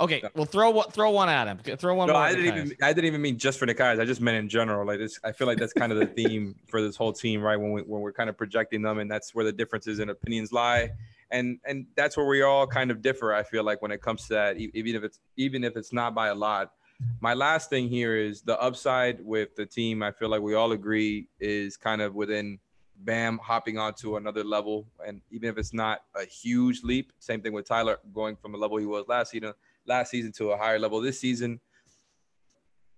Okay, 0.00 0.22
well, 0.34 0.46
throw 0.46 0.82
throw 0.82 1.10
one 1.10 1.28
at 1.28 1.46
him. 1.48 1.58
Throw 1.76 1.94
one. 1.94 2.08
No, 2.08 2.16
I 2.16 2.34
didn't 2.34 2.56
even 2.56 2.76
I 2.82 2.92
didn't 2.92 3.06
even 3.06 3.20
mean 3.20 3.38
just 3.38 3.58
for 3.58 3.66
Nekias. 3.66 4.00
I 4.00 4.04
just 4.04 4.20
meant 4.20 4.36
in 4.36 4.48
general. 4.48 4.86
Like 4.86 4.98
this, 4.98 5.18
I 5.22 5.32
feel 5.32 5.46
like 5.46 5.58
that's 5.58 5.72
kind 5.72 5.92
of 5.92 5.98
the 5.98 6.06
theme 6.24 6.54
for 6.66 6.80
this 6.80 6.96
whole 6.96 7.12
team, 7.12 7.42
right? 7.42 7.56
When 7.56 7.72
we 7.72 7.82
when 7.82 8.00
we're 8.00 8.12
kind 8.12 8.30
of 8.30 8.36
projecting 8.36 8.82
them, 8.82 8.98
and 8.98 9.10
that's 9.10 9.34
where 9.34 9.44
the 9.44 9.52
differences 9.52 9.98
in 9.98 10.08
opinions 10.08 10.52
lie, 10.52 10.90
and 11.30 11.58
and 11.66 11.86
that's 11.94 12.16
where 12.16 12.26
we 12.26 12.42
all 12.42 12.66
kind 12.66 12.90
of 12.90 13.02
differ. 13.02 13.34
I 13.34 13.42
feel 13.42 13.64
like 13.64 13.82
when 13.82 13.90
it 13.90 14.00
comes 14.00 14.28
to 14.28 14.34
that, 14.34 14.56
even 14.56 14.96
if 14.96 15.04
it's 15.04 15.20
even 15.36 15.62
if 15.62 15.76
it's 15.76 15.92
not 15.92 16.14
by 16.14 16.28
a 16.28 16.34
lot 16.34 16.72
my 17.20 17.34
last 17.34 17.70
thing 17.70 17.88
here 17.88 18.16
is 18.16 18.42
the 18.42 18.60
upside 18.60 19.24
with 19.24 19.54
the 19.56 19.64
team. 19.64 20.02
I 20.02 20.10
feel 20.10 20.28
like 20.28 20.42
we 20.42 20.54
all 20.54 20.72
agree 20.72 21.28
is 21.38 21.76
kind 21.76 22.02
of 22.02 22.14
within 22.14 22.58
Bam 22.96 23.38
hopping 23.38 23.78
onto 23.78 24.16
another 24.16 24.44
level, 24.44 24.86
and 25.06 25.20
even 25.30 25.48
if 25.48 25.58
it's 25.58 25.72
not 25.72 26.02
a 26.14 26.24
huge 26.24 26.82
leap, 26.84 27.12
same 27.18 27.40
thing 27.40 27.52
with 27.52 27.66
Tyler 27.66 27.98
going 28.12 28.36
from 28.36 28.52
the 28.52 28.58
level 28.58 28.76
he 28.76 28.86
was 28.86 29.06
last 29.08 29.30
season, 29.30 29.52
last 29.86 30.10
season 30.10 30.30
to 30.32 30.50
a 30.50 30.56
higher 30.56 30.78
level 30.78 31.00
this 31.00 31.18
season. 31.18 31.60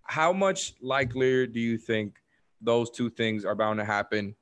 How 0.03 0.33
much 0.33 0.75
likelier 0.83 1.47
do 1.47 1.61
you 1.61 1.79
think 1.79 2.17
those 2.61 2.91
two 2.91 3.09
things 3.09 3.45
are 3.45 3.55
bound 3.55 3.79
to 3.79 3.85
happen? 3.85 4.35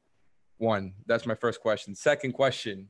One, 0.59 0.94
that's 1.07 1.27
my 1.27 1.35
first 1.35 1.61
question. 1.61 1.94
Second 1.94 2.33
question, 2.33 2.88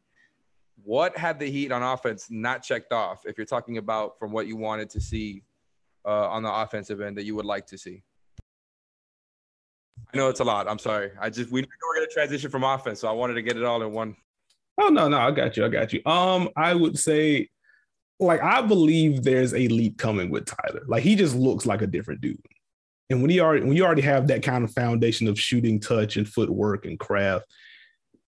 what 0.83 1.17
had 1.17 1.39
the 1.39 1.51
Heat 1.51 1.73
on 1.73 1.83
offense 1.83 2.29
not 2.31 2.63
checked 2.63 2.93
off? 2.93 3.27
If 3.27 3.37
you're 3.37 3.47
talking 3.47 3.77
about 3.77 4.19
from 4.19 4.33
what 4.33 4.47
you 4.47 4.57
wanted 4.57 4.89
to 4.91 5.01
see 5.01 5.43
uh, 6.05 6.29
on 6.29 6.43
the 6.43 6.53
offensive 6.53 7.01
end 7.01 7.17
that 7.17 7.25
you 7.25 7.35
would 7.37 7.47
like 7.47 7.67
to 7.67 7.79
see? 7.79 8.03
I 10.13 10.17
know 10.17 10.29
it's 10.29 10.41
a 10.41 10.45
lot. 10.45 10.69
I'm 10.69 10.79
sorry. 10.79 11.11
I 11.21 11.31
just 11.31 11.51
we 11.51 11.63
we're 11.63 11.95
gonna 11.95 12.07
transition 12.09 12.51
from 12.51 12.65
offense, 12.65 13.01
so 13.01 13.09
I 13.09 13.13
wanted 13.13 13.35
to 13.35 13.43
get 13.43 13.57
it 13.57 13.65
all 13.65 13.83
in 13.83 13.93
one. 13.93 14.17
Oh 14.79 14.89
no, 14.89 15.09
no, 15.09 15.19
I 15.19 15.31
got 15.31 15.57
you. 15.57 15.65
I 15.65 15.69
got 15.69 15.93
you. 15.93 16.03
Um, 16.07 16.49
I 16.57 16.75
would 16.75 16.99
say, 16.99 17.49
like, 18.19 18.43
I 18.43 18.63
believe 18.63 19.23
there's 19.23 19.55
a 19.55 19.69
leap 19.69 19.99
coming 19.99 20.31
with 20.31 20.47
Tyler. 20.47 20.83
Like, 20.87 21.03
he 21.03 21.15
just 21.15 21.35
looks 21.35 21.67
like 21.67 21.83
a 21.83 21.87
different 21.87 22.21
dude. 22.21 22.41
And 23.11 23.21
when 23.21 23.31
you 23.31 23.43
already 23.43 23.65
when 23.65 23.77
you 23.77 23.85
already 23.85 24.03
have 24.03 24.29
that 24.29 24.43
kind 24.43 24.65
of 24.65 24.73
foundation 24.73 25.29
of 25.29 25.39
shooting, 25.39 25.81
touch, 25.81 26.17
and 26.17 26.29
footwork 26.29 26.87
and 26.87 26.99
craft, 26.99 27.47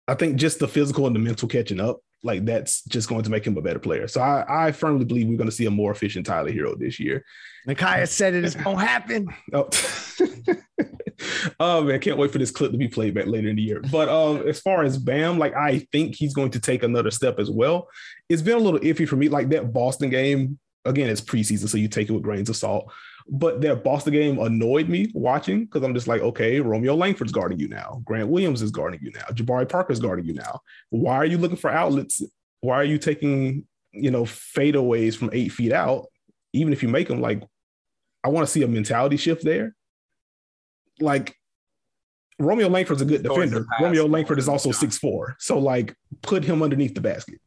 I 0.09 0.15
think 0.15 0.37
just 0.37 0.59
the 0.59 0.69
physical 0.69 1.07
and 1.07 1.17
the 1.17 1.21
mental 1.21 1.49
catching 1.49 1.81
up 1.81 2.01
like 2.23 2.45
that's 2.45 2.83
just 2.85 3.09
going 3.09 3.23
to 3.23 3.31
make 3.31 3.47
him 3.47 3.57
a 3.57 3.63
better 3.63 3.79
player. 3.79 4.09
So 4.09 4.21
I, 4.21 4.69
I 4.69 4.73
firmly 4.73 5.05
believe 5.05 5.29
we're 5.29 5.37
going 5.37 5.51
to 5.51 5.55
see 5.55 5.67
a 5.67 5.71
more 5.71 5.93
efficient 5.93 6.27
Tyler 6.27 6.51
Herro 6.51 6.79
this 6.79 6.99
year. 6.99 7.25
Nekias 7.69 8.09
said 8.09 8.35
it 8.35 8.45
is 8.45 8.55
going 8.65 8.79
to 8.79 8.85
happen. 8.85 9.29
Oh. 9.53 9.69
oh 11.61 11.85
man, 11.85 12.01
can't 12.01 12.19
wait 12.19 12.31
for 12.31 12.39
this 12.39 12.51
clip 12.51 12.73
to 12.73 12.79
be 12.79 12.89
played 12.89 13.15
back 13.15 13.27
later 13.27 13.49
in 13.49 13.57
the 13.57 13.63
year. 13.63 13.81
But 13.91 14.09
um, 14.09 14.47
as 14.47 14.61
far 14.61 14.85
as 14.85 14.99
Bam, 14.99 15.39
like 15.39 15.55
I 15.55 15.81
think 15.93 16.15
he's 16.15 16.35
going 16.35 16.51
to 16.53 16.61
take 16.61 16.83
another 16.83 17.11
step 17.11 17.39
as 17.39 17.51
well. 17.51 17.89
It's 18.29 18.43
been 18.43 18.57
a 18.57 18.61
little 18.61 18.81
iffy 18.81 19.09
for 19.09 19.17
me, 19.17 19.29
like 19.29 19.49
that 19.51 19.73
Boston 19.73 20.11
game. 20.11 20.59
Again, 20.85 21.11
it's 21.11 21.21
preseason, 21.21 21.69
so 21.69 21.79
you 21.79 21.89
take 21.89 22.09
it 22.09 22.13
with 22.13 22.23
grains 22.23 22.49
of 22.49 22.57
salt. 22.57 22.93
But 23.29 23.61
that 23.63 23.83
Boston 23.83 24.13
game 24.13 24.39
annoyed 24.39 24.89
me 24.89 25.11
watching 25.13 25.65
because 25.65 25.83
I'm 25.83 25.95
just 25.95 26.07
like, 26.07 26.23
okay, 26.23 26.61
Romeo 26.61 26.95
Langford's 26.95 27.33
guarding 27.33 27.59
you 27.59 27.67
now. 27.67 28.01
Grant 28.05 28.29
Williams 28.29 28.63
is 28.63 28.71
guarding 28.71 29.01
you 29.03 29.11
now. 29.11 29.25
Jabari 29.33 29.69
Parker's 29.69 29.99
guarding 29.99 30.27
you 30.27 30.35
now. 30.35 30.61
Why 30.91 31.17
are 31.17 31.27
you 31.27 31.37
looking 31.37 31.57
for 31.57 31.69
outlets? 31.69 32.23
Why 32.61 32.77
are 32.77 32.85
you 32.85 32.99
taking, 32.99 33.67
you 33.91 34.13
know, 34.13 34.23
fadeaways 34.23 35.17
from 35.17 35.31
eight 35.33 35.51
feet 35.51 35.73
out? 35.73 36.07
Even 36.53 36.73
if 36.73 36.85
you 36.85 36.89
make 36.89 37.09
them, 37.09 37.21
like, 37.21 37.43
I 38.23 38.29
want 38.29 38.47
to 38.47 38.53
see 38.53 38.63
a 38.63 38.69
mentality 38.69 39.17
shift 39.17 39.45
there. 39.45 39.75
Like, 41.01 41.35
Romeo 42.39 42.69
Langford's 42.69 43.03
a 43.03 43.07
good 43.07 43.25
defender. 43.25 43.67
Romeo 43.81 44.07
Langford 44.07 44.39
is 44.39 44.49
also 44.49 44.71
six 44.71 44.99
four. 44.99 45.37
So, 45.41 45.59
like, 45.59 45.97
put 46.23 46.45
him 46.45 46.63
underneath 46.63 46.95
the 46.95 47.01
basket. 47.01 47.41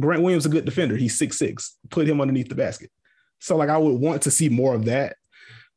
Grant 0.00 0.22
Williams 0.22 0.44
is 0.44 0.50
a 0.50 0.54
good 0.54 0.64
defender. 0.64 0.96
He's 0.96 1.18
six 1.18 1.38
six. 1.38 1.76
Put 1.90 2.08
him 2.08 2.20
underneath 2.20 2.48
the 2.48 2.54
basket. 2.54 2.90
So, 3.38 3.56
like, 3.56 3.68
I 3.68 3.76
would 3.76 4.00
want 4.00 4.22
to 4.22 4.30
see 4.30 4.48
more 4.48 4.74
of 4.74 4.86
that 4.86 5.16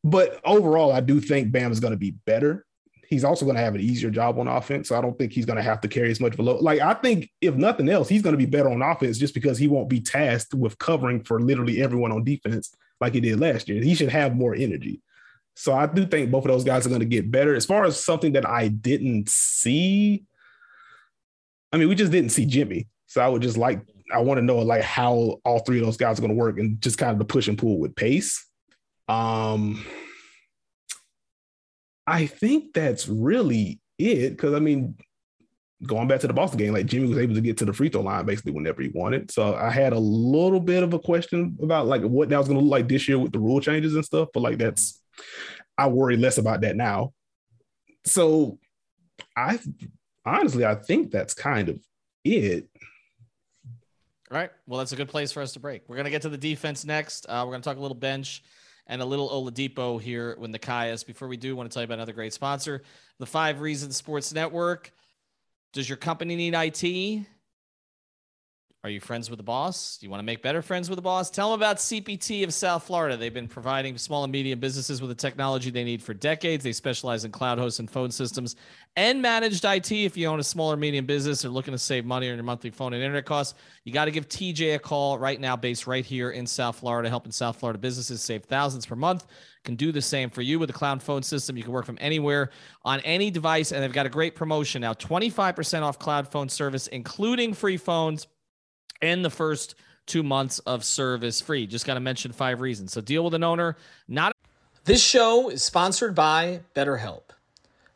but 0.03 0.39
overall, 0.45 0.91
I 0.91 1.01
do 1.01 1.19
think 1.19 1.51
Bam 1.51 1.71
is 1.71 1.79
going 1.79 1.91
to 1.91 1.97
be 1.97 2.11
better. 2.25 2.65
He's 3.07 3.23
also 3.23 3.43
going 3.43 3.57
to 3.57 3.63
have 3.63 3.73
an 3.73 3.81
easier 3.81 4.11
job 4.11 4.37
on 4.37 4.47
offense. 4.47 4.87
So 4.87 4.97
I 4.97 5.01
don't 5.01 5.17
think 5.17 5.33
he's 5.33 5.45
going 5.45 5.57
to 5.57 5.63
have 5.63 5.81
to 5.81 5.87
carry 5.87 6.11
as 6.11 6.19
much 6.19 6.33
of 6.33 6.39
a 6.39 6.43
load. 6.43 6.61
Like, 6.61 6.79
I 6.79 6.93
think 6.93 7.29
if 7.41 7.55
nothing 7.55 7.89
else, 7.89 8.07
he's 8.07 8.21
going 8.21 8.33
to 8.33 8.37
be 8.37 8.45
better 8.45 8.69
on 8.69 8.83
offense 8.83 9.17
just 9.17 9.33
because 9.33 9.57
he 9.57 9.67
won't 9.67 9.89
be 9.89 9.99
tasked 9.99 10.53
with 10.53 10.77
covering 10.77 11.23
for 11.23 11.39
literally 11.39 11.81
everyone 11.81 12.11
on 12.11 12.23
defense 12.23 12.73
like 13.01 13.13
he 13.13 13.19
did 13.19 13.39
last 13.39 13.67
year. 13.67 13.81
He 13.81 13.95
should 13.95 14.09
have 14.09 14.35
more 14.35 14.53
energy. 14.53 15.01
So 15.55 15.73
I 15.73 15.87
do 15.87 16.05
think 16.05 16.31
both 16.31 16.45
of 16.45 16.51
those 16.51 16.63
guys 16.63 16.85
are 16.85 16.89
going 16.89 17.01
to 17.01 17.05
get 17.05 17.31
better. 17.31 17.55
As 17.55 17.65
far 17.65 17.83
as 17.83 18.01
something 18.01 18.33
that 18.33 18.47
I 18.47 18.67
didn't 18.67 19.27
see, 19.27 20.23
I 21.73 21.77
mean, 21.77 21.89
we 21.89 21.95
just 21.95 22.11
didn't 22.11 22.29
see 22.29 22.45
Jimmy. 22.45 22.87
So 23.07 23.21
I 23.21 23.27
would 23.27 23.41
just 23.41 23.57
like 23.57 23.81
I 24.11 24.19
want 24.19 24.37
to 24.37 24.45
know 24.45 24.57
like 24.59 24.83
how 24.83 25.39
all 25.43 25.59
three 25.59 25.79
of 25.79 25.85
those 25.85 25.97
guys 25.97 26.17
are 26.17 26.21
going 26.21 26.33
to 26.33 26.37
work 26.37 26.59
and 26.59 26.81
just 26.81 26.97
kind 26.97 27.11
of 27.11 27.19
the 27.19 27.25
push 27.25 27.47
and 27.47 27.57
pull 27.57 27.79
with 27.79 27.95
pace. 27.95 28.45
Um, 29.09 29.83
I 32.05 32.27
think 32.27 32.73
that's 32.73 33.07
really 33.07 33.79
it 33.97 34.29
because 34.31 34.53
I 34.53 34.59
mean, 34.59 34.95
going 35.85 36.07
back 36.07 36.19
to 36.21 36.27
the 36.27 36.33
Boston 36.33 36.59
game, 36.59 36.73
like 36.73 36.85
Jimmy 36.85 37.07
was 37.09 37.17
able 37.17 37.33
to 37.33 37.41
get 37.41 37.57
to 37.57 37.65
the 37.65 37.73
free 37.73 37.89
throw 37.89 38.01
line 38.01 38.25
basically 38.25 38.51
whenever 38.51 38.81
he 38.81 38.89
wanted. 38.89 39.31
So 39.31 39.55
I 39.55 39.71
had 39.71 39.93
a 39.93 39.99
little 39.99 40.59
bit 40.59 40.83
of 40.83 40.93
a 40.93 40.99
question 40.99 41.57
about 41.61 41.87
like 41.87 42.03
what 42.03 42.29
that 42.29 42.37
was 42.37 42.47
going 42.47 42.59
to 42.59 42.63
look 42.63 42.71
like 42.71 42.87
this 42.87 43.07
year 43.07 43.17
with 43.17 43.31
the 43.31 43.39
rule 43.39 43.59
changes 43.59 43.95
and 43.95 44.05
stuff, 44.05 44.29
but 44.33 44.41
like 44.41 44.59
that's 44.59 45.01
I 45.77 45.87
worry 45.87 46.15
less 46.15 46.37
about 46.37 46.61
that 46.61 46.75
now. 46.75 47.13
So 48.05 48.59
I 49.35 49.59
honestly 50.23 50.65
I 50.65 50.75
think 50.75 51.11
that's 51.11 51.33
kind 51.33 51.69
of 51.69 51.79
it. 52.23 52.69
All 54.31 54.37
right. 54.37 54.51
Well, 54.67 54.77
that's 54.77 54.91
a 54.91 54.95
good 54.95 55.09
place 55.09 55.31
for 55.31 55.41
us 55.41 55.53
to 55.53 55.59
break. 55.59 55.81
We're 55.87 55.95
going 55.95 56.05
to 56.05 56.11
get 56.11 56.21
to 56.21 56.29
the 56.29 56.37
defense 56.37 56.85
next. 56.85 57.25
Uh, 57.27 57.41
we're 57.45 57.53
going 57.53 57.61
to 57.61 57.67
talk 57.67 57.77
a 57.77 57.81
little 57.81 57.97
bench 57.97 58.43
and 58.89 59.01
a 59.01 59.05
little 59.05 59.29
Oladipo 59.29 60.01
here 60.01 60.35
with 60.39 60.51
Nekias. 60.51 61.05
Before 61.05 61.27
we 61.27 61.37
do, 61.37 61.51
I 61.51 61.53
want 61.53 61.69
to 61.69 61.73
tell 61.73 61.83
you 61.83 61.85
about 61.85 61.99
another 61.99 62.11
great 62.11 62.33
sponsor, 62.33 62.81
the 63.19 63.25
Five 63.25 63.61
Reasons 63.61 63.95
Sports 63.95 64.33
Network. 64.33 64.91
Does 65.71 65.87
your 65.87 65.97
company 65.97 66.35
need 66.35 66.55
IT? 66.55 67.25
Are 68.85 68.89
you 68.89 69.01
friends 69.01 69.29
with 69.29 69.35
the 69.35 69.43
boss? 69.43 69.97
Do 69.97 70.05
you 70.05 70.09
want 70.09 70.21
to 70.21 70.25
make 70.25 70.41
better 70.41 70.61
friends 70.61 70.89
with 70.89 70.95
the 70.95 71.01
boss? 71.01 71.29
Tell 71.29 71.51
them 71.51 71.59
about 71.59 71.79
CPT 71.79 72.45
of 72.45 72.53
South 72.53 72.83
Florida. 72.83 73.17
They've 73.17 73.33
been 73.33 73.49
providing 73.49 73.97
small 73.97 74.23
and 74.23 74.31
medium 74.31 74.61
businesses 74.61 75.01
with 75.01 75.09
the 75.09 75.15
technology 75.15 75.69
they 75.69 75.83
need 75.83 76.01
for 76.01 76.13
decades. 76.13 76.63
They 76.63 76.71
specialize 76.71 77.25
in 77.25 77.31
cloud 77.31 77.59
hosts 77.59 77.79
and 77.79 77.91
phone 77.91 78.09
systems 78.09 78.55
and 78.95 79.21
managed 79.21 79.65
IT. 79.65 79.91
If 79.91 80.15
you 80.15 80.27
own 80.27 80.39
a 80.39 80.45
small 80.45 80.71
or 80.71 80.77
medium 80.77 81.05
business 81.05 81.43
or 81.43 81.49
looking 81.49 81.73
to 81.73 81.77
save 81.77 82.05
money 82.05 82.29
on 82.29 82.35
your 82.35 82.43
monthly 82.45 82.69
phone 82.69 82.93
and 82.93 83.03
internet 83.03 83.25
costs, 83.25 83.53
you 83.83 83.91
got 83.91 84.05
to 84.05 84.11
give 84.11 84.29
TJ 84.29 84.75
a 84.75 84.79
call 84.79 85.19
right 85.19 85.41
now, 85.41 85.57
based 85.57 85.85
right 85.85 86.05
here 86.05 86.31
in 86.31 86.47
South 86.47 86.79
Florida, 86.79 87.09
helping 87.09 87.33
South 87.33 87.59
Florida 87.59 87.77
businesses 87.77 88.21
save 88.21 88.45
thousands 88.45 88.85
per 88.85 88.95
month. 88.95 89.27
Can 89.65 89.75
do 89.75 89.91
the 89.91 90.01
same 90.01 90.29
for 90.29 90.41
you 90.41 90.57
with 90.57 90.69
a 90.69 90.73
cloud 90.73 91.03
phone 91.03 91.21
system. 91.21 91.57
You 91.57 91.63
can 91.63 91.73
work 91.73 91.85
from 91.85 91.97
anywhere 91.99 92.51
on 92.85 93.01
any 93.01 93.29
device, 93.29 93.73
and 93.73 93.83
they've 93.83 93.91
got 93.91 94.05
a 94.05 94.09
great 94.09 94.35
promotion 94.35 94.79
now 94.79 94.93
25% 94.93 95.81
off 95.81 95.99
cloud 95.99 96.31
phone 96.31 96.47
service, 96.47 96.87
including 96.87 97.53
free 97.53 97.75
phones 97.75 98.25
and 99.01 99.23
the 99.23 99.29
first 99.29 99.75
two 100.05 100.23
months 100.23 100.59
of 100.59 100.83
service 100.83 101.39
free. 101.39 101.67
Just 101.67 101.85
got 101.85 101.93
to 101.93 101.99
mention 101.99 102.31
five 102.31 102.61
reasons. 102.61 102.91
So 102.91 103.01
deal 103.01 103.23
with 103.23 103.33
an 103.33 103.43
owner, 103.43 103.77
not. 104.07 104.33
This 104.85 105.03
show 105.03 105.49
is 105.49 105.63
sponsored 105.63 106.15
by 106.15 106.61
BetterHelp. 106.75 107.21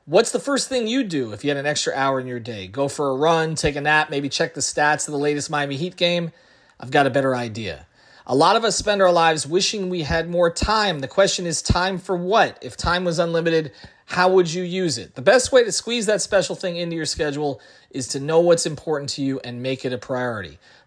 What's 0.06 0.32
the 0.32 0.40
first 0.40 0.68
thing 0.68 0.88
you 0.88 1.04
do 1.04 1.32
if 1.32 1.44
you 1.44 1.50
had 1.50 1.58
an 1.58 1.66
extra 1.66 1.94
hour 1.96 2.20
in 2.20 2.28
your 2.28 2.40
day? 2.40 2.68
Go 2.68 2.88
for 2.88 3.10
a 3.10 3.16
run, 3.16 3.56
take 3.56 3.78
a 3.78 3.82
nap, 3.82 4.10
maybe 4.10 4.28
check 4.30 4.54
the 4.54 4.62
stats 4.62 5.08
of 5.08 5.14
the 5.14 5.18
latest 5.18 5.50
Miami 5.50 5.78
Heat 5.78 5.96
game? 5.96 6.32
I've 6.80 6.92
got 6.92 7.08
a 7.08 7.10
better 7.10 7.34
idea. 7.34 7.88
A 8.28 8.36
lot 8.36 8.56
of 8.56 8.64
us 8.64 8.76
spend 8.76 9.02
our 9.02 9.12
lives 9.12 9.48
wishing 9.48 9.90
we 9.90 10.04
had 10.04 10.30
more 10.30 10.52
time. 10.52 11.00
The 11.00 11.08
question 11.08 11.46
is, 11.46 11.62
time 11.62 11.98
for 11.98 12.16
what? 12.16 12.58
If 12.62 12.78
time 12.78 13.06
was 13.06 13.20
unlimited, 13.20 13.72
how 14.06 14.32
would 14.34 14.54
you 14.54 14.64
use 14.64 14.98
it? 14.98 15.16
The 15.16 15.22
best 15.22 15.52
way 15.52 15.64
to 15.64 15.72
squeeze 15.72 16.06
that 16.06 16.22
special 16.22 16.56
thing 16.56 16.76
into 16.76 16.96
your 16.96 17.06
schedule 17.06 17.62
is 17.90 18.08
to 18.10 18.20
know 18.20 18.40
what's 18.40 18.66
important 18.66 19.10
to 19.12 19.24
you 19.24 19.40
and 19.44 19.64
make 19.64 19.86
it 19.86 19.94
a 19.94 19.98
priority. 19.98 20.60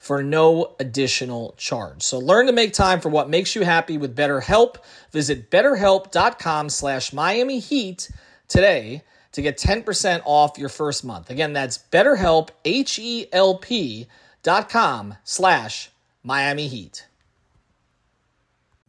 for 0.00 0.22
no 0.22 0.74
additional 0.80 1.54
charge. 1.58 2.02
So 2.02 2.18
learn 2.18 2.46
to 2.46 2.52
make 2.52 2.72
time 2.72 3.00
for 3.00 3.10
what 3.10 3.28
makes 3.28 3.54
you 3.54 3.62
happy 3.62 3.98
with 3.98 4.16
BetterHelp. 4.16 4.76
Visit 5.12 5.50
betterhelp.com 5.50 6.70
slash 6.70 7.12
Miami 7.12 7.58
Heat 7.60 8.10
today 8.48 9.02
to 9.32 9.42
get 9.42 9.58
10% 9.58 10.22
off 10.24 10.58
your 10.58 10.70
first 10.70 11.04
month. 11.04 11.28
Again, 11.30 11.52
that's 11.52 11.78
betterhelp, 11.78 12.48
H-E-L-P 12.64 14.06
dot 14.42 14.70
com 14.70 15.16
slash 15.22 15.90
Miami 16.24 16.66
Heat. 16.66 17.06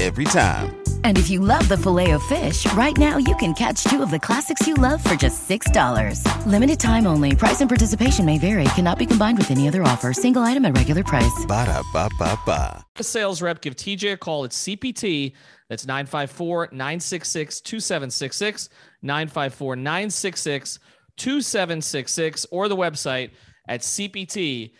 every 0.00 0.24
time. 0.24 0.76
And 1.04 1.16
if 1.16 1.30
you 1.30 1.40
love 1.40 1.66
the 1.68 1.76
filet 1.76 2.10
of 2.10 2.22
fish, 2.24 2.70
right 2.72 2.96
now 2.98 3.16
you 3.16 3.34
can 3.36 3.54
catch 3.54 3.84
two 3.84 4.02
of 4.02 4.10
the 4.10 4.18
classics 4.18 4.66
you 4.66 4.74
love 4.74 5.02
for 5.02 5.14
just 5.14 5.48
$6. 5.48 6.20
Limited 6.46 6.80
time 6.80 7.06
only. 7.06 7.34
Price 7.34 7.60
and 7.60 7.70
participation 7.70 8.26
may 8.26 8.38
vary. 8.38 8.64
Cannot 8.74 8.98
be 8.98 9.06
combined 9.06 9.38
with 9.38 9.50
any 9.50 9.68
other 9.68 9.82
offer. 9.84 10.12
Single 10.12 10.42
item 10.42 10.64
at 10.64 10.76
regular 10.76 11.04
price. 11.04 11.44
Ba 11.46 11.64
da 11.66 11.82
ba 11.92 12.10
ba 12.18 12.38
ba. 12.44 12.84
A 12.96 13.04
sales 13.04 13.40
rep, 13.40 13.60
give 13.60 13.76
TJ 13.76 14.12
a 14.12 14.16
call. 14.16 14.44
It's 14.44 14.60
CPT. 14.64 15.32
That's 15.68 15.86
954 15.86 16.70
966 16.72 17.60
2766. 17.60 18.68
954 19.02 19.76
966 19.76 20.78
2766 21.16 22.46
or 22.50 22.68
the 22.68 22.76
website 22.76 23.30
at 23.68 23.80
cpt 23.80 24.72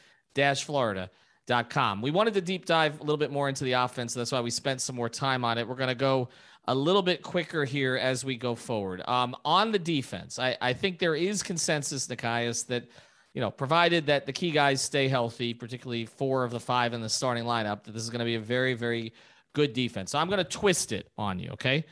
florida.com. 1.47 2.03
We 2.03 2.11
wanted 2.11 2.35
to 2.35 2.41
deep 2.41 2.67
dive 2.67 3.01
a 3.01 3.03
little 3.03 3.17
bit 3.17 3.31
more 3.31 3.49
into 3.49 3.65
the 3.65 3.73
offense. 3.73 4.15
That's 4.15 4.33
why 4.33 4.41
we 4.41 4.51
spent 4.51 4.81
some 4.81 4.97
more 4.97 5.09
time 5.09 5.45
on 5.45 5.59
it. 5.59 5.67
We're 5.67 5.75
going 5.75 5.89
to 5.89 5.95
go 5.95 6.29
a 6.69 6.75
little 6.75 7.03
bit 7.03 7.23
quicker 7.23 7.65
here 7.65 7.97
as 7.97 8.25
we 8.25 8.37
go 8.37 8.55
forward. 8.55 9.03
Um, 9.07 9.37
on 9.45 9.73
the 9.73 9.79
defense, 9.79 10.39
I, 10.39 10.57
I 10.61 10.73
think 10.73 10.99
there 10.99 11.15
is 11.15 11.43
consensus, 11.43 12.07
Nekias, 12.09 12.67
that 12.67 12.89
you 13.35 13.41
know, 13.41 13.51
provided 13.51 14.07
that 14.07 14.25
the 14.25 14.33
key 14.33 14.51
guys 14.51 14.81
stay 14.81 15.09
healthy, 15.09 15.53
particularly 15.53 16.07
four 16.07 16.43
of 16.43 16.51
the 16.51 16.61
five 16.61 16.95
in 16.95 17.03
the 17.03 17.09
starting 17.09 17.45
lineup, 17.45 17.85
that 17.85 17.93
this 17.93 18.03
is 18.03 18.09
going 18.09 18.21
to 18.21 18.25
be 18.25 18.37
a 18.37 18.41
very, 18.41 18.73
very 18.73 19.13
good 19.53 19.75
defense. 19.75 20.13
So 20.13 20.19
I'm 20.19 20.29
going 20.29 20.39
to 20.39 20.45
twist 20.45 20.91
it 20.91 21.11
on 21.19 21.39
you. 21.39 21.51
Okay. 21.51 21.85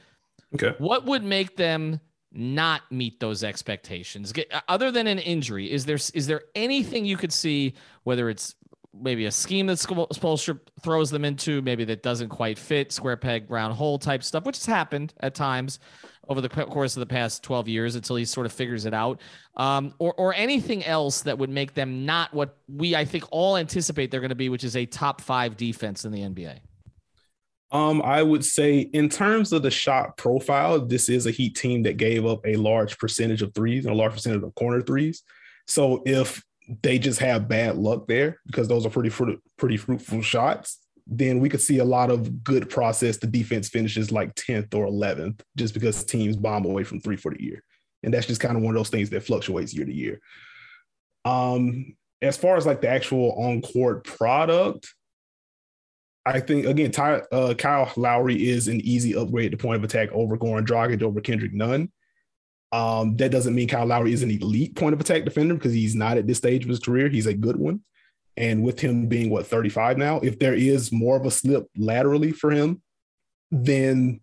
Okay. 0.55 0.75
What 0.79 1.05
would 1.05 1.23
make 1.23 1.55
them 1.57 2.01
not 2.33 2.91
meet 2.91 3.21
those 3.21 3.45
expectations? 3.45 4.33
Get, 4.33 4.51
other 4.69 4.91
than 4.91 5.07
an 5.07 5.19
injury, 5.19 5.71
is 5.71 5.85
there 5.85 5.99
is 6.15 6.27
there 6.27 6.45
anything 6.55 7.05
you 7.05 7.19
could 7.19 7.33
see, 7.33 7.75
whether 8.05 8.31
it's 8.31 8.55
maybe 9.01 9.27
a 9.27 9.31
scheme 9.31 9.67
that 9.67 9.79
Spoelstra 9.79 10.59
throws 10.83 11.11
them 11.11 11.25
into, 11.25 11.63
maybe 11.63 11.85
that 11.85 12.03
doesn't 12.03 12.29
quite 12.29 12.59
fit, 12.59 12.93
square 12.93 13.17
peg, 13.17 13.51
round 13.51 13.75
hole 13.75 13.99
type 13.99 14.23
stuff, 14.23 14.45
which 14.45 14.57
has 14.57 14.67
happened 14.67 15.15
at 15.21 15.35
times 15.35 15.79
over 16.29 16.41
the 16.41 16.49
course 16.49 16.97
of 16.97 17.01
the 17.01 17.07
past 17.07 17.43
12 17.43 17.69
years 17.69 17.95
until 17.97 18.17
he 18.17 18.25
sort 18.25 18.47
of 18.47 18.53
figures 18.53 18.87
it 18.87 18.95
out. 18.95 19.21
Um, 19.57 19.95
or, 19.99 20.15
or 20.15 20.35
anything 20.35 20.85
else 20.85 21.23
that 21.23 21.39
would 21.39 21.51
make 21.51 21.75
them 21.75 22.07
not 22.07 22.33
what 22.33 22.57
we, 22.69 22.97
I 22.97 23.05
think, 23.05 23.25
all 23.31 23.57
anticipate 23.57 24.11
they're 24.11 24.21
going 24.21 24.31
to 24.31 24.35
be, 24.35 24.49
which 24.49 24.65
is 24.65 24.77
a 24.77 24.87
top 24.87 25.21
five 25.21 25.57
defense 25.57 26.05
in 26.05 26.13
the 26.13 26.21
NBA. 26.21 26.61
Um, 27.71 28.03
I 28.03 28.23
would 28.23 28.45
say 28.45 28.79
in 28.79 29.09
terms 29.09 29.53
of 29.53 29.63
the 29.63 29.71
shot 29.71 30.17
profile, 30.17 30.81
this 30.81 31.09
is 31.09 31.27
a 31.27 31.31
Heat 31.31 31.57
team 31.57 31.83
that 31.83 31.97
gave 31.97 32.25
up 32.25 32.41
a 32.47 32.55
large 32.55 32.99
percentage 32.99 33.43
of 33.43 33.53
threes 33.53 33.85
and 33.85 33.93
a 33.93 33.99
large 33.99 34.13
percentage 34.13 34.43
of 34.43 34.55
corner 34.55 34.81
threes. 34.81 35.23
So 35.67 36.03
if 36.07 36.43
they 36.83 36.99
just 36.99 37.21
have 37.21 37.49
bad 37.49 37.77
luck 37.77 38.07
there 38.07 38.41
because 38.47 38.69
those 38.69 38.87
are 38.87 38.91
pretty 38.91 39.11
pretty 39.59 39.77
fruitful 39.77 40.23
shots, 40.23 40.79
then 41.07 41.39
we 41.41 41.49
could 41.49 41.61
see 41.61 41.79
a 41.79 41.85
lot 41.85 42.11
of 42.11 42.43
good 42.43 42.71
process. 42.71 43.19
The 43.19 43.27
defense 43.27 43.69
finishes 43.69 44.11
like 44.11 44.35
10th 44.35 44.75
or 44.75 44.87
11th 44.87 45.41
just 45.57 45.75
because 45.75 46.05
teams 46.05 46.37
bomb 46.37 46.65
away 46.65 46.85
from 46.85 47.01
three 47.01 47.17
for 47.17 47.33
the 47.33 47.43
year. 47.43 47.63
And 48.03 48.13
that's 48.13 48.27
just 48.27 48.41
kind 48.41 48.57
of 48.57 48.63
one 48.63 48.75
of 48.75 48.81
those 48.81 48.91
things 48.91 49.11
that 49.11 49.23
fluctuates 49.23 49.75
year 49.75 49.87
to 49.87 49.93
year. 49.93 50.21
Um, 51.25 51.97
as 52.23 52.37
far 52.37 52.57
as 52.57 52.67
like 52.67 52.81
the 52.81 52.89
actual 52.89 53.33
on 53.33 53.61
court 53.61 54.05
product, 54.05 54.95
I 56.27 56.41
think 56.41 56.65
again, 56.65 56.91
Ty, 56.91 57.23
uh, 57.33 57.55
Kyle 57.55 57.93
Lowry 57.97 58.49
is 58.49 58.69
an 58.69 58.81
easy 58.81 59.15
upgrade 59.15 59.51
to 59.51 59.59
point 59.59 59.77
of 59.77 59.85
attack 59.85 60.11
over 60.13 60.39
Goran 60.39 60.67
Dragic 60.67 61.03
over 61.03 61.21
Kendrick 61.21 61.53
Nunn. 61.53 61.93
Um, 62.75 63.17
that 63.19 63.31
doesn't 63.31 63.55
mean 63.55 63.69
Kyle 63.69 63.87
Lowry 63.87 64.13
is 64.13 64.25
an 64.25 64.33
elite 64.33 64.75
point 64.75 64.95
of 64.95 65.01
attack 65.01 65.25
defender 65.25 65.55
because 65.55 65.73
he's 65.73 65.95
not 65.95 66.19
at 66.19 66.27
this 66.27 66.39
stage 66.39 66.65
of 66.65 66.69
his 66.69 66.81
career. 66.81 67.09
He's 67.09 67.27
a 67.27 67.33
good 67.33 67.55
one. 67.55 67.83
And 68.37 68.65
with 68.65 68.81
him 68.81 69.07
being 69.07 69.31
what 69.31 69.47
35 69.47 69.97
now, 69.97 70.19
if 70.19 70.41
there 70.41 70.55
is 70.55 70.91
more 70.91 71.17
of 71.17 71.25
a 71.25 71.31
slip 71.31 71.69
laterally 71.77 72.33
for 72.33 72.51
him, 72.51 72.83
then 73.53 74.21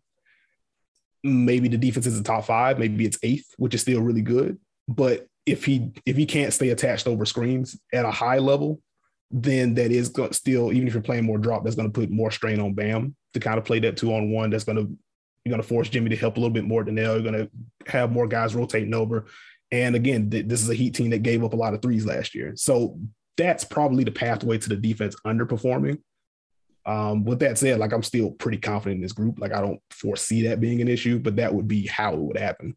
maybe 1.23 1.69
the 1.69 1.77
defense 1.77 2.05
is 2.05 2.19
a 2.19 2.23
top 2.23 2.43
five, 2.43 2.77
maybe 2.77 3.05
it's 3.05 3.19
eighth, 3.23 3.47
which 3.55 3.73
is 3.73 3.79
still 3.79 4.01
really 4.01 4.21
good. 4.21 4.59
But 4.85 5.27
if 5.45 5.63
he 5.63 5.93
if 6.05 6.17
he 6.17 6.25
can't 6.25 6.51
stay 6.51 6.71
attached 6.71 7.07
over 7.07 7.23
screens 7.23 7.79
at 7.93 8.03
a 8.03 8.11
high 8.11 8.39
level, 8.39 8.81
then 9.31 9.75
that 9.75 9.93
is 9.93 10.13
still, 10.31 10.73
even 10.73 10.89
if 10.89 10.93
you're 10.93 11.01
playing 11.01 11.23
more 11.23 11.37
drop, 11.37 11.63
that's 11.63 11.77
going 11.77 11.89
to 11.89 11.97
put 11.97 12.11
more 12.11 12.31
strain 12.31 12.59
on 12.59 12.73
Bam 12.73 13.15
to 13.33 13.39
kind 13.39 13.57
of 13.57 13.63
play 13.63 13.79
that 13.79 13.95
two 13.95 14.13
on 14.13 14.29
one. 14.29 14.49
That's 14.49 14.65
going 14.65 14.77
to 14.77 14.97
you're 15.43 15.51
going 15.51 15.61
to 15.61 15.67
force 15.67 15.89
Jimmy 15.89 16.09
to 16.09 16.15
help 16.15 16.37
a 16.37 16.39
little 16.39 16.53
bit 16.53 16.65
more 16.65 16.83
than 16.83 16.95
now. 16.95 17.13
You're 17.13 17.31
going 17.31 17.47
to 17.47 17.91
have 17.91 18.11
more 18.11 18.27
guys 18.27 18.55
rotating 18.55 18.93
over. 18.93 19.25
And 19.71 19.95
again, 19.95 20.29
th- 20.29 20.47
this 20.47 20.61
is 20.61 20.69
a 20.69 20.75
Heat 20.75 20.93
team 20.93 21.09
that 21.11 21.23
gave 21.23 21.43
up 21.43 21.53
a 21.53 21.57
lot 21.57 21.73
of 21.73 21.81
threes 21.81 22.05
last 22.05 22.35
year. 22.35 22.53
So 22.55 22.99
that's 23.37 23.63
probably 23.63 24.03
the 24.03 24.11
pathway 24.11 24.57
to 24.59 24.69
the 24.69 24.75
defense 24.75 25.15
underperforming. 25.25 25.99
Um, 26.85 27.25
with 27.25 27.39
that 27.39 27.57
said, 27.57 27.79
like 27.79 27.93
I'm 27.93 28.03
still 28.03 28.31
pretty 28.31 28.57
confident 28.57 28.97
in 28.97 29.01
this 29.01 29.13
group. 29.13 29.39
Like 29.39 29.53
I 29.53 29.61
don't 29.61 29.79
foresee 29.91 30.47
that 30.47 30.59
being 30.59 30.81
an 30.81 30.87
issue, 30.87 31.19
but 31.19 31.35
that 31.37 31.53
would 31.53 31.67
be 31.67 31.87
how 31.87 32.13
it 32.13 32.19
would 32.19 32.37
happen. 32.37 32.75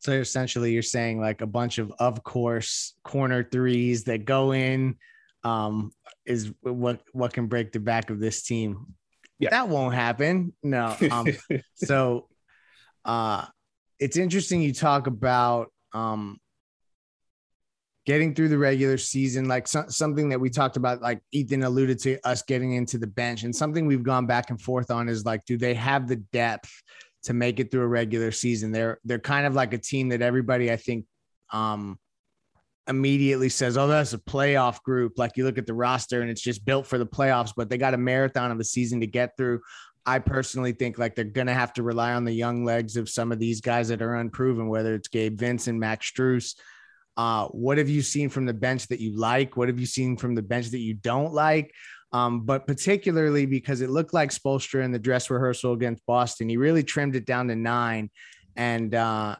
So 0.00 0.12
essentially, 0.12 0.72
you're 0.72 0.82
saying 0.82 1.20
like 1.20 1.40
a 1.40 1.46
bunch 1.46 1.78
of 1.78 1.92
of 1.98 2.22
course 2.22 2.94
corner 3.04 3.42
threes 3.42 4.04
that 4.04 4.24
go 4.24 4.52
in 4.52 4.96
um, 5.44 5.92
is 6.26 6.52
what 6.60 7.00
what 7.12 7.32
can 7.32 7.46
break 7.46 7.72
the 7.72 7.80
back 7.80 8.10
of 8.10 8.20
this 8.20 8.42
team. 8.42 8.94
Yeah. 9.38 9.50
That 9.50 9.68
won't 9.68 9.94
happen. 9.94 10.54
No. 10.62 10.96
Um, 11.10 11.26
so 11.74 12.28
uh, 13.04 13.46
it's 13.98 14.16
interesting 14.16 14.62
you 14.62 14.72
talk 14.72 15.06
about 15.06 15.72
um, 15.92 16.38
getting 18.06 18.34
through 18.34 18.48
the 18.48 18.58
regular 18.58 18.96
season, 18.96 19.46
like 19.48 19.68
so- 19.68 19.88
something 19.88 20.28
that 20.30 20.40
we 20.40 20.48
talked 20.48 20.76
about, 20.76 21.02
like 21.02 21.20
Ethan 21.32 21.64
alluded 21.64 21.98
to 22.00 22.18
us 22.26 22.42
getting 22.42 22.72
into 22.72 22.98
the 22.98 23.06
bench, 23.06 23.42
and 23.42 23.54
something 23.54 23.86
we've 23.86 24.02
gone 24.02 24.26
back 24.26 24.50
and 24.50 24.60
forth 24.60 24.90
on 24.90 25.08
is 25.08 25.24
like, 25.24 25.44
do 25.44 25.58
they 25.58 25.74
have 25.74 26.08
the 26.08 26.16
depth 26.16 26.70
to 27.24 27.34
make 27.34 27.60
it 27.60 27.70
through 27.70 27.82
a 27.82 27.88
regular 27.88 28.30
season? 28.30 28.72
They're 28.72 29.00
they're 29.04 29.18
kind 29.18 29.46
of 29.46 29.54
like 29.54 29.74
a 29.74 29.78
team 29.78 30.08
that 30.10 30.22
everybody 30.22 30.70
I 30.72 30.76
think 30.76 31.04
um, 31.52 31.98
immediately 32.88 33.48
says, 33.48 33.76
"Oh, 33.76 33.86
that's 33.86 34.12
a 34.12 34.18
playoff 34.18 34.82
group." 34.82 35.18
Like 35.18 35.36
you 35.36 35.44
look 35.44 35.58
at 35.58 35.66
the 35.66 35.74
roster 35.74 36.20
and 36.20 36.30
it's 36.30 36.40
just 36.40 36.64
built 36.64 36.86
for 36.86 36.98
the 36.98 37.06
playoffs, 37.06 37.52
but 37.56 37.68
they 37.68 37.78
got 37.78 37.94
a 37.94 37.98
marathon 37.98 38.50
of 38.50 38.60
a 38.60 38.64
season 38.64 39.00
to 39.00 39.06
get 39.06 39.36
through. 39.36 39.60
I 40.06 40.20
personally 40.20 40.72
think 40.72 40.98
like 40.98 41.16
they're 41.16 41.24
going 41.24 41.48
to 41.48 41.54
have 41.54 41.72
to 41.74 41.82
rely 41.82 42.12
on 42.12 42.24
the 42.24 42.32
young 42.32 42.64
legs 42.64 42.96
of 42.96 43.08
some 43.08 43.32
of 43.32 43.40
these 43.40 43.60
guys 43.60 43.88
that 43.88 44.02
are 44.02 44.14
unproven, 44.14 44.68
whether 44.68 44.94
it's 44.94 45.08
Gabe 45.08 45.38
Vincent, 45.38 45.78
Max 45.78 46.10
Strus. 46.10 46.54
Uh, 47.16 47.46
what 47.48 47.78
have 47.78 47.88
you 47.88 48.02
seen 48.02 48.28
from 48.28 48.46
the 48.46 48.54
bench 48.54 48.86
that 48.88 49.00
you 49.00 49.16
like? 49.16 49.56
What 49.56 49.68
have 49.68 49.80
you 49.80 49.86
seen 49.86 50.16
from 50.16 50.34
the 50.34 50.42
bench 50.42 50.68
that 50.68 50.78
you 50.78 50.94
don't 50.94 51.32
like? 51.32 51.72
Um, 52.12 52.42
but 52.42 52.66
particularly 52.66 53.46
because 53.46 53.80
it 53.80 53.90
looked 53.90 54.14
like 54.14 54.30
Spoelstra 54.30 54.84
in 54.84 54.92
the 54.92 54.98
dress 54.98 55.28
rehearsal 55.28 55.72
against 55.72 56.06
Boston, 56.06 56.48
he 56.48 56.56
really 56.56 56.84
trimmed 56.84 57.16
it 57.16 57.26
down 57.26 57.48
to 57.48 57.56
nine. 57.56 58.10
And 58.54 58.94
uh, 58.94 59.36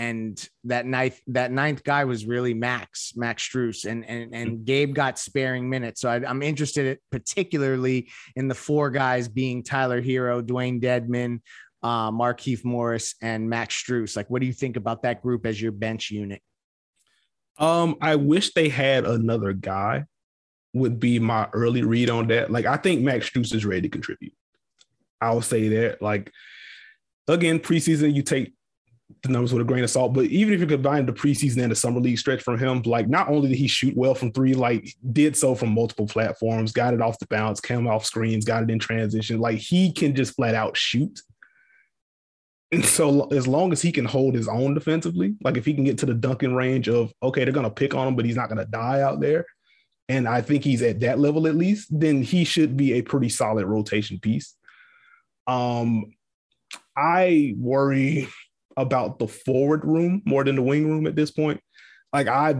and 0.00 0.48
that 0.64 0.86
ninth 0.86 1.20
that 1.26 1.52
ninth 1.52 1.84
guy 1.84 2.06
was 2.06 2.24
really 2.24 2.54
Max 2.54 3.12
Max 3.16 3.46
Strus, 3.46 3.84
and 3.84 4.02
and 4.08 4.34
and 4.34 4.64
Gabe 4.64 4.94
got 4.94 5.18
sparing 5.18 5.68
minutes. 5.68 6.00
So 6.00 6.08
I, 6.08 6.30
am 6.30 6.42
interested, 6.42 6.98
particularly 7.12 8.08
in 8.34 8.48
the 8.48 8.54
four 8.54 8.88
guys 8.90 9.28
being 9.28 9.62
Tyler 9.62 10.00
Herro, 10.00 10.42
Dewayne 10.42 10.80
Dedmon, 10.82 11.42
uh, 11.82 12.10
Markieff 12.10 12.64
Morris, 12.64 13.14
and 13.20 13.50
Max 13.50 13.74
Strus. 13.74 14.16
Like, 14.16 14.30
what 14.30 14.40
do 14.40 14.46
you 14.46 14.54
think 14.54 14.78
about 14.78 15.02
that 15.02 15.20
group 15.20 15.44
as 15.44 15.60
your 15.60 15.72
bench 15.72 16.10
unit? 16.10 16.40
Um, 17.58 17.96
I 18.00 18.16
wish 18.16 18.54
they 18.54 18.70
had 18.70 19.04
another 19.04 19.52
guy. 19.52 20.06
Would 20.72 20.98
be 20.98 21.18
my 21.18 21.46
early 21.52 21.82
read 21.82 22.08
on 22.08 22.28
that. 22.28 22.50
Like, 22.50 22.64
I 22.64 22.78
think 22.78 23.02
Max 23.02 23.28
Strus 23.28 23.54
is 23.54 23.66
ready 23.66 23.82
to 23.82 23.88
contribute. 23.90 24.32
I'll 25.20 25.42
say 25.42 25.68
that. 25.68 26.00
Like, 26.00 26.32
again, 27.28 27.58
preseason, 27.58 28.14
you 28.14 28.22
take 28.22 28.54
the 29.22 29.28
numbers 29.28 29.52
with 29.52 29.62
a 29.62 29.64
grain 29.64 29.84
of 29.84 29.90
salt. 29.90 30.12
But 30.12 30.26
even 30.26 30.54
if 30.54 30.60
you 30.60 30.66
combine 30.66 31.06
the 31.06 31.12
preseason 31.12 31.62
and 31.62 31.70
the 31.70 31.76
summer 31.76 32.00
league 32.00 32.18
stretch 32.18 32.42
from 32.42 32.58
him, 32.58 32.82
like 32.82 33.08
not 33.08 33.28
only 33.28 33.48
did 33.48 33.58
he 33.58 33.68
shoot 33.68 33.96
well 33.96 34.14
from 34.14 34.32
three, 34.32 34.54
like 34.54 34.94
did 35.12 35.36
so 35.36 35.54
from 35.54 35.70
multiple 35.70 36.06
platforms, 36.06 36.72
got 36.72 36.94
it 36.94 37.02
off 37.02 37.18
the 37.18 37.26
bounce, 37.26 37.60
came 37.60 37.86
off 37.86 38.04
screens, 38.04 38.44
got 38.44 38.62
it 38.62 38.70
in 38.70 38.78
transition. 38.78 39.40
Like 39.40 39.58
he 39.58 39.92
can 39.92 40.14
just 40.14 40.34
flat 40.34 40.54
out 40.54 40.76
shoot. 40.76 41.20
And 42.72 42.84
so 42.84 43.26
as 43.28 43.48
long 43.48 43.72
as 43.72 43.82
he 43.82 43.90
can 43.90 44.04
hold 44.04 44.34
his 44.34 44.46
own 44.46 44.74
defensively, 44.74 45.34
like 45.42 45.56
if 45.56 45.64
he 45.64 45.74
can 45.74 45.84
get 45.84 45.98
to 45.98 46.06
the 46.06 46.14
dunking 46.14 46.54
range 46.54 46.88
of 46.88 47.12
okay, 47.22 47.44
they're 47.44 47.52
gonna 47.52 47.70
pick 47.70 47.94
on 47.94 48.08
him, 48.08 48.16
but 48.16 48.24
he's 48.24 48.36
not 48.36 48.48
gonna 48.48 48.66
die 48.66 49.00
out 49.00 49.20
there. 49.20 49.44
And 50.08 50.28
I 50.28 50.40
think 50.40 50.64
he's 50.64 50.82
at 50.82 51.00
that 51.00 51.18
level 51.18 51.46
at 51.46 51.54
least, 51.54 51.88
then 51.90 52.22
he 52.22 52.44
should 52.44 52.76
be 52.76 52.94
a 52.94 53.02
pretty 53.02 53.28
solid 53.28 53.64
rotation 53.64 54.18
piece. 54.18 54.56
Um, 55.46 56.12
I 56.96 57.54
worry 57.56 58.28
about 58.76 59.18
the 59.18 59.28
forward 59.28 59.84
room 59.84 60.22
more 60.24 60.44
than 60.44 60.56
the 60.56 60.62
wing 60.62 60.88
room 60.88 61.06
at 61.06 61.16
this 61.16 61.30
point. 61.30 61.60
Like 62.12 62.28
I, 62.28 62.56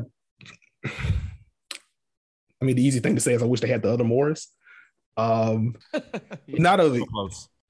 I 0.84 2.64
mean, 2.64 2.76
the 2.76 2.84
easy 2.84 3.00
thing 3.00 3.14
to 3.14 3.20
say 3.20 3.34
is 3.34 3.42
I 3.42 3.46
wish 3.46 3.60
they 3.60 3.68
had 3.68 3.82
the 3.82 3.92
other 3.92 4.04
Morris. 4.04 4.48
Um, 5.16 5.76
not 6.48 6.80
a 6.80 7.04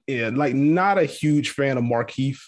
yeah, 0.07 0.29
like 0.33 0.53
not 0.53 0.97
a 0.97 1.05
huge 1.05 1.51
fan 1.51 1.77
of 1.77 1.83
Markieff. 1.83 2.39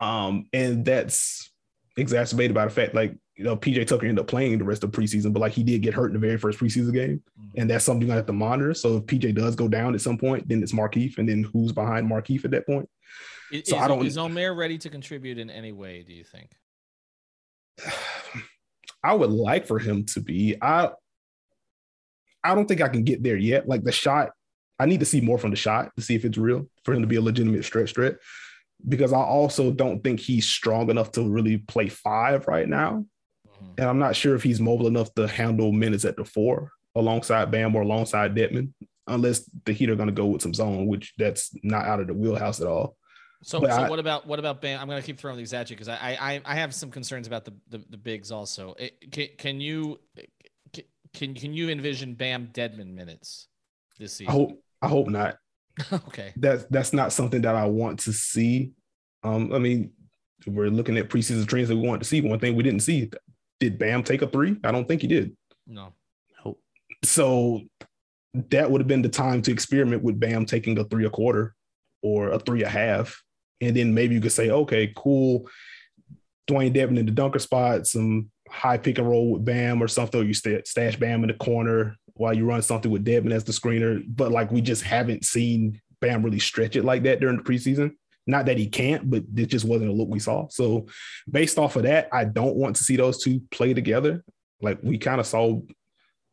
Um, 0.00 0.46
and 0.52 0.84
that's 0.84 1.50
exacerbated 1.96 2.54
by 2.54 2.64
the 2.64 2.70
fact 2.70 2.94
like 2.94 3.16
you 3.36 3.44
know 3.44 3.56
PJ 3.56 3.86
Tucker 3.86 4.06
ended 4.06 4.20
up 4.20 4.28
playing 4.28 4.58
the 4.58 4.64
rest 4.64 4.84
of 4.84 4.90
preseason, 4.90 5.32
but 5.32 5.40
like 5.40 5.52
he 5.52 5.62
did 5.62 5.82
get 5.82 5.94
hurt 5.94 6.08
in 6.08 6.14
the 6.14 6.18
very 6.18 6.36
first 6.36 6.58
preseason 6.58 6.92
game, 6.92 7.22
mm-hmm. 7.40 7.60
and 7.60 7.70
that's 7.70 7.84
something 7.84 8.10
I 8.10 8.16
have 8.16 8.26
to 8.26 8.32
monitor. 8.32 8.74
So 8.74 8.96
if 8.96 9.04
PJ 9.04 9.34
does 9.34 9.56
go 9.56 9.68
down 9.68 9.94
at 9.94 10.00
some 10.00 10.18
point, 10.18 10.48
then 10.48 10.62
it's 10.62 10.72
Markieff, 10.72 11.18
and 11.18 11.28
then 11.28 11.44
who's 11.52 11.72
behind 11.72 12.10
Markieff 12.10 12.44
at 12.44 12.50
that 12.52 12.66
point? 12.66 12.88
Is, 13.54 13.68
so 13.68 13.78
I 13.78 13.86
don't. 13.86 14.04
Is 14.04 14.18
Omer 14.18 14.52
ready 14.52 14.78
to 14.78 14.90
contribute 14.90 15.38
in 15.38 15.48
any 15.48 15.70
way? 15.70 16.02
Do 16.02 16.12
you 16.12 16.24
think? 16.24 16.50
I 19.04 19.14
would 19.14 19.30
like 19.30 19.66
for 19.66 19.78
him 19.78 20.04
to 20.06 20.20
be. 20.20 20.56
I 20.60 20.90
I 22.42 22.54
don't 22.54 22.66
think 22.66 22.80
I 22.80 22.88
can 22.88 23.04
get 23.04 23.22
there 23.22 23.36
yet. 23.36 23.68
Like 23.68 23.84
the 23.84 23.92
shot, 23.92 24.30
I 24.80 24.86
need 24.86 25.00
to 25.00 25.06
see 25.06 25.20
more 25.20 25.38
from 25.38 25.50
the 25.50 25.56
shot 25.56 25.92
to 25.96 26.02
see 26.02 26.16
if 26.16 26.24
it's 26.24 26.36
real 26.36 26.68
for 26.84 26.94
him 26.94 27.02
to 27.02 27.06
be 27.06 27.16
a 27.16 27.22
legitimate 27.22 27.64
stretch 27.64 27.94
threat. 27.94 28.16
Because 28.86 29.12
I 29.12 29.20
also 29.20 29.70
don't 29.70 30.02
think 30.02 30.18
he's 30.18 30.46
strong 30.46 30.90
enough 30.90 31.12
to 31.12 31.22
really 31.22 31.58
play 31.58 31.88
five 31.88 32.48
right 32.48 32.68
now. 32.68 33.06
Mm-hmm. 33.46 33.72
And 33.78 33.88
I'm 33.88 34.00
not 34.00 34.16
sure 34.16 34.34
if 34.34 34.42
he's 34.42 34.60
mobile 34.60 34.88
enough 34.88 35.14
to 35.14 35.28
handle 35.28 35.70
minutes 35.70 36.04
at 36.04 36.16
the 36.16 36.24
four 36.24 36.72
alongside 36.96 37.52
Bam 37.52 37.76
or 37.76 37.82
alongside 37.82 38.34
Dedmon, 38.34 38.72
unless 39.06 39.48
the 39.64 39.72
Heat 39.72 39.90
are 39.90 39.96
going 39.96 40.08
to 40.08 40.12
go 40.12 40.26
with 40.26 40.42
some 40.42 40.54
zone, 40.54 40.86
which 40.86 41.14
that's 41.16 41.56
not 41.62 41.86
out 41.86 42.00
of 42.00 42.08
the 42.08 42.14
wheelhouse 42.14 42.60
at 42.60 42.66
all. 42.66 42.96
So, 43.44 43.60
so 43.60 43.66
I, 43.66 43.90
what 43.90 43.98
about 43.98 44.26
what 44.26 44.38
about 44.38 44.62
Bam? 44.62 44.80
I'm 44.80 44.88
going 44.88 45.00
to 45.00 45.06
keep 45.06 45.18
throwing 45.18 45.36
these 45.36 45.52
at 45.52 45.68
you 45.68 45.76
because 45.76 45.88
I, 45.88 46.16
I 46.18 46.40
I 46.46 46.54
have 46.54 46.74
some 46.74 46.90
concerns 46.90 47.26
about 47.26 47.44
the 47.44 47.52
the, 47.68 47.84
the 47.90 47.96
bigs 47.98 48.32
also. 48.32 48.74
It, 48.78 49.12
can, 49.12 49.28
can 49.36 49.60
you 49.60 50.00
can 51.12 51.34
can 51.34 51.52
you 51.52 51.68
envision 51.68 52.14
Bam 52.14 52.48
Dedmon 52.54 52.94
minutes 52.94 53.48
this 53.98 54.14
season? 54.14 54.30
I 54.30 54.32
hope 54.32 54.62
I 54.80 54.88
hope 54.88 55.08
not. 55.08 55.36
okay, 55.92 56.32
that's 56.36 56.64
that's 56.70 56.94
not 56.94 57.12
something 57.12 57.42
that 57.42 57.54
I 57.54 57.66
want 57.66 58.00
to 58.00 58.14
see. 58.14 58.72
Um, 59.22 59.52
I 59.52 59.58
mean, 59.58 59.92
we're 60.46 60.70
looking 60.70 60.96
at 60.96 61.10
preseason 61.10 61.46
trends 61.46 61.68
that 61.68 61.76
we 61.76 61.86
want 61.86 62.02
to 62.02 62.08
see. 62.08 62.22
One 62.22 62.38
thing 62.38 62.56
we 62.56 62.62
didn't 62.62 62.80
see: 62.80 63.10
did 63.60 63.78
Bam 63.78 64.02
take 64.02 64.22
a 64.22 64.26
three? 64.26 64.56
I 64.64 64.72
don't 64.72 64.88
think 64.88 65.02
he 65.02 65.08
did. 65.08 65.36
No. 65.66 65.92
Nope. 66.44 66.60
So 67.02 67.60
that 68.34 68.70
would 68.70 68.80
have 68.80 68.88
been 68.88 69.02
the 69.02 69.08
time 69.10 69.42
to 69.42 69.52
experiment 69.52 70.02
with 70.02 70.18
Bam 70.18 70.46
taking 70.46 70.78
a 70.78 70.84
three 70.84 71.04
a 71.04 71.10
quarter 71.10 71.54
or 72.02 72.30
a 72.30 72.38
three 72.38 72.62
a 72.62 72.68
half. 72.68 73.22
And 73.64 73.76
then 73.76 73.94
maybe 73.94 74.14
you 74.14 74.20
could 74.20 74.32
say, 74.32 74.50
okay, 74.50 74.92
cool. 74.96 75.48
Dewayne 76.48 76.74
Dedmon 76.74 76.98
in 76.98 77.06
the 77.06 77.12
dunker 77.12 77.38
spot, 77.38 77.86
some 77.86 78.30
high 78.48 78.78
pick 78.78 78.98
and 78.98 79.08
roll 79.08 79.32
with 79.32 79.44
Bam 79.44 79.82
or 79.82 79.88
something, 79.88 80.26
you 80.26 80.34
stash 80.34 80.96
Bam 80.96 81.24
in 81.24 81.28
the 81.28 81.34
corner 81.34 81.96
while 82.14 82.34
you 82.34 82.44
run 82.44 82.62
something 82.62 82.90
with 82.90 83.04
Dedmon 83.04 83.32
as 83.32 83.44
the 83.44 83.52
screener. 83.52 84.04
But 84.06 84.30
like 84.30 84.50
we 84.50 84.60
just 84.60 84.82
haven't 84.82 85.24
seen 85.24 85.80
Bam 86.00 86.22
really 86.22 86.38
stretch 86.38 86.76
it 86.76 86.84
like 86.84 87.02
that 87.04 87.20
during 87.20 87.36
the 87.36 87.42
preseason. 87.42 87.92
Not 88.26 88.46
that 88.46 88.58
he 88.58 88.66
can't, 88.66 89.10
but 89.10 89.24
it 89.36 89.46
just 89.46 89.64
wasn't 89.64 89.90
a 89.90 89.94
look 89.94 90.08
we 90.08 90.18
saw. 90.18 90.48
So 90.48 90.86
based 91.30 91.58
off 91.58 91.76
of 91.76 91.82
that, 91.82 92.08
I 92.12 92.24
don't 92.24 92.56
want 92.56 92.76
to 92.76 92.84
see 92.84 92.96
those 92.96 93.22
two 93.22 93.42
play 93.50 93.74
together. 93.74 94.24
Like 94.62 94.78
we 94.82 94.96
kind 94.96 95.20
of 95.20 95.26
saw, 95.26 95.60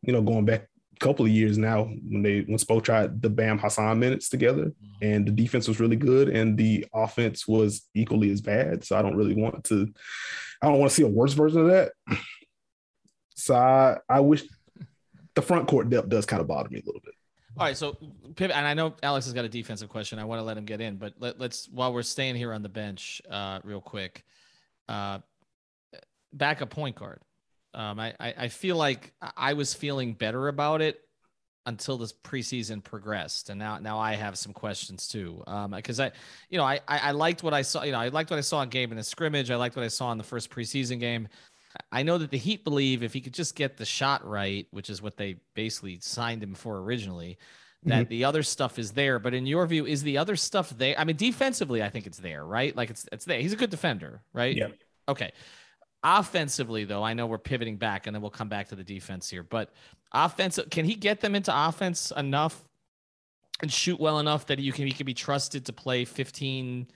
you 0.02 0.12
know, 0.12 0.22
going 0.22 0.44
back 0.44 0.68
couple 1.02 1.24
of 1.24 1.30
years 1.32 1.58
now 1.58 1.84
when 2.08 2.22
they 2.22 2.40
when 2.40 2.58
Spo 2.58 2.82
tried 2.82 3.20
the 3.20 3.28
Bam 3.28 3.58
Hassan 3.58 3.98
minutes 3.98 4.28
together 4.28 4.66
mm-hmm. 4.66 5.04
and 5.04 5.26
the 5.26 5.32
defense 5.32 5.66
was 5.68 5.80
really 5.80 5.96
good 5.96 6.28
and 6.28 6.56
the 6.56 6.86
offense 6.94 7.46
was 7.46 7.82
equally 7.94 8.30
as 8.30 8.40
bad. 8.40 8.84
So 8.84 8.96
I 8.96 9.02
don't 9.02 9.16
really 9.16 9.34
want 9.34 9.64
to 9.64 9.92
I 10.62 10.68
don't 10.68 10.78
want 10.78 10.90
to 10.90 10.94
see 10.94 11.02
a 11.02 11.08
worse 11.08 11.32
version 11.32 11.60
of 11.62 11.66
that. 11.68 11.92
So 13.34 13.56
I, 13.56 13.96
I 14.08 14.20
wish 14.20 14.44
the 15.34 15.42
front 15.42 15.66
court 15.66 15.90
depth 15.90 16.08
does 16.08 16.26
kind 16.26 16.40
of 16.40 16.46
bother 16.46 16.68
me 16.68 16.78
a 16.78 16.86
little 16.86 17.00
bit. 17.04 17.14
All 17.58 17.66
right, 17.66 17.76
so 17.76 17.96
pivot, 18.36 18.56
and 18.56 18.64
I 18.64 18.72
know 18.72 18.94
Alex 19.02 19.26
has 19.26 19.34
got 19.34 19.44
a 19.44 19.48
defensive 19.48 19.88
question. 19.88 20.20
I 20.20 20.24
want 20.24 20.38
to 20.38 20.44
let 20.44 20.56
him 20.56 20.64
get 20.64 20.80
in, 20.80 20.96
but 20.96 21.14
let, 21.18 21.40
us 21.40 21.68
while 21.70 21.92
we're 21.92 22.02
staying 22.02 22.36
here 22.36 22.52
on 22.52 22.62
the 22.62 22.68
bench, 22.68 23.20
uh, 23.28 23.58
real 23.64 23.80
quick, 23.80 24.24
uh, 24.88 25.18
backup 26.32 26.70
point 26.70 26.94
guard. 26.94 27.20
Um, 27.74 27.98
I, 27.98 28.14
I 28.20 28.34
I 28.38 28.48
feel 28.48 28.76
like 28.76 29.12
I 29.36 29.54
was 29.54 29.74
feeling 29.74 30.14
better 30.14 30.48
about 30.48 30.82
it 30.82 31.00
until 31.64 31.96
this 31.96 32.12
preseason 32.12 32.82
progressed, 32.82 33.50
and 33.50 33.58
now 33.58 33.78
now 33.78 33.98
I 33.98 34.14
have 34.14 34.36
some 34.36 34.52
questions 34.52 35.08
too. 35.08 35.42
Um, 35.46 35.72
because 35.72 36.00
I, 36.00 36.12
you 36.50 36.58
know, 36.58 36.64
I, 36.64 36.80
I 36.86 37.12
liked 37.12 37.42
what 37.42 37.54
I 37.54 37.62
saw. 37.62 37.82
You 37.82 37.92
know, 37.92 38.00
I 38.00 38.08
liked 38.08 38.30
what 38.30 38.38
I 38.38 38.42
saw 38.42 38.62
in 38.62 38.68
game 38.68 38.90
in 38.90 38.96
the 38.96 39.04
scrimmage. 39.04 39.50
I 39.50 39.56
liked 39.56 39.76
what 39.76 39.84
I 39.84 39.88
saw 39.88 40.12
in 40.12 40.18
the 40.18 40.24
first 40.24 40.50
preseason 40.50 41.00
game. 41.00 41.28
I 41.90 42.02
know 42.02 42.18
that 42.18 42.30
the 42.30 42.38
Heat 42.38 42.64
believe 42.64 43.02
if 43.02 43.12
he 43.12 43.20
could 43.20 43.34
just 43.34 43.54
get 43.54 43.76
the 43.76 43.86
shot 43.86 44.26
right, 44.26 44.66
which 44.70 44.90
is 44.90 45.00
what 45.00 45.16
they 45.16 45.36
basically 45.54 45.98
signed 46.00 46.42
him 46.42 46.54
for 46.54 46.78
originally, 46.78 47.38
that 47.84 48.02
mm-hmm. 48.02 48.10
the 48.10 48.24
other 48.24 48.42
stuff 48.42 48.78
is 48.78 48.92
there. 48.92 49.18
But 49.18 49.34
in 49.34 49.46
your 49.46 49.66
view, 49.66 49.86
is 49.86 50.02
the 50.02 50.18
other 50.18 50.36
stuff 50.36 50.70
there? 50.70 50.94
I 50.98 51.04
mean, 51.04 51.16
defensively, 51.16 51.82
I 51.82 51.88
think 51.88 52.06
it's 52.06 52.18
there, 52.18 52.44
right? 52.44 52.76
Like 52.76 52.90
it's 52.90 53.06
it's 53.12 53.24
there. 53.24 53.40
He's 53.40 53.52
a 53.52 53.56
good 53.56 53.70
defender, 53.70 54.22
right? 54.32 54.54
Yeah. 54.54 54.68
Okay. 55.08 55.32
Offensively, 56.04 56.84
though, 56.84 57.02
I 57.02 57.14
know 57.14 57.26
we're 57.26 57.38
pivoting 57.38 57.76
back, 57.76 58.06
and 58.06 58.14
then 58.14 58.22
we'll 58.22 58.30
come 58.30 58.48
back 58.48 58.68
to 58.68 58.74
the 58.74 58.84
defense 58.84 59.30
here. 59.30 59.42
But 59.42 59.72
offensive, 60.12 60.68
can 60.70 60.84
he 60.84 60.94
get 60.94 61.20
them 61.20 61.34
into 61.34 61.52
offense 61.54 62.12
enough 62.16 62.62
and 63.60 63.72
shoot 63.72 64.00
well 64.00 64.18
enough 64.18 64.46
that 64.46 64.58
you 64.58 64.72
can 64.72 64.86
he 64.86 64.92
can 64.92 65.06
be 65.06 65.14
trusted 65.14 65.66
to 65.66 65.72
play 65.72 66.04
15- 66.04 66.86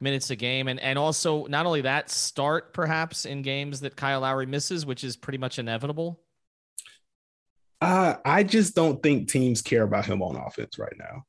minutes 0.00 0.30
a 0.30 0.36
game. 0.36 0.68
And 0.68 0.80
and 0.80 0.98
also 0.98 1.46
not 1.46 1.66
only 1.66 1.82
that, 1.82 2.10
start 2.10 2.72
perhaps 2.72 3.24
in 3.24 3.42
games 3.42 3.80
that 3.80 3.96
Kyle 3.96 4.20
Lowry 4.20 4.46
misses, 4.46 4.86
which 4.86 5.04
is 5.04 5.16
pretty 5.16 5.38
much 5.38 5.58
inevitable. 5.58 6.20
Uh, 7.80 8.16
I 8.24 8.42
just 8.42 8.74
don't 8.74 9.02
think 9.02 9.28
teams 9.28 9.62
care 9.62 9.82
about 9.82 10.04
him 10.04 10.22
on 10.22 10.36
offense 10.36 10.78
right 10.78 10.96
now. 10.98 11.24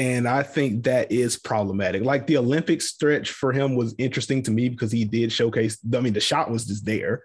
And 0.00 0.26
I 0.26 0.42
think 0.42 0.84
that 0.84 1.12
is 1.12 1.38
problematic. 1.38 2.02
Like 2.02 2.26
the 2.26 2.38
Olympic 2.38 2.80
stretch 2.80 3.32
for 3.32 3.52
him 3.52 3.76
was 3.76 3.94
interesting 3.98 4.42
to 4.44 4.50
me 4.50 4.70
because 4.70 4.90
he 4.90 5.04
did 5.04 5.30
showcase, 5.30 5.78
I 5.94 6.00
mean, 6.00 6.14
the 6.14 6.20
shot 6.20 6.50
was 6.50 6.64
just 6.64 6.86
there, 6.86 7.22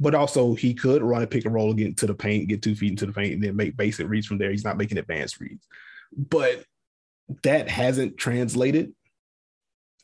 but 0.00 0.14
also 0.14 0.54
he 0.54 0.72
could 0.72 1.02
run 1.02 1.22
a 1.22 1.26
pick 1.26 1.44
and 1.44 1.52
roll, 1.52 1.74
get 1.74 1.88
into 1.88 2.06
the 2.06 2.14
paint, 2.14 2.48
get 2.48 2.62
two 2.62 2.74
feet 2.74 2.92
into 2.92 3.04
the 3.04 3.12
paint, 3.12 3.34
and 3.34 3.42
then 3.42 3.54
make 3.54 3.76
basic 3.76 4.08
reads 4.08 4.26
from 4.26 4.38
there. 4.38 4.50
He's 4.50 4.64
not 4.64 4.78
making 4.78 4.96
advanced 4.96 5.38
reads. 5.40 5.66
But 6.16 6.64
that 7.42 7.68
hasn't 7.68 8.16
translated 8.16 8.94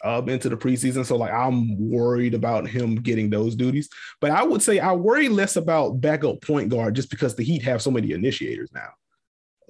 up 0.04 0.28
into 0.28 0.50
the 0.50 0.56
preseason. 0.58 1.06
So 1.06 1.16
like 1.16 1.32
I'm 1.32 1.78
worried 1.78 2.34
about 2.34 2.68
him 2.68 2.96
getting 2.96 3.30
those 3.30 3.56
duties. 3.56 3.88
But 4.20 4.32
I 4.32 4.42
would 4.42 4.60
say 4.60 4.80
I 4.80 4.92
worry 4.92 5.30
less 5.30 5.56
about 5.56 6.02
backup 6.02 6.42
point 6.42 6.68
guard 6.68 6.94
just 6.94 7.08
because 7.08 7.36
the 7.36 7.44
Heat 7.44 7.62
have 7.62 7.80
so 7.80 7.90
many 7.90 8.12
initiators 8.12 8.70
now. 8.74 8.90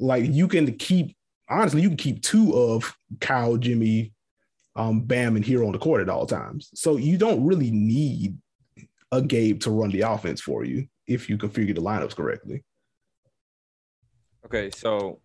Like 0.00 0.24
you 0.24 0.48
can 0.48 0.74
keep 0.74 1.14
honestly, 1.52 1.82
you 1.82 1.88
can 1.88 1.96
keep 1.96 2.22
two 2.22 2.54
of 2.54 2.96
Kyle, 3.20 3.56
Jimmy, 3.56 4.12
um, 4.76 5.00
Bam, 5.00 5.36
and 5.36 5.44
Herro 5.44 5.66
on 5.66 5.72
the 5.72 5.78
court 5.78 6.00
at 6.00 6.08
all 6.08 6.26
times. 6.26 6.70
So 6.74 6.96
you 6.96 7.18
don't 7.18 7.44
really 7.44 7.70
need 7.70 8.38
a 9.10 9.20
Gabe 9.20 9.60
to 9.60 9.70
run 9.70 9.90
the 9.90 10.00
offense 10.02 10.40
for 10.40 10.64
you 10.64 10.86
if 11.06 11.28
you 11.28 11.36
configure 11.36 11.74
the 11.74 11.82
lineups 11.82 12.16
correctly. 12.16 12.64
Okay, 14.46 14.70
so 14.70 15.20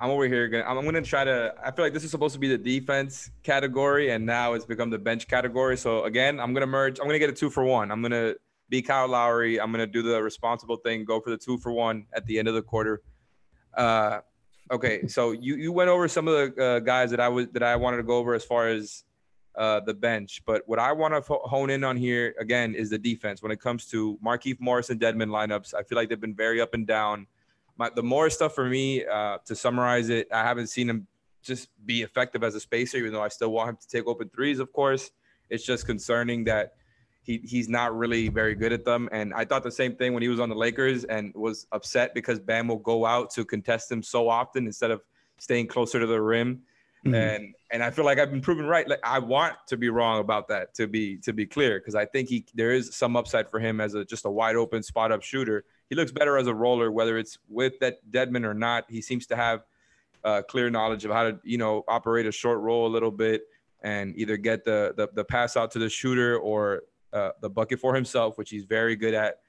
I'm 0.00 0.10
over 0.10 0.26
here. 0.26 0.48
Gonna, 0.48 0.64
I'm, 0.64 0.80
going 0.82 0.94
to 0.94 1.02
try 1.02 1.24
to. 1.24 1.54
I 1.62 1.70
feel 1.70 1.84
like 1.84 1.92
this 1.92 2.04
is 2.04 2.10
supposed 2.10 2.34
to 2.34 2.40
be 2.40 2.48
the 2.48 2.58
defense 2.58 3.30
category, 3.42 4.10
and 4.10 4.24
now 4.24 4.54
it's 4.54 4.64
become 4.64 4.90
the 4.90 4.98
bench 4.98 5.28
category. 5.28 5.76
So 5.76 6.04
again, 6.04 6.40
I'm 6.40 6.52
going 6.52 6.62
to 6.62 6.66
merge. 6.66 6.98
I'm 6.98 7.06
going 7.06 7.14
to 7.14 7.18
get 7.18 7.30
a 7.30 7.34
two 7.34 7.50
for 7.50 7.64
one. 7.64 7.90
I'm 7.90 8.00
going 8.00 8.12
to 8.12 8.36
be 8.68 8.82
Kyle 8.82 9.08
Lowry. 9.08 9.60
I'm 9.60 9.70
going 9.70 9.86
to 9.86 9.90
do 9.90 10.02
the 10.02 10.22
responsible 10.22 10.76
thing. 10.76 11.04
Go 11.04 11.20
for 11.20 11.30
the 11.30 11.38
two 11.38 11.58
for 11.58 11.72
one 11.72 12.06
at 12.12 12.26
the 12.26 12.38
end 12.38 12.48
of 12.48 12.54
the 12.54 12.62
quarter. 12.62 13.02
Uh, 13.76 14.20
okay, 14.70 15.06
so 15.06 15.32
you 15.32 15.56
you 15.56 15.72
went 15.72 15.90
over 15.90 16.08
some 16.08 16.28
of 16.28 16.54
the 16.54 16.62
uh, 16.62 16.78
guys 16.80 17.10
that 17.10 17.20
I 17.20 17.28
was 17.28 17.48
that 17.48 17.62
I 17.62 17.76
wanted 17.76 17.98
to 17.98 18.02
go 18.02 18.16
over 18.16 18.34
as 18.34 18.44
far 18.44 18.68
as 18.68 19.04
uh, 19.54 19.80
the 19.80 19.94
bench. 19.94 20.42
But 20.46 20.62
what 20.66 20.78
I 20.78 20.92
want 20.92 21.14
to 21.14 21.34
hone 21.44 21.70
in 21.70 21.84
on 21.84 21.96
here 21.96 22.34
again 22.38 22.74
is 22.74 22.90
the 22.90 22.98
defense. 22.98 23.42
When 23.42 23.52
it 23.52 23.60
comes 23.60 23.86
to 23.86 24.18
Markieff 24.24 24.60
Morris 24.60 24.90
and 24.90 25.00
Dedmon 25.00 25.30
lineups, 25.30 25.74
I 25.74 25.82
feel 25.82 25.96
like 25.96 26.08
they've 26.08 26.20
been 26.20 26.34
very 26.34 26.60
up 26.60 26.74
and 26.74 26.86
down 26.86 27.26
my, 27.76 27.90
the 27.90 28.02
more 28.02 28.30
stuff 28.30 28.54
for 28.54 28.64
me, 28.64 29.04
uh, 29.04 29.38
to 29.44 29.54
summarize 29.54 30.08
it, 30.08 30.28
I 30.32 30.42
haven't 30.42 30.68
seen 30.68 30.88
him 30.88 31.06
just 31.42 31.68
be 31.84 32.02
effective 32.02 32.42
as 32.42 32.54
a 32.54 32.60
spacer, 32.60 32.96
even 32.96 33.12
though 33.12 33.22
I 33.22 33.28
still 33.28 33.52
want 33.52 33.70
him 33.70 33.76
to 33.76 33.88
take 33.88 34.06
open 34.06 34.28
threes, 34.30 34.58
of 34.58 34.72
course. 34.72 35.10
It's 35.48 35.64
just 35.64 35.86
concerning 35.86 36.44
that 36.44 36.74
he, 37.26 37.40
he's 37.44 37.68
not 37.68 37.96
really 37.96 38.28
very 38.28 38.54
good 38.54 38.72
at 38.72 38.84
them. 38.84 39.08
And 39.12 39.34
I 39.34 39.44
thought 39.44 39.62
the 39.62 39.70
same 39.70 39.96
thing 39.96 40.14
when 40.14 40.22
he 40.22 40.28
was 40.28 40.40
on 40.40 40.48
the 40.48 40.54
Lakers 40.54 41.04
and 41.04 41.34
was 41.34 41.66
upset 41.72 42.14
because 42.14 42.38
Bam 42.38 42.68
will 42.68 42.76
go 42.76 43.04
out 43.04 43.30
to 43.32 43.44
contest 43.44 43.90
him 43.90 44.02
so 44.02 44.28
often 44.28 44.66
instead 44.66 44.90
of 44.90 45.02
staying 45.38 45.66
closer 45.66 46.00
to 46.00 46.06
the 46.06 46.20
rim. 46.20 46.62
Mm-hmm. 47.04 47.14
And 47.14 47.54
and 47.70 47.82
I 47.82 47.90
feel 47.90 48.04
like 48.04 48.18
I've 48.18 48.30
been 48.30 48.40
proven 48.40 48.66
right. 48.66 48.88
Like 48.88 49.00
I 49.04 49.18
want 49.18 49.54
to 49.68 49.76
be 49.76 49.90
wrong 49.90 50.20
about 50.20 50.48
that 50.48 50.74
to 50.74 50.86
be 50.86 51.18
to 51.18 51.32
be 51.32 51.46
clear 51.46 51.78
because 51.78 51.94
I 51.94 52.06
think 52.06 52.28
he 52.28 52.46
there 52.54 52.72
is 52.72 52.94
some 52.94 53.16
upside 53.16 53.50
for 53.50 53.60
him 53.60 53.80
as 53.80 53.94
a 53.94 54.04
just 54.04 54.24
a 54.24 54.30
wide 54.30 54.56
open 54.56 54.82
spot 54.82 55.12
up 55.12 55.22
shooter 55.22 55.64
he 55.88 55.94
looks 55.94 56.12
better 56.12 56.36
as 56.36 56.46
a 56.46 56.54
roller, 56.54 56.90
whether 56.90 57.16
it's 57.18 57.38
with 57.48 57.78
that 57.80 57.98
Dedmon 58.10 58.44
or 58.44 58.54
not. 58.54 58.86
He 58.88 59.00
seems 59.00 59.26
to 59.28 59.36
have 59.36 59.62
uh, 60.24 60.42
clear 60.42 60.68
knowledge 60.70 61.04
of 61.04 61.12
how 61.12 61.24
to, 61.24 61.38
you 61.44 61.58
know, 61.58 61.84
operate 61.86 62.26
a 62.26 62.32
short 62.32 62.58
roll 62.60 62.86
a 62.86 62.92
little 62.92 63.10
bit 63.10 63.42
and 63.82 64.16
either 64.16 64.36
get 64.36 64.64
the 64.64 64.94
the, 64.96 65.08
the 65.14 65.24
pass 65.24 65.56
out 65.56 65.70
to 65.72 65.78
the 65.78 65.88
shooter 65.88 66.38
or 66.38 66.82
uh, 67.12 67.30
the 67.40 67.50
bucket 67.50 67.80
for 67.80 67.94
himself, 67.94 68.38
which 68.38 68.50
he's 68.50 68.64
very 68.64 68.96
good 68.96 69.14
at, 69.14 69.40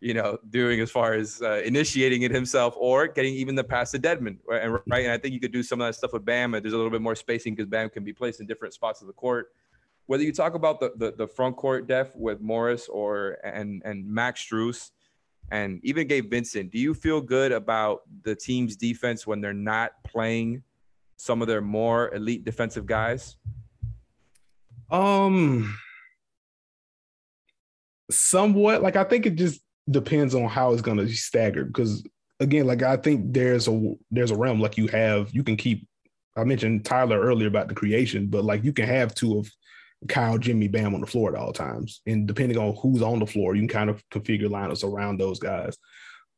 you 0.00 0.14
know, 0.14 0.38
doing 0.50 0.80
as 0.80 0.90
far 0.90 1.14
as 1.14 1.40
uh, 1.42 1.62
initiating 1.64 2.22
it 2.22 2.30
himself 2.30 2.74
or 2.76 3.06
getting 3.08 3.34
even 3.34 3.54
the 3.54 3.64
pass 3.64 3.90
to 3.92 3.98
Dedmon. 3.98 4.38
Right? 4.46 4.62
And, 4.62 4.72
right, 4.86 5.04
and 5.04 5.12
I 5.12 5.18
think 5.18 5.34
you 5.34 5.40
could 5.40 5.52
do 5.52 5.62
some 5.62 5.80
of 5.80 5.86
that 5.86 5.94
stuff 5.94 6.12
with 6.12 6.24
Bam. 6.24 6.52
There's 6.52 6.72
a 6.72 6.76
little 6.76 6.90
bit 6.90 7.02
more 7.02 7.14
spacing 7.14 7.54
because 7.54 7.68
Bam 7.68 7.90
can 7.90 8.04
be 8.04 8.12
placed 8.12 8.40
in 8.40 8.46
different 8.46 8.74
spots 8.74 9.00
of 9.00 9.06
the 9.06 9.12
court. 9.12 9.52
Whether 10.06 10.22
you 10.22 10.32
talk 10.32 10.54
about 10.54 10.80
the, 10.80 10.92
the, 10.96 11.12
the 11.12 11.26
front 11.26 11.56
court 11.56 11.88
depth 11.88 12.14
with 12.14 12.40
Morris 12.40 12.88
or 12.88 13.38
and 13.42 13.82
and 13.84 14.06
Max 14.06 14.46
Strus, 14.46 14.90
and 15.50 15.80
even 15.82 16.06
Gabe 16.06 16.30
Vincent, 16.30 16.70
do 16.70 16.78
you 16.78 16.94
feel 16.94 17.20
good 17.20 17.50
about 17.52 18.02
the 18.22 18.34
team's 18.34 18.76
defense 18.76 19.26
when 19.26 19.40
they're 19.40 19.52
not 19.52 19.92
playing 20.04 20.62
some 21.16 21.42
of 21.42 21.48
their 21.48 21.60
more 21.60 22.14
elite 22.14 22.44
defensive 22.44 22.86
guys? 22.86 23.36
Um, 24.90 25.76
somewhat. 28.10 28.82
Like 28.82 28.96
I 28.96 29.04
think 29.04 29.26
it 29.26 29.36
just 29.36 29.60
depends 29.88 30.34
on 30.34 30.48
how 30.48 30.72
it's 30.72 30.82
going 30.82 30.98
to 30.98 31.04
be 31.04 31.12
staggered. 31.12 31.72
Because 31.72 32.04
again, 32.40 32.66
like 32.66 32.82
I 32.82 32.96
think 32.96 33.32
there's 33.32 33.68
a 33.68 33.94
there's 34.10 34.30
a 34.30 34.36
realm 34.36 34.60
like 34.60 34.76
you 34.76 34.86
have 34.88 35.30
you 35.32 35.42
can 35.42 35.56
keep. 35.56 35.86
I 36.36 36.44
mentioned 36.44 36.84
Tyler 36.84 37.18
earlier 37.18 37.48
about 37.48 37.68
the 37.68 37.74
creation, 37.74 38.26
but 38.26 38.44
like 38.44 38.62
you 38.62 38.72
can 38.72 38.86
have 38.86 39.14
two 39.14 39.38
of 39.38 39.50
Kyle, 40.08 40.36
Jimmy, 40.36 40.68
Bam 40.68 40.94
on 40.94 41.00
the 41.00 41.06
floor 41.06 41.34
at 41.34 41.40
all 41.40 41.52
times. 41.52 42.02
And 42.06 42.26
depending 42.26 42.58
on 42.58 42.76
who's 42.76 43.00
on 43.00 43.20
the 43.20 43.26
floor, 43.26 43.54
you 43.54 43.62
can 43.62 43.68
kind 43.68 43.90
of 43.90 44.02
configure 44.10 44.48
lineups 44.48 44.84
around 44.84 45.18
those 45.18 45.38
guys. 45.38 45.78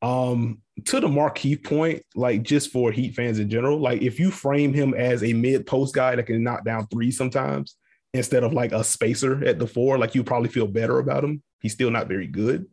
Um, 0.01 0.63
to 0.85 1.01
the 1.01 1.09
Markieff 1.09 1.65
point, 1.65 2.05
like 2.15 2.45
just 2.45 2.71
for 2.71 2.93
Heat 2.93 3.17
fans 3.17 3.41
in 3.41 3.51
general, 3.51 3.81
like 3.81 4.01
if 4.01 4.21
you 4.21 4.31
frame 4.31 4.73
him 4.73 4.95
as 4.95 5.25
a 5.25 5.33
mid 5.33 5.67
post 5.67 5.95
guy 5.95 6.15
that 6.15 6.27
can 6.27 6.45
knock 6.45 6.65
down 6.65 6.87
three 6.87 7.11
sometimes 7.11 7.75
instead 8.15 8.45
of 8.45 8.53
like 8.53 8.73
a 8.73 8.85
spacer 8.85 9.45
at 9.45 9.59
the 9.59 9.67
four, 9.67 9.99
like 9.99 10.15
you 10.15 10.25
probably 10.25 10.49
feel 10.49 10.67
better 10.67 10.99
about 10.99 11.25
him. 11.25 11.43
He's 11.61 11.73
still 11.73 11.91
not 11.91 12.09
very 12.09 12.27
good 12.27 12.67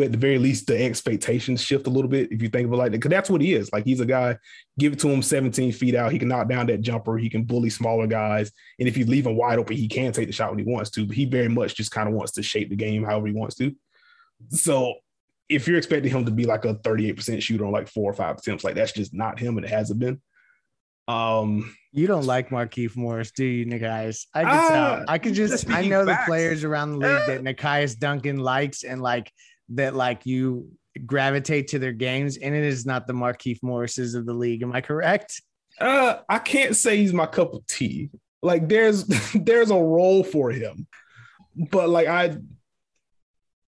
but 0.00 0.06
at 0.06 0.12
the 0.12 0.18
very 0.18 0.38
least, 0.38 0.66
the 0.66 0.82
expectations 0.82 1.60
shift 1.60 1.86
a 1.86 1.90
little 1.90 2.08
bit 2.08 2.32
if 2.32 2.40
you 2.40 2.48
think 2.48 2.66
of 2.66 2.72
it 2.72 2.76
like 2.76 2.90
that, 2.90 2.96
because 2.96 3.10
that's 3.10 3.28
what 3.28 3.42
he 3.42 3.52
is. 3.52 3.70
Like 3.70 3.84
he's 3.84 4.00
a 4.00 4.06
guy, 4.06 4.38
give 4.78 4.94
it 4.94 4.98
to 5.00 5.08
him 5.08 5.20
17 5.20 5.72
feet 5.72 5.94
out, 5.94 6.10
he 6.10 6.18
can 6.18 6.28
knock 6.28 6.48
down 6.48 6.66
that 6.68 6.80
jumper, 6.80 7.18
he 7.18 7.28
can 7.28 7.44
bully 7.44 7.68
smaller 7.68 8.06
guys, 8.06 8.50
and 8.78 8.88
if 8.88 8.96
you 8.96 9.04
leave 9.04 9.26
him 9.26 9.36
wide 9.36 9.58
open, 9.58 9.76
he 9.76 9.88
can 9.88 10.12
take 10.12 10.26
the 10.26 10.32
shot 10.32 10.48
when 10.48 10.58
he 10.58 10.64
wants 10.64 10.88
to. 10.92 11.04
But 11.04 11.16
he 11.16 11.26
very 11.26 11.48
much 11.48 11.74
just 11.74 11.90
kind 11.90 12.08
of 12.08 12.14
wants 12.14 12.32
to 12.32 12.42
shape 12.42 12.70
the 12.70 12.76
game 12.76 13.04
however 13.04 13.26
he 13.26 13.34
wants 13.34 13.56
to. 13.56 13.76
So 14.48 14.94
if 15.50 15.68
you're 15.68 15.76
expecting 15.76 16.10
him 16.10 16.24
to 16.24 16.30
be 16.30 16.46
like 16.46 16.64
a 16.64 16.76
38% 16.76 17.42
shooter 17.42 17.66
on 17.66 17.72
like 17.72 17.88
four 17.88 18.10
or 18.10 18.14
five 18.14 18.38
attempts, 18.38 18.64
like 18.64 18.76
that's 18.76 18.92
just 18.92 19.12
not 19.12 19.38
him 19.38 19.58
and 19.58 19.66
it 19.66 19.70
hasn't 19.70 20.00
been. 20.00 20.22
Um, 21.10 21.74
you 21.92 22.06
don't 22.06 22.26
like 22.26 22.50
Markieff 22.50 22.96
Morris, 22.96 23.32
do 23.32 23.44
you, 23.44 23.66
Nekias? 23.66 24.26
I 24.32 24.42
can 24.42 24.50
uh, 24.50 24.68
tell. 24.68 25.04
I 25.08 25.18
can 25.18 25.34
just, 25.34 25.68
I 25.70 25.82
know 25.82 26.06
facts. 26.06 26.24
the 26.24 26.30
players 26.30 26.64
around 26.64 26.92
the 26.92 26.98
league 26.98 27.26
that 27.26 27.42
Nekias 27.42 27.98
Duncan 27.98 28.38
likes 28.38 28.84
and 28.84 29.02
like 29.02 29.32
that, 29.70 29.94
like 29.94 30.24
you 30.24 30.70
gravitate 31.04 31.68
to 31.68 31.78
their 31.78 31.92
games, 31.92 32.36
and 32.36 32.54
it 32.54 32.64
is 32.64 32.86
not 32.86 33.06
the 33.06 33.12
Markieff 33.12 33.58
Morrises 33.62 34.14
of 34.14 34.24
the 34.24 34.34
league. 34.34 34.62
Am 34.62 34.72
I 34.72 34.80
correct? 34.80 35.42
Uh, 35.80 36.18
I 36.28 36.38
can't 36.38 36.76
say 36.76 36.98
he's 36.98 37.12
my 37.12 37.26
cup 37.26 37.54
of 37.54 37.66
tea. 37.66 38.10
Like 38.42 38.68
there's 38.68 39.04
there's 39.34 39.70
a 39.70 39.76
role 39.76 40.22
for 40.22 40.50
him, 40.50 40.86
but 41.56 41.88
like 41.88 42.06
I 42.06 42.36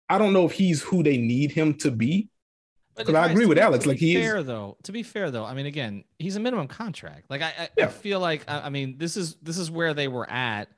I 0.08 0.18
don't 0.18 0.32
know 0.32 0.46
if 0.46 0.52
he's 0.52 0.82
who 0.82 1.02
they 1.02 1.18
need 1.18 1.52
him 1.52 1.74
to 1.74 1.90
be. 1.90 2.28
Because 2.98 3.14
I 3.14 3.30
agree 3.30 3.46
with 3.46 3.58
Alex. 3.58 3.86
Like 3.86 3.98
he 3.98 4.14
fair, 4.14 4.38
is 4.38 4.46
though. 4.46 4.76
To 4.84 4.92
be 4.92 5.02
fair 5.02 5.30
though, 5.30 5.44
I 5.44 5.54
mean, 5.54 5.66
again, 5.66 6.04
he's 6.18 6.36
a 6.36 6.40
minimum 6.40 6.68
contract. 6.68 7.30
Like 7.30 7.42
I, 7.42 7.52
I, 7.58 7.68
yeah. 7.76 7.84
I 7.86 7.88
feel 7.88 8.20
like 8.20 8.44
I, 8.48 8.68
mean, 8.70 8.98
this 8.98 9.16
is 9.16 9.36
this 9.36 9.58
is 9.58 9.70
where 9.70 9.94
they 9.94 10.08
were 10.08 10.28
at 10.30 10.68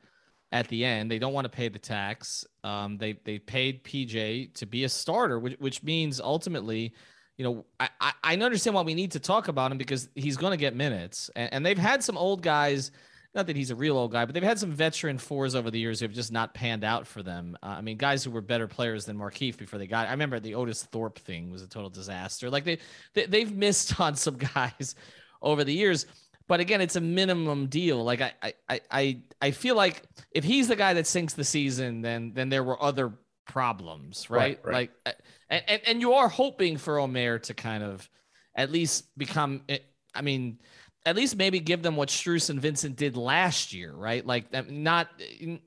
at 0.53 0.69
the 0.69 0.85
end. 0.85 1.11
They 1.11 1.19
don't 1.19 1.33
want 1.33 1.47
to 1.47 1.49
pay 1.49 1.69
the 1.69 1.79
tax. 1.79 2.45
Um, 2.63 2.99
they 2.99 3.15
they 3.25 3.39
paid 3.39 3.85
PJ 3.85 4.55
to 4.55 4.67
be 4.67 4.85
a 4.85 4.89
starter, 4.89 5.39
which 5.39 5.59
which 5.59 5.83
means 5.83 6.21
ultimately, 6.21 6.95
you 7.37 7.45
know, 7.45 7.65
I 7.79 7.89
I, 8.01 8.13
I 8.23 8.37
understand 8.37 8.75
why 8.75 8.83
we 8.83 8.95
need 8.95 9.13
to 9.13 9.21
talk 9.21 9.49
about 9.49 9.73
him 9.73 9.79
because 9.79 10.09
he's 10.15 10.37
going 10.37 10.53
to 10.53 10.59
get 10.59 10.77
minutes, 10.77 11.31
and, 11.35 11.53
and 11.55 11.67
they've 11.67 11.79
had 11.79 12.05
some 12.05 12.19
old 12.19 12.43
guys 12.43 12.93
not 13.35 13.47
that 13.47 13.55
he's 13.55 13.71
a 13.71 13.77
real 13.77 13.97
old 13.97 14.11
guy, 14.11 14.25
but 14.25 14.35
they've 14.35 14.43
had 14.43 14.59
some 14.59 14.73
veteran 14.73 15.17
fours 15.19 15.55
over 15.55 15.71
the 15.71 15.79
years 15.79 16.01
who 16.01 16.05
have 16.05 16.13
just 16.13 16.33
not 16.33 16.53
panned 16.53 16.83
out 16.83 17.07
for 17.07 17.23
them. 17.23 17.57
Uh, 17.63 17.67
I 17.67 17.81
mean, 17.81 17.97
guys 17.97 18.25
who 18.25 18.31
were 18.31 18.41
better 18.41 18.67
players 18.67 19.05
than 19.05 19.17
Markieff 19.17 19.57
before 19.57 19.79
they 19.79 19.87
got. 19.87 20.09
I 20.09 20.11
remember 20.11 20.41
the 20.41 20.57
Otis 20.57 20.83
Thorpe 20.85 21.19
thing 21.19 21.51
was 21.51 21.63
a 21.63 21.69
total 21.69 21.91
disaster. 21.91 22.51
Like 22.51 22.65
they, 22.65 22.79
they 23.15 23.27
they've 23.27 23.55
missed 23.55 24.01
on 24.01 24.17
some 24.17 24.37
guys 24.37 24.95
over 25.41 25.63
the 25.63 25.73
years. 25.75 26.07
But 26.49 26.59
again, 26.59 26.81
it's 26.81 26.97
a 26.97 27.01
minimum 27.01 27.67
deal. 27.67 28.03
Like 28.03 28.21
I, 28.21 28.33
I, 28.69 28.81
I, 28.91 29.21
I 29.41 29.51
feel 29.53 29.77
like 29.77 30.03
if 30.33 30.43
he's 30.43 30.67
the 30.67 30.75
guy 30.75 30.95
that 30.95 31.07
sinks 31.07 31.35
the 31.35 31.45
season, 31.45 32.03
then 32.03 32.33
then 32.35 32.49
there 32.49 32.65
were 32.65 32.83
other 32.83 33.13
problems, 33.47 34.29
right? 34.29 34.39
right, 34.39 34.61
right. 34.65 34.73
Like, 34.73 34.91
uh, 35.07 35.13
and, 35.49 35.63
and 35.69 35.83
and 35.87 36.01
you 36.01 36.15
are 36.15 36.29
hoping 36.29 36.77
for 36.77 36.99
Omer 36.99 37.39
to 37.39 37.55
kind 37.55 37.85
of 37.85 38.09
at 38.57 38.73
least 38.73 39.17
become. 39.17 39.63
Eh, 39.69 39.79
I 40.13 40.23
mean, 40.23 40.59
at 41.07 41.17
least 41.17 41.37
maybe 41.37 41.61
give 41.61 41.83
them 41.83 41.97
what 41.97 42.09
Strus 42.09 42.51
and 42.51 42.61
Vincent 42.61 42.97
did 42.97 43.17
last 43.17 43.73
year, 43.73 43.93
right? 43.93 44.25
Like 44.25 44.53
not 44.71 45.09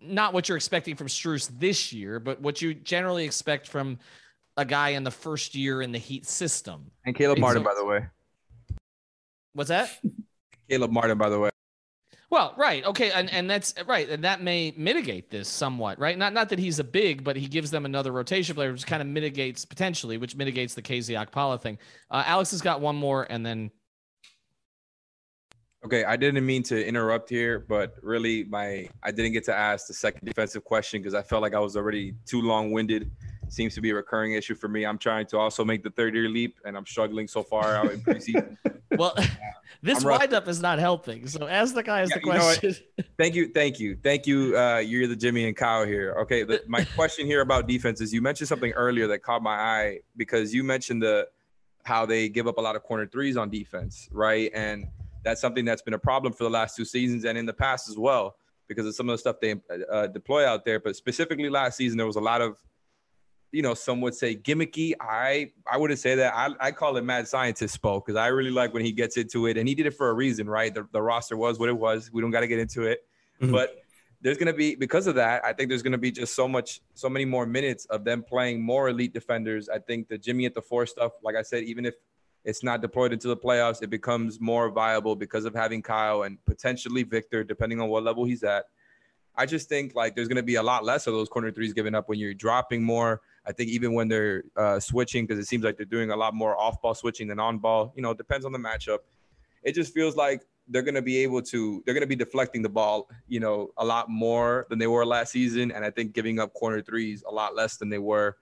not 0.01 0.33
what 0.33 0.47
you're 0.47 0.57
expecting 0.57 0.95
from 0.95 1.07
Strus 1.07 1.49
this 1.59 1.91
year, 1.91 2.19
but 2.19 2.39
what 2.41 2.61
you 2.61 2.73
generally 2.73 3.25
expect 3.25 3.67
from 3.67 3.97
a 4.57 4.65
guy 4.65 4.89
in 4.89 5.03
the 5.03 5.11
first 5.11 5.55
year 5.55 5.81
in 5.81 5.91
the 5.91 5.97
Heat 5.97 6.27
system. 6.27 6.91
And 7.05 7.15
Caleb 7.15 7.39
Martin, 7.39 7.63
by 7.63 7.73
the 7.75 7.85
way. 7.85 8.05
What's 9.53 9.69
that? 9.69 9.89
Caleb 10.69 10.91
Martin, 10.91 11.17
by 11.17 11.29
the 11.29 11.39
way. 11.39 11.49
Well, 12.29 12.55
right, 12.57 12.83
okay, 12.83 13.11
and, 13.11 13.31
and 13.31 13.47
that's 13.47 13.75
right, 13.85 14.09
and 14.09 14.23
that 14.23 14.41
may 14.41 14.73
mitigate 14.75 15.29
this 15.29 15.47
somewhat, 15.47 15.99
right? 15.99 16.17
Not 16.17 16.33
not 16.33 16.49
that 16.49 16.57
he's 16.57 16.79
a 16.79 16.83
big, 16.83 17.23
but 17.23 17.35
he 17.35 17.45
gives 17.47 17.69
them 17.69 17.85
another 17.85 18.11
rotation 18.11 18.55
player, 18.55 18.71
which 18.71 18.87
kind 18.87 19.03
of 19.03 19.07
mitigates 19.07 19.65
potentially, 19.65 20.17
which 20.17 20.35
mitigates 20.35 20.73
the 20.73 20.81
KZ 20.81 21.27
Okpala 21.27 21.61
thing. 21.61 21.77
Uh, 22.09 22.23
Alex 22.25 22.49
has 22.49 22.61
got 22.61 22.81
one 22.81 22.95
more, 22.95 23.27
and 23.29 23.45
then 23.45 23.69
Okay, 25.85 26.05
I 26.05 26.15
didn't 26.15 26.45
mean 26.45 26.63
to 26.63 26.87
interrupt 26.87 27.29
here, 27.29 27.59
but 27.59 27.95
really, 28.01 28.45
my 28.45 28.87
I 29.03 29.11
didn't 29.11 29.33
get 29.33 29.43
to 29.45 29.53
ask 29.53 29.87
the 29.87 29.93
second 29.93 30.25
defensive 30.25 30.63
question 30.63 31.01
because 31.01 31.13
I 31.13 31.21
felt 31.21 31.41
like 31.41 31.53
I 31.53 31.59
was 31.59 31.75
already 31.75 32.15
too 32.25 32.41
long-winded. 32.41 33.11
Seems 33.49 33.75
to 33.75 33.81
be 33.81 33.89
a 33.89 33.95
recurring 33.95 34.31
issue 34.33 34.55
for 34.55 34.69
me. 34.69 34.85
I'm 34.85 34.97
trying 34.97 35.25
to 35.27 35.37
also 35.37 35.65
make 35.65 35.83
the 35.83 35.89
third-year 35.89 36.29
leap, 36.29 36.57
and 36.63 36.77
I'm 36.77 36.85
struggling 36.85 37.27
so 37.27 37.43
far 37.43 37.75
out 37.75 37.91
in 37.91 37.99
preseason. 37.99 38.55
well, 38.91 39.13
this 39.83 40.05
windup 40.05 40.47
is 40.47 40.61
not 40.61 40.79
helping. 40.79 41.27
So 41.27 41.47
ask 41.47 41.73
the 41.73 41.83
guys 41.83 42.09
yeah, 42.11 42.15
the 42.15 42.21
question. 42.21 42.75
thank 43.17 43.35
you, 43.35 43.49
thank 43.49 43.77
you, 43.77 43.97
thank 44.01 44.25
you. 44.25 44.57
Uh, 44.57 44.77
you're 44.77 45.07
the 45.07 45.17
Jimmy 45.17 45.47
and 45.47 45.55
Kyle 45.55 45.85
here. 45.85 46.15
Okay, 46.21 46.43
the, 46.43 46.63
my 46.65 46.85
question 46.95 47.25
here 47.25 47.41
about 47.41 47.67
defense 47.67 47.99
is: 47.99 48.13
you 48.13 48.21
mentioned 48.21 48.47
something 48.47 48.71
earlier 48.71 49.07
that 49.07 49.19
caught 49.19 49.43
my 49.43 49.55
eye 49.55 49.99
because 50.15 50.53
you 50.53 50.63
mentioned 50.63 51.03
the 51.03 51.27
how 51.83 52.05
they 52.05 52.29
give 52.29 52.47
up 52.47 52.57
a 52.57 52.61
lot 52.61 52.77
of 52.77 52.83
corner 52.83 53.05
threes 53.05 53.35
on 53.35 53.49
defense, 53.49 54.07
right? 54.13 54.49
And 54.53 54.87
that's 55.23 55.41
something 55.41 55.65
that's 55.65 55.81
been 55.81 55.93
a 55.93 55.99
problem 55.99 56.33
for 56.33 56.43
the 56.43 56.49
last 56.49 56.75
two 56.75 56.85
seasons 56.85 57.25
and 57.25 57.37
in 57.37 57.45
the 57.45 57.53
past 57.53 57.89
as 57.89 57.97
well 57.97 58.35
because 58.67 58.85
of 58.85 58.95
some 58.95 59.09
of 59.09 59.13
the 59.13 59.17
stuff 59.17 59.37
they 59.41 59.55
uh, 59.91 60.07
deploy 60.07 60.47
out 60.47 60.65
there. 60.65 60.79
But 60.79 60.95
specifically 60.95 61.49
last 61.49 61.77
season, 61.77 61.97
there 61.97 62.07
was 62.07 62.15
a 62.15 62.21
lot 62.21 62.41
of, 62.41 62.57
you 63.51 63.61
know, 63.61 63.73
some 63.73 64.01
would 64.01 64.15
say 64.15 64.35
gimmicky. 64.35 64.93
I 64.99 65.51
I 65.71 65.77
wouldn't 65.77 65.99
say 65.99 66.15
that. 66.15 66.33
I, 66.35 66.49
I 66.59 66.71
call 66.71 66.97
it 66.97 67.03
mad 67.03 67.27
scientist 67.27 67.73
spoke 67.73 68.05
because 68.05 68.17
I 68.17 68.27
really 68.27 68.51
like 68.51 68.73
when 68.73 68.83
he 68.83 68.91
gets 68.91 69.17
into 69.17 69.47
it, 69.47 69.57
and 69.57 69.67
he 69.67 69.75
did 69.75 69.85
it 69.85 69.93
for 69.93 70.09
a 70.09 70.13
reason, 70.13 70.49
right? 70.49 70.73
The, 70.73 70.87
the 70.91 71.01
roster 71.01 71.37
was 71.37 71.59
what 71.59 71.69
it 71.69 71.77
was. 71.77 72.11
We 72.11 72.21
don't 72.21 72.31
got 72.31 72.41
to 72.41 72.47
get 72.47 72.59
into 72.59 72.83
it, 72.83 73.05
mm-hmm. 73.41 73.51
but 73.51 73.77
there's 74.21 74.37
going 74.37 74.47
to 74.47 74.53
be 74.53 74.73
because 74.73 75.05
of 75.05 75.15
that 75.15 75.43
i 75.43 75.51
think 75.51 75.69
there's 75.69 75.83
going 75.83 75.91
to 75.91 75.97
be 75.97 76.09
just 76.09 76.33
so 76.33 76.47
much 76.47 76.81
so 76.93 77.09
many 77.09 77.25
more 77.25 77.45
minutes 77.45 77.85
of 77.85 78.05
them 78.05 78.23
playing 78.23 78.63
more 78.63 78.87
elite 78.87 79.13
defenders 79.13 79.67
i 79.67 79.77
think 79.77 80.07
the 80.07 80.17
jimmy 80.17 80.45
at 80.45 80.53
the 80.53 80.61
four 80.61 80.85
stuff 80.85 81.11
like 81.23 81.35
i 81.35 81.41
said 81.41 81.63
even 81.63 81.85
if 81.85 81.95
it's 82.45 82.63
not 82.63 82.81
deployed 82.81 83.13
into 83.13 83.27
the 83.27 83.37
playoffs, 83.37 83.81
it 83.81 83.89
becomes 83.89 84.39
more 84.39 84.69
viable 84.69 85.15
because 85.15 85.45
of 85.45 85.53
having 85.53 85.81
Kyle 85.81 86.23
and 86.23 86.43
potentially 86.45 87.03
Victor, 87.03 87.43
depending 87.43 87.79
on 87.79 87.89
what 87.89 88.03
level 88.03 88.25
he's 88.25 88.43
at. 88.43 88.65
I 89.35 89.45
just 89.45 89.67
think 89.67 89.95
like 89.95 90.15
there's 90.15 90.27
going 90.27 90.37
to 90.37 90.43
be 90.43 90.55
a 90.55 90.63
lot 90.63 90.83
less 90.83 91.07
of 91.07 91.13
those 91.13 91.27
corner 91.27 91.51
threes 91.51 91.73
given 91.73 91.95
up 91.95 92.07
when 92.07 92.19
you're 92.19 92.33
dropping 92.33 92.83
more. 92.83 93.21
I 93.45 93.51
think 93.51 93.69
even 93.69 93.93
when 93.93 94.07
they're 94.07 94.43
uh, 94.55 94.79
switching, 94.79 95.25
because 95.25 95.39
it 95.39 95.47
seems 95.47 95.63
like 95.63 95.75
they're 95.75 95.85
doing 95.85 96.11
a 96.11 96.15
lot 96.15 96.33
more 96.33 96.59
off 96.59 96.81
ball 96.81 96.93
switching 96.93 97.27
than 97.27 97.39
on 97.39 97.57
ball. 97.57 97.93
You 97.95 98.03
know, 98.03 98.13
depends 98.13 98.45
on 98.45 98.51
the 98.51 98.59
matchup. 98.59 98.99
It 99.63 99.73
just 99.73 99.93
feels 99.93 100.15
like 100.15 100.43
they're 100.67 100.83
going 100.83 100.95
to 100.95 101.01
be 101.01 101.17
able 101.17 101.41
to, 101.41 101.81
they're 101.85 101.95
going 101.95 102.03
to 102.03 102.07
be 102.07 102.15
deflecting 102.15 102.61
the 102.61 102.69
ball, 102.69 103.09
you 103.27 103.39
know, 103.39 103.71
a 103.77 103.85
lot 103.85 104.09
more 104.09 104.67
than 104.69 104.77
they 104.79 104.87
were 104.87 105.05
last 105.05 105.31
season. 105.31 105.71
And 105.71 105.83
I 105.83 105.89
think 105.89 106.13
giving 106.13 106.39
up 106.39 106.53
corner 106.53 106.81
threes 106.81 107.23
a 107.27 107.33
lot 107.33 107.55
less 107.55 107.77
than 107.77 107.89
they 107.89 107.97
were. 107.97 108.37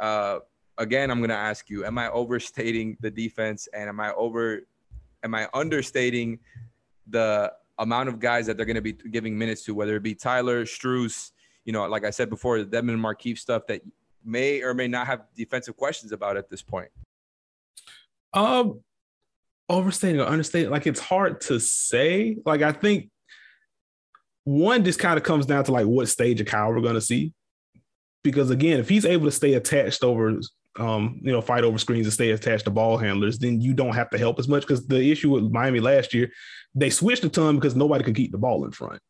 Uh, 0.00 0.40
again, 0.78 1.10
I'm 1.10 1.18
going 1.18 1.30
to 1.30 1.36
ask 1.36 1.68
you: 1.70 1.84
Am 1.84 1.98
I 1.98 2.10
overstating 2.10 2.96
the 3.00 3.10
defense, 3.10 3.68
and 3.72 3.88
am 3.88 4.00
I 4.00 4.12
over? 4.12 4.60
Am 5.22 5.34
I 5.34 5.48
understating 5.54 6.38
the 7.08 7.52
amount 7.78 8.08
of 8.08 8.18
guys 8.18 8.46
that 8.46 8.56
they're 8.56 8.66
going 8.66 8.76
to 8.76 8.82
be 8.82 8.92
giving 8.92 9.36
minutes 9.36 9.64
to, 9.64 9.74
whether 9.74 9.96
it 9.96 10.02
be 10.02 10.14
Tyler, 10.14 10.64
Strus, 10.64 11.32
you 11.64 11.72
know, 11.72 11.86
like 11.86 12.04
I 12.04 12.10
said 12.10 12.30
before, 12.30 12.62
the 12.62 12.64
Dedmon 12.64 12.98
Markieff 12.98 13.38
stuff 13.38 13.66
that 13.68 13.82
may 14.24 14.62
or 14.62 14.74
may 14.74 14.88
not 14.88 15.06
have 15.06 15.22
defensive 15.36 15.76
questions 15.76 16.12
about 16.12 16.36
at 16.36 16.50
this 16.50 16.62
point? 16.62 16.88
Um, 18.32 18.80
overstating 19.68 20.20
or 20.20 20.26
understating, 20.26 20.70
like 20.70 20.86
it's 20.86 21.00
hard 21.00 21.40
to 21.42 21.60
say. 21.60 22.36
Like 22.44 22.62
I 22.62 22.72
think 22.72 23.10
one 24.44 24.84
just 24.84 24.98
kind 24.98 25.16
of 25.16 25.22
comes 25.22 25.46
down 25.46 25.64
to 25.64 25.72
like 25.72 25.86
what 25.86 26.08
stage 26.08 26.40
of 26.40 26.46
Kyle 26.46 26.70
we're 26.70 26.80
going 26.80 26.94
to 26.94 27.00
see. 27.00 27.32
Because 28.22 28.50
again, 28.50 28.80
if 28.80 28.88
he's 28.88 29.04
able 29.04 29.26
to 29.26 29.32
stay 29.32 29.54
attached 29.54 30.02
over 30.02 30.40
um, 30.78 31.20
you 31.22 31.32
know, 31.32 31.40
fight 31.40 31.64
over 31.64 31.78
screens 31.78 32.06
and 32.06 32.12
stay 32.12 32.30
attached 32.30 32.64
to 32.64 32.70
ball 32.70 32.96
handlers, 32.96 33.38
then 33.38 33.60
you 33.60 33.74
don't 33.74 33.94
have 33.94 34.10
to 34.10 34.18
help 34.18 34.38
as 34.38 34.48
much. 34.48 34.62
Because 34.62 34.86
the 34.86 35.10
issue 35.10 35.30
with 35.30 35.50
Miami 35.50 35.80
last 35.80 36.14
year, 36.14 36.30
they 36.74 36.90
switched 36.90 37.24
a 37.24 37.28
ton 37.28 37.56
because 37.56 37.76
nobody 37.76 38.04
could 38.04 38.16
keep 38.16 38.32
the 38.32 38.38
ball 38.38 38.64
in 38.64 38.70
front. 38.72 39.00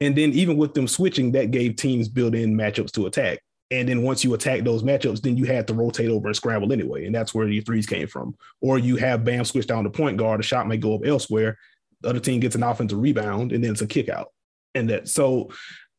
And 0.00 0.16
then 0.16 0.32
even 0.32 0.56
with 0.56 0.74
them 0.74 0.88
switching, 0.88 1.32
that 1.32 1.52
gave 1.52 1.76
teams 1.76 2.08
built-in 2.08 2.56
matchups 2.56 2.90
to 2.92 3.06
attack. 3.06 3.40
And 3.70 3.88
then 3.88 4.02
once 4.02 4.22
you 4.22 4.34
attack 4.34 4.64
those 4.64 4.82
matchups, 4.82 5.22
then 5.22 5.36
you 5.36 5.44
had 5.44 5.66
to 5.68 5.74
rotate 5.74 6.10
over 6.10 6.26
and 6.26 6.36
scramble 6.36 6.72
anyway. 6.72 7.06
And 7.06 7.14
that's 7.14 7.32
where 7.32 7.48
your 7.48 7.62
threes 7.62 7.86
came 7.86 8.06
from. 8.06 8.36
Or 8.60 8.78
you 8.78 8.96
have 8.96 9.24
Bam 9.24 9.44
switch 9.44 9.66
down 9.66 9.84
to 9.84 9.90
point 9.90 10.18
guard, 10.18 10.40
a 10.40 10.42
shot 10.42 10.68
may 10.68 10.76
go 10.76 10.94
up 10.94 11.06
elsewhere. 11.06 11.56
The 12.02 12.10
other 12.10 12.20
team 12.20 12.40
gets 12.40 12.54
an 12.54 12.64
offensive 12.64 12.98
rebound, 12.98 13.52
and 13.52 13.62
then 13.62 13.70
it's 13.70 13.80
a 13.80 13.86
kick 13.86 14.08
out. 14.08 14.28
And 14.74 14.90
that 14.90 15.08
so 15.08 15.50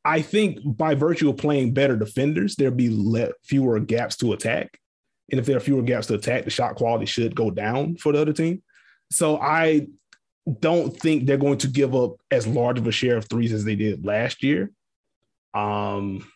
I 0.06 0.22
think 0.22 0.60
by 0.64 0.96
virtue 0.96 1.30
of 1.30 1.38
playing 1.38 1.74
better 1.74 1.96
defenders, 1.96 2.56
there'll 2.56 2.76
be 2.76 2.90
le- 2.92 3.32
fewer 3.44 3.80
gaps 3.80 4.18
to 4.18 4.34
attack. 4.34 4.80
And 5.32 5.40
if 5.40 5.46
there 5.46 5.58
are 5.58 5.62
fewer 5.62 5.82
gaps 5.82 6.08
to 6.08 6.16
attack, 6.16 6.44
the 6.44 6.50
shot 6.50 6.76
quality 6.76 7.06
should 7.06 7.36
go 7.36 7.50
down 7.50 7.96
for 7.96 8.12
the 8.12 8.22
other 8.22 8.34
team. 8.34 8.62
So 9.12 9.38
I 9.38 9.88
don't 10.60 10.96
think 11.00 11.26
they're 11.26 11.38
going 11.38 11.60
to 11.60 11.68
give 11.68 11.96
up 11.96 12.16
as 12.30 12.46
large 12.46 12.78
of 12.78 12.88
a 12.88 12.92
share 12.92 13.18
of 13.18 13.30
threes 13.30 13.54
as 13.54 13.64
they 13.64 13.76
did 13.76 14.06
last 14.06 14.44
year. 14.44 14.72
Um, 15.54 16.28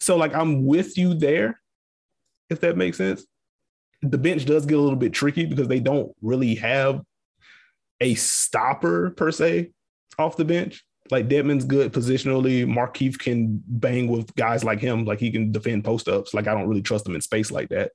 so 0.00 0.16
like 0.16 0.34
I'm 0.34 0.64
with 0.64 0.96
you 0.96 1.14
there, 1.14 1.60
if 2.50 2.60
that 2.60 2.76
makes 2.76 2.98
sense. 2.98 3.26
The 4.02 4.18
bench 4.18 4.44
does 4.44 4.64
get 4.64 4.78
a 4.78 4.80
little 4.80 4.96
bit 4.96 5.12
tricky 5.12 5.46
because 5.46 5.66
they 5.66 5.80
don't 5.80 6.14
really 6.22 6.54
have 6.56 7.02
a 8.00 8.14
stopper 8.14 9.10
per 9.10 9.32
se 9.32 9.72
off 10.18 10.36
the 10.36 10.44
bench. 10.44 10.84
Like 11.10 11.28
Dedmon's 11.28 11.64
good 11.64 11.92
positionally. 11.92 12.66
Markieff 12.66 13.18
can 13.18 13.62
bang 13.66 14.08
with 14.08 14.34
guys 14.36 14.64
like 14.64 14.80
him. 14.80 15.04
Like 15.04 15.20
he 15.20 15.30
can 15.30 15.52
defend 15.52 15.84
post 15.84 16.08
ups. 16.08 16.34
Like 16.34 16.46
I 16.46 16.54
don't 16.54 16.68
really 16.68 16.82
trust 16.82 17.06
him 17.06 17.14
in 17.14 17.20
space 17.20 17.50
like 17.50 17.68
that. 17.70 17.92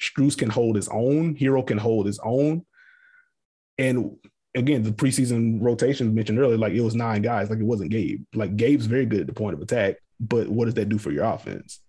Strus 0.00 0.36
can 0.36 0.50
hold 0.50 0.76
his 0.76 0.88
own. 0.88 1.36
Herro 1.36 1.66
can 1.66 1.78
hold 1.78 2.06
his 2.06 2.18
own. 2.22 2.64
And 3.78 4.16
again, 4.54 4.82
the 4.82 4.92
preseason 4.92 5.60
rotation 5.60 6.14
mentioned 6.14 6.38
earlier, 6.38 6.56
like 6.56 6.72
it 6.72 6.80
was 6.80 6.94
nine 6.94 7.22
guys. 7.22 7.50
Like 7.50 7.58
it 7.58 7.66
wasn't 7.66 7.90
Gabe. 7.90 8.24
Like 8.34 8.56
Gabe's 8.56 8.86
very 8.86 9.06
good 9.06 9.20
at 9.20 9.26
the 9.26 9.32
point 9.32 9.54
of 9.54 9.60
attack, 9.60 9.96
but 10.20 10.48
what 10.48 10.66
does 10.66 10.74
that 10.74 10.88
do 10.88 10.98
for 10.98 11.10
your 11.10 11.24
offense? 11.24 11.80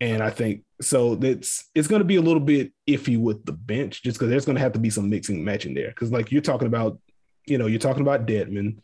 And 0.00 0.20
I 0.22 0.30
think 0.30 0.64
so 0.80 1.14
that's 1.14 1.70
it's 1.76 1.86
going 1.86 2.00
to 2.00 2.04
be 2.04 2.16
a 2.16 2.22
little 2.22 2.40
bit 2.40 2.72
iffy 2.88 3.16
with 3.16 3.44
the 3.44 3.52
bench 3.52 4.02
just 4.02 4.18
because 4.18 4.30
there's 4.30 4.44
going 4.44 4.56
to 4.56 4.62
have 4.62 4.72
to 4.72 4.80
be 4.80 4.90
some 4.90 5.08
mixing 5.08 5.44
matching 5.44 5.74
there. 5.74 5.90
Because 5.90 6.10
like 6.10 6.32
you're 6.32 6.42
talking 6.42 6.66
about, 6.66 6.98
you 7.46 7.56
know, 7.56 7.66
you're 7.66 7.78
talking 7.78 8.02
about 8.02 8.26
Dedmon. 8.26 8.78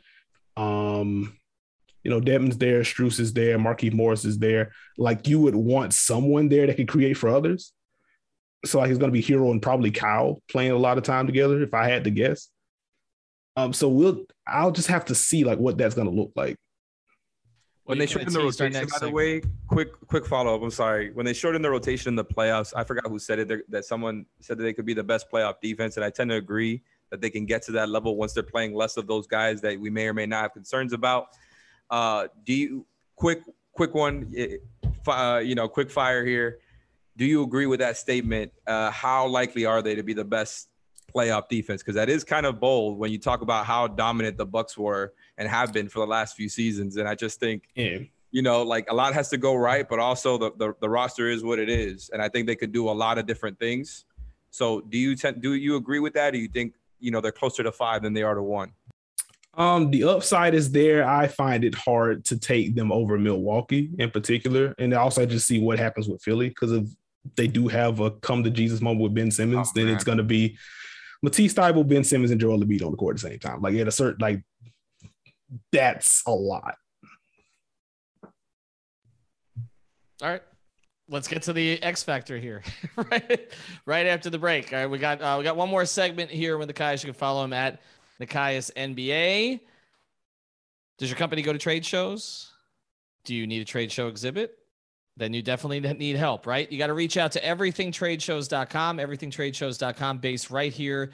Um, 0.59 1.39
you 2.03 2.11
know, 2.11 2.21
Dedmon's 2.21 2.59
there, 2.59 2.81
Strus 2.81 3.21
is 3.21 3.33
there, 3.33 3.59
Markieff 3.59 3.93
Morris 3.93 4.25
is 4.25 4.39
there. 4.39 4.73
Like 4.97 5.29
you 5.29 5.41
would 5.41 5.55
want 5.55 5.95
someone 5.95 6.49
there 6.49 6.67
that 6.67 6.77
could 6.77 6.89
create 6.89 7.17
for 7.17 7.29
others. 7.29 7.73
So 8.65 8.79
like 8.79 8.91
it's 8.91 8.99
going 8.99 9.13
to 9.13 9.13
be 9.13 9.23
Herro 9.23 9.53
and 9.53 9.63
probably 9.63 9.93
Kyle 9.93 10.43
playing 10.51 10.73
a 10.73 10.77
lot 10.77 10.99
of 10.99 11.05
time 11.05 11.27
together, 11.27 11.63
if 11.63 11.75
I 11.75 11.89
had 11.89 12.05
to 12.05 12.11
guess. 12.11 12.49
Um, 13.57 13.73
so 13.73 13.89
we'll 13.89 14.25
I'll 14.47 14.73
just 14.73 14.89
have 14.89 15.05
to 15.07 15.15
see 15.15 15.45
like 15.45 15.59
what 15.59 15.79
that's 15.79 15.95
going 15.95 16.09
to 16.09 16.15
look 16.15 16.33
like. 16.35 16.57
When 17.85 17.99
they 17.99 18.07
shortened 18.07 18.35
the 18.35 18.41
rotation, 18.41 18.87
by 18.87 18.99
the 18.99 19.11
way, 19.11 19.41
quick 19.67 19.89
quick 20.09 20.27
follow 20.27 20.55
up. 20.55 20.63
I'm 20.63 20.71
sorry. 20.71 21.11
When 21.13 21.25
they 21.25 21.33
shortened 21.33 21.65
the 21.65 21.71
rotation 21.71 22.11
in 22.11 22.17
the 22.17 22.25
playoffs, 22.25 22.73
I 22.77 22.85
forgot 22.85 23.07
who 23.09 23.19
said 23.19 23.39
it. 23.39 23.71
That 23.71 23.85
someone 23.85 24.27
said 24.41 24.59
that 24.59 24.63
they 24.65 24.73
could 24.73 24.85
be 24.85 24.95
the 24.95 25.05
best 25.05 25.31
playoff 25.31 25.55
defense, 25.63 25.97
and 25.97 26.05
I 26.05 26.11
tend 26.11 26.31
to 26.31 26.37
agree 26.37 26.83
that 27.11 27.21
they 27.21 27.31
can 27.31 27.47
get 27.47 27.63
to 27.63 27.73
that 27.73 27.89
level 27.89 28.17
once 28.17 28.33
they're 28.33 28.43
playing 28.43 28.75
less 28.75 28.97
of 28.97 29.07
those 29.07 29.27
guys 29.27 29.61
that 29.61 29.79
we 29.79 29.91
may 29.91 30.07
or 30.07 30.15
may 30.15 30.27
not 30.27 30.43
have 30.43 30.53
concerns 30.53 30.93
about. 30.93 31.29
Uh, 31.91 32.29
do 32.45 32.53
you 32.53 32.87
quick 33.17 33.43
quick 33.73 33.95
one? 33.95 34.33
Uh, 35.07 35.41
you 35.43 35.55
know, 35.55 35.69
quick 35.69 35.91
fire 35.91 36.25
here. 36.25 36.59
Do 37.17 37.25
you 37.25 37.43
agree 37.43 37.67
with 37.67 37.81
that 37.81 37.97
statement? 37.97 38.53
Uh, 38.67 38.91
how 38.91 39.27
likely 39.27 39.65
are 39.65 39.83
they 39.83 39.95
to 39.95 40.03
be 40.03 40.13
the 40.13 40.25
best 40.25 40.69
playoff 41.15 41.49
defense? 41.49 41.83
Because 41.83 41.97
that 41.97 42.09
is 42.09 42.23
kind 42.23 42.47
of 42.47 42.61
bold 42.61 42.99
when 42.99 43.11
you 43.11 43.19
talk 43.19 43.41
about 43.41 43.67
how 43.67 43.89
dominant 43.89 44.37
the 44.37 44.47
Bucks 44.47 44.77
were 44.79 45.15
and 45.37 45.49
have 45.49 45.73
been 45.73 45.89
for 45.89 46.01
the 46.01 46.07
last 46.07 46.37
few 46.37 46.49
seasons. 46.49 46.97
And 46.97 47.09
I 47.09 47.15
just 47.15 47.41
think, 47.41 47.65
yeah. 47.75 47.99
you 48.31 48.43
know, 48.43 48.63
like 48.63 48.89
a 48.91 48.95
lot 48.95 49.15
has 49.15 49.31
to 49.31 49.39
go 49.39 49.55
right, 49.55 49.89
but 49.89 49.99
also 49.99 50.39
the, 50.39 50.53
the, 50.59 50.75
the 50.81 50.89
roster 50.89 51.29
is 51.29 51.43
what 51.43 51.59
it 51.59 51.69
is, 51.69 52.11
and 52.13 52.23
I 52.23 52.29
think 52.29 52.47
they 52.47 52.57
could 52.57 52.73
do 52.73 52.89
a 52.89 52.93
lot 52.93 53.19
of 53.19 53.27
different 53.27 53.59
things. 53.59 54.05
So, 54.51 54.81
do 54.81 54.97
you 54.97 55.17
tend, 55.17 55.43
do 55.43 55.55
you 55.55 55.77
agree 55.77 55.99
with 55.99 56.15
that? 56.15 56.33
Do 56.33 56.39
you 56.39 56.49
think 56.49 56.75
you 57.01 57.11
know 57.11 57.21
they're 57.21 57.33
closer 57.33 57.63
to 57.63 57.73
five 57.73 58.03
than 58.03 58.13
they 58.13 58.23
are 58.23 58.35
to 58.35 58.43
one? 58.43 58.73
Um, 59.55 59.91
the 59.91 60.05
upside 60.05 60.55
is 60.55 60.71
there. 60.71 61.07
I 61.09 61.27
find 61.27 61.65
it 61.65 61.75
hard 61.75 62.25
to 62.27 62.39
take 62.39 62.77
them 62.77 62.93
over 62.93 63.19
Milwaukee 63.19 63.91
in 63.99 64.11
particular, 64.11 64.75
and 64.79 64.95
also 64.95 65.23
I 65.23 65.27
just 65.27 65.47
see 65.47 65.61
what 65.61 65.79
happens 65.79 66.09
with 66.09 66.23
Philly 66.23 66.49
because 66.49 66.73
if 66.73 66.87
they 67.37 67.47
do 67.47 67.69
have 67.69 68.01
a 68.01 68.13
come 68.13 68.45
to 68.45 68.51
Jesus 68.51 68.81
moment 68.81 69.03
with 69.03 69.15
Ben 69.15 69.31
Simmons, 69.31 69.69
oh, 69.69 69.73
then 69.75 69.89
it's 69.89 70.05
going 70.05 70.19
to 70.19 70.25
be 70.25 70.57
Matisse 71.23 71.55
Thybulle, 71.55 71.89
Ben 71.89 72.05
Simmons, 72.05 72.31
and 72.31 72.41
Joel 72.41 72.61
Embiid 72.61 72.85
on 72.85 72.93
the 72.93 72.97
court 72.97 73.17
at 73.17 73.23
the 73.23 73.29
same 73.31 73.39
time. 73.39 73.61
Like 73.61 73.75
at 73.75 73.89
a 73.89 73.93
certain 73.93 74.19
like 74.21 74.43
that's 75.73 76.23
a 76.27 76.33
lot. 76.33 76.77
All 80.21 80.29
right. 80.29 80.43
Let's 81.11 81.27
get 81.27 81.43
to 81.45 81.53
the 81.53 81.83
X 81.83 82.03
factor 82.03 82.39
here, 82.39 82.63
right? 82.97 83.51
Right 83.87 84.07
after 84.07 84.29
the 84.29 84.39
break. 84.39 84.73
All 84.73 84.81
right, 84.81 84.87
we 84.87 84.99
got 84.99 85.23
uh, 85.23 85.37
we 85.39 85.45
got 85.45 85.57
one 85.57 85.71
more 85.71 85.87
segment 85.87 86.31
here 86.31 86.59
with 86.59 86.69
Nekias. 86.69 87.03
You 87.03 87.09
can 87.09 87.19
follow 87.19 87.45
him 87.45 87.53
at 87.53 87.81
Nekias 88.21 88.71
NBA. 88.75 89.61
Does 90.99 91.09
your 91.09 91.17
company 91.17 91.43
go 91.43 91.53
to 91.53 91.59
trade 91.59 91.87
shows? 91.87 92.53
Do 93.25 93.35
you 93.35 93.47
need 93.47 93.63
a 93.63 93.65
trade 93.65 93.91
show 93.91 94.09
exhibit? 94.09 94.59
Then 95.17 95.33
you 95.33 95.43
definitely 95.43 95.81
need 95.99 96.17
help, 96.17 96.47
right? 96.47 96.71
You 96.71 96.79
got 96.79 96.89
to 96.89 96.95
reach 96.95 97.17
out 97.17 97.33
to 97.33 97.41
everythingtradeshows.com, 97.41 98.99
everythingtradeshows.com, 98.99 100.19
based 100.19 100.51
right 100.51 100.73
here 100.73 101.11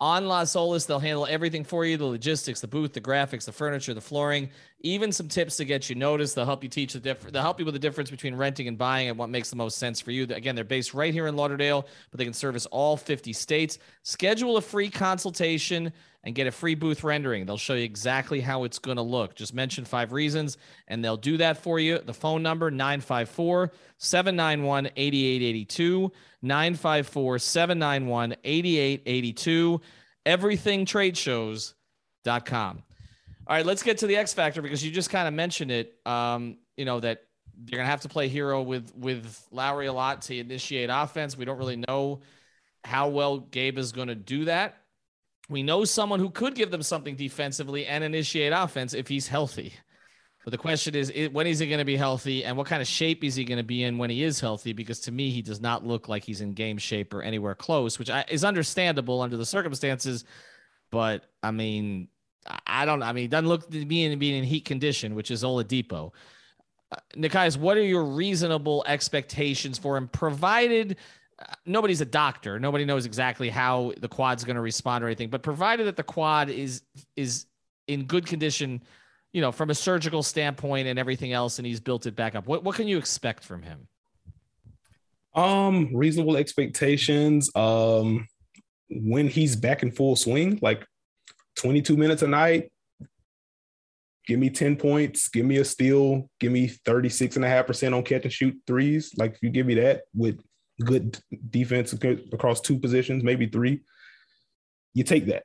on 0.00 0.28
Las 0.28 0.54
Olas. 0.54 0.86
They'll 0.86 0.98
handle 0.98 1.26
everything 1.28 1.64
for 1.64 1.84
you 1.84 1.96
the 1.96 2.04
logistics, 2.04 2.60
the 2.60 2.68
booth, 2.68 2.92
the 2.92 3.00
graphics, 3.00 3.44
the 3.44 3.52
furniture, 3.52 3.94
the 3.94 4.00
flooring, 4.00 4.50
even 4.80 5.12
some 5.12 5.28
tips 5.28 5.56
to 5.56 5.64
get 5.64 5.88
you 5.88 5.96
noticed. 5.96 6.34
They'll 6.34 6.44
help 6.44 6.62
you 6.62 6.68
teach 6.68 6.92
the 6.92 7.00
difference. 7.00 7.32
They'll 7.32 7.42
help 7.42 7.58
you 7.58 7.64
with 7.64 7.74
the 7.74 7.80
difference 7.80 8.10
between 8.10 8.34
renting 8.34 8.68
and 8.68 8.78
buying 8.78 9.08
and 9.08 9.18
what 9.18 9.28
makes 9.28 9.50
the 9.50 9.56
most 9.56 9.78
sense 9.78 10.00
for 10.00 10.10
you. 10.10 10.24
Again, 10.24 10.54
they're 10.54 10.64
based 10.64 10.94
right 10.94 11.12
here 11.12 11.26
in 11.26 11.36
Lauderdale, 11.36 11.86
but 12.10 12.18
they 12.18 12.24
can 12.24 12.34
service 12.34 12.66
all 12.66 12.96
50 12.96 13.32
states. 13.32 13.78
Schedule 14.02 14.56
a 14.56 14.60
free 14.60 14.90
consultation 14.90 15.92
and 16.28 16.34
get 16.34 16.46
a 16.46 16.52
free 16.52 16.74
booth 16.74 17.04
rendering. 17.04 17.46
They'll 17.46 17.56
show 17.56 17.72
you 17.72 17.84
exactly 17.84 18.42
how 18.42 18.64
it's 18.64 18.78
going 18.78 18.98
to 18.98 19.02
look. 19.02 19.34
Just 19.34 19.54
mention 19.54 19.86
five 19.86 20.12
reasons 20.12 20.58
and 20.86 21.02
they'll 21.02 21.16
do 21.16 21.38
that 21.38 21.62
for 21.62 21.80
you. 21.80 22.00
The 22.00 22.12
phone 22.12 22.42
number 22.42 22.70
954 22.70 23.72
791 23.96 24.90
8882. 24.94 26.12
954 26.42 27.38
791 27.38 28.36
8882. 28.44 29.80
EverythingTradeShows.com. 30.26 32.82
All 33.46 33.56
right, 33.56 33.64
let's 33.64 33.82
get 33.82 33.96
to 33.98 34.06
the 34.06 34.16
X 34.16 34.34
Factor 34.34 34.60
because 34.60 34.84
you 34.84 34.90
just 34.90 35.08
kind 35.08 35.26
of 35.26 35.32
mentioned 35.32 35.70
it. 35.70 35.94
Um, 36.04 36.58
you 36.76 36.84
know, 36.84 37.00
that 37.00 37.22
you're 37.56 37.78
going 37.78 37.86
to 37.86 37.90
have 37.90 38.02
to 38.02 38.10
play 38.10 38.28
Herro 38.28 38.66
with, 38.66 38.94
with 38.94 39.48
Lowry 39.50 39.86
a 39.86 39.94
lot 39.94 40.20
to 40.22 40.36
initiate 40.36 40.90
offense. 40.92 41.38
We 41.38 41.46
don't 41.46 41.56
really 41.56 41.82
know 41.88 42.20
how 42.84 43.08
well 43.08 43.38
Gabe 43.38 43.78
is 43.78 43.92
going 43.92 44.08
to 44.08 44.14
do 44.14 44.44
that. 44.44 44.82
We 45.48 45.62
know 45.62 45.84
someone 45.84 46.20
who 46.20 46.30
could 46.30 46.54
give 46.54 46.70
them 46.70 46.82
something 46.82 47.16
defensively 47.16 47.86
and 47.86 48.04
initiate 48.04 48.52
offense 48.52 48.92
if 48.92 49.08
he's 49.08 49.28
healthy. 49.28 49.72
But 50.44 50.52
the 50.52 50.58
question 50.58 50.94
is, 50.94 51.12
when 51.32 51.46
is 51.46 51.58
he 51.58 51.66
going 51.66 51.78
to 51.78 51.84
be 51.84 51.96
healthy, 51.96 52.44
and 52.44 52.56
what 52.56 52.66
kind 52.66 52.80
of 52.80 52.88
shape 52.88 53.22
is 53.22 53.34
he 53.34 53.44
going 53.44 53.58
to 53.58 53.64
be 53.64 53.82
in 53.82 53.98
when 53.98 54.08
he 54.08 54.22
is 54.22 54.40
healthy? 54.40 54.72
Because 54.72 55.00
to 55.00 55.12
me, 55.12 55.30
he 55.30 55.42
does 55.42 55.60
not 55.60 55.86
look 55.86 56.08
like 56.08 56.24
he's 56.24 56.40
in 56.40 56.54
game 56.54 56.78
shape 56.78 57.12
or 57.12 57.22
anywhere 57.22 57.54
close, 57.54 57.98
which 57.98 58.10
is 58.28 58.44
understandable 58.44 59.20
under 59.20 59.36
the 59.36 59.44
circumstances. 59.44 60.24
But 60.90 61.24
I 61.42 61.50
mean, 61.50 62.08
I 62.66 62.86
don't. 62.86 63.02
I 63.02 63.12
mean, 63.12 63.24
it 63.26 63.30
doesn't 63.30 63.48
look 63.48 63.70
to 63.70 63.84
be 63.84 64.04
in 64.04 64.18
being 64.18 64.38
in 64.38 64.44
heat 64.44 64.64
condition, 64.64 65.14
which 65.14 65.30
is 65.30 65.42
Oladipo. 65.42 66.12
Uh, 66.90 66.96
Nekias, 67.14 67.58
what 67.58 67.76
are 67.76 67.82
your 67.82 68.04
reasonable 68.04 68.84
expectations 68.86 69.76
for 69.76 69.98
him, 69.98 70.08
provided 70.08 70.96
nobody's 71.66 72.00
a 72.00 72.06
doctor, 72.06 72.58
nobody 72.58 72.84
knows 72.84 73.06
exactly 73.06 73.48
how 73.48 73.92
the 74.00 74.08
quad's 74.08 74.44
going 74.44 74.56
to 74.56 74.62
respond 74.62 75.04
or 75.04 75.06
anything, 75.06 75.30
but 75.30 75.42
provided 75.42 75.86
that 75.86 75.96
the 75.96 76.02
quad 76.02 76.50
is 76.50 76.82
is 77.16 77.46
in 77.86 78.04
good 78.04 78.26
condition 78.26 78.82
you 79.32 79.40
know, 79.40 79.52
from 79.52 79.70
a 79.70 79.74
surgical 79.74 80.22
standpoint 80.22 80.88
and 80.88 80.98
everything 80.98 81.32
else, 81.32 81.58
and 81.58 81.66
he's 81.66 81.80
built 81.80 82.06
it 82.06 82.16
back 82.16 82.34
up. 82.34 82.46
What 82.46 82.64
what 82.64 82.76
can 82.76 82.88
you 82.88 82.98
expect 82.98 83.44
from 83.44 83.62
him? 83.62 83.88
Um, 85.34 85.94
reasonable 85.94 86.36
expectations. 86.36 87.50
Um, 87.54 88.26
when 88.90 89.28
he's 89.28 89.54
back 89.54 89.82
in 89.82 89.92
full 89.92 90.16
swing, 90.16 90.58
like 90.62 90.86
22 91.56 91.96
minutes 91.96 92.22
a 92.22 92.26
night, 92.26 92.72
give 94.26 94.38
me 94.38 94.48
10 94.48 94.76
points, 94.76 95.28
give 95.28 95.44
me 95.44 95.58
a 95.58 95.64
steal, 95.64 96.30
give 96.40 96.50
me 96.50 96.68
36 96.68 97.36
and 97.36 97.44
a 97.44 97.48
half 97.48 97.66
percent 97.66 97.94
on 97.94 98.02
catch 98.02 98.24
and 98.24 98.32
shoot 98.32 98.56
threes. 98.66 99.12
Like 99.16 99.34
if 99.34 99.42
you 99.42 99.50
give 99.50 99.66
me 99.66 99.74
that 99.74 100.02
with 100.14 100.40
good 100.80 101.18
defense 101.50 101.92
across 101.92 102.60
two 102.60 102.78
positions, 102.78 103.24
maybe 103.24 103.46
three, 103.46 103.80
you 104.94 105.04
take 105.04 105.26
that. 105.26 105.44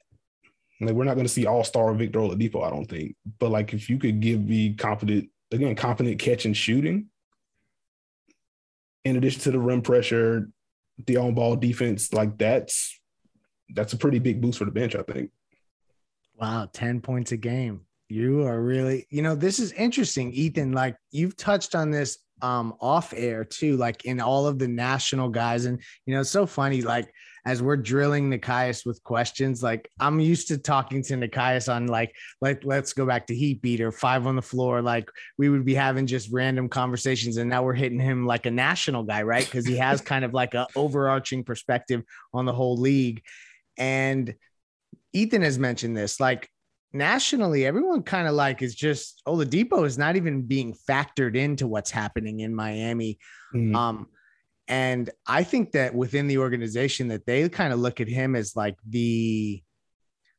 Like 0.81 0.95
we're 0.95 1.05
not 1.05 1.15
going 1.15 1.25
to 1.25 1.31
see 1.31 1.45
all 1.45 1.63
star 1.63 1.93
Victor 1.93 2.19
Oladipo, 2.19 2.65
I 2.65 2.69
don't 2.69 2.89
think. 2.89 3.15
But 3.39 3.51
like 3.51 3.73
if 3.73 3.89
you 3.89 3.97
could 3.97 4.19
give 4.19 4.43
me 4.43 4.73
confident, 4.73 5.29
again, 5.51 5.75
confident 5.75 6.19
catch 6.19 6.45
and 6.45 6.55
shooting, 6.55 7.07
in 9.05 9.17
addition 9.17 9.41
to 9.41 9.51
the 9.51 9.59
rim 9.59 9.81
pressure, 9.81 10.49
the 11.05 11.17
on 11.17 11.33
ball 11.33 11.55
defense, 11.55 12.13
like 12.13 12.37
that's 12.37 12.99
that's 13.69 13.93
a 13.93 13.97
pretty 13.97 14.19
big 14.19 14.41
boost 14.41 14.59
for 14.59 14.65
the 14.65 14.71
bench, 14.71 14.95
I 14.95 15.03
think. 15.03 15.31
Wow, 16.39 16.69
10 16.73 17.01
points 17.01 17.31
a 17.31 17.37
game. 17.37 17.81
You 18.09 18.45
are 18.45 18.61
really, 18.61 19.07
you 19.09 19.21
know, 19.21 19.35
this 19.35 19.59
is 19.59 19.71
interesting, 19.73 20.31
Ethan. 20.33 20.71
Like 20.73 20.95
you've 21.11 21.37
touched 21.37 21.73
on 21.73 21.89
this 21.89 22.19
um 22.43 22.75
off 22.79 23.13
air 23.15 23.43
too, 23.43 23.77
like 23.77 24.05
in 24.05 24.19
all 24.19 24.45
of 24.45 24.59
the 24.59 24.67
national 24.67 25.29
guys. 25.29 25.65
And 25.65 25.81
you 26.05 26.13
know, 26.13 26.21
it's 26.21 26.29
so 26.29 26.45
funny, 26.45 26.83
like 26.83 27.11
as 27.45 27.61
we're 27.61 27.77
drilling 27.77 28.29
Nekias 28.29 28.85
with 28.85 29.03
questions, 29.03 29.63
like 29.63 29.89
I'm 29.99 30.19
used 30.19 30.49
to 30.49 30.57
talking 30.57 31.01
to 31.03 31.15
Nekias 31.15 31.73
on 31.73 31.87
like, 31.87 32.15
like 32.41 32.63
let's 32.63 32.93
go 32.93 33.05
back 33.05 33.27
to 33.27 33.35
heat 33.35 33.61
beater, 33.61 33.91
five 33.91 34.27
on 34.27 34.35
the 34.35 34.41
floor. 34.41 34.81
Like 34.81 35.09
we 35.37 35.49
would 35.49 35.65
be 35.65 35.73
having 35.73 36.05
just 36.05 36.31
random 36.31 36.69
conversations, 36.69 37.37
and 37.37 37.49
now 37.49 37.63
we're 37.63 37.73
hitting 37.73 37.99
him 37.99 38.25
like 38.25 38.45
a 38.45 38.51
national 38.51 39.03
guy, 39.03 39.23
right? 39.23 39.45
Because 39.45 39.65
he 39.65 39.77
has 39.77 40.01
kind 40.01 40.23
of 40.23 40.33
like 40.33 40.53
a 40.53 40.67
overarching 40.75 41.43
perspective 41.43 42.03
on 42.33 42.45
the 42.45 42.53
whole 42.53 42.77
league. 42.77 43.23
And 43.77 44.35
Ethan 45.13 45.41
has 45.41 45.59
mentioned 45.59 45.95
this, 45.97 46.19
like 46.19 46.49
nationally, 46.93 47.65
everyone 47.65 48.03
kind 48.03 48.27
of 48.27 48.35
like 48.35 48.61
is 48.61 48.75
just 48.75 49.21
Oladipo 49.27 49.85
is 49.85 49.97
not 49.97 50.15
even 50.15 50.43
being 50.43 50.75
factored 50.87 51.35
into 51.35 51.67
what's 51.67 51.91
happening 51.91 52.41
in 52.41 52.53
Miami. 52.53 53.17
Mm. 53.53 53.75
Um, 53.75 54.07
and 54.67 55.09
I 55.27 55.43
think 55.43 55.73
that 55.73 55.93
within 55.93 56.27
the 56.27 56.37
organization 56.37 57.09
that 57.09 57.25
they 57.25 57.49
kind 57.49 57.73
of 57.73 57.79
look 57.79 57.99
at 57.99 58.07
him 58.07 58.35
as 58.35 58.55
like 58.55 58.77
the 58.87 59.61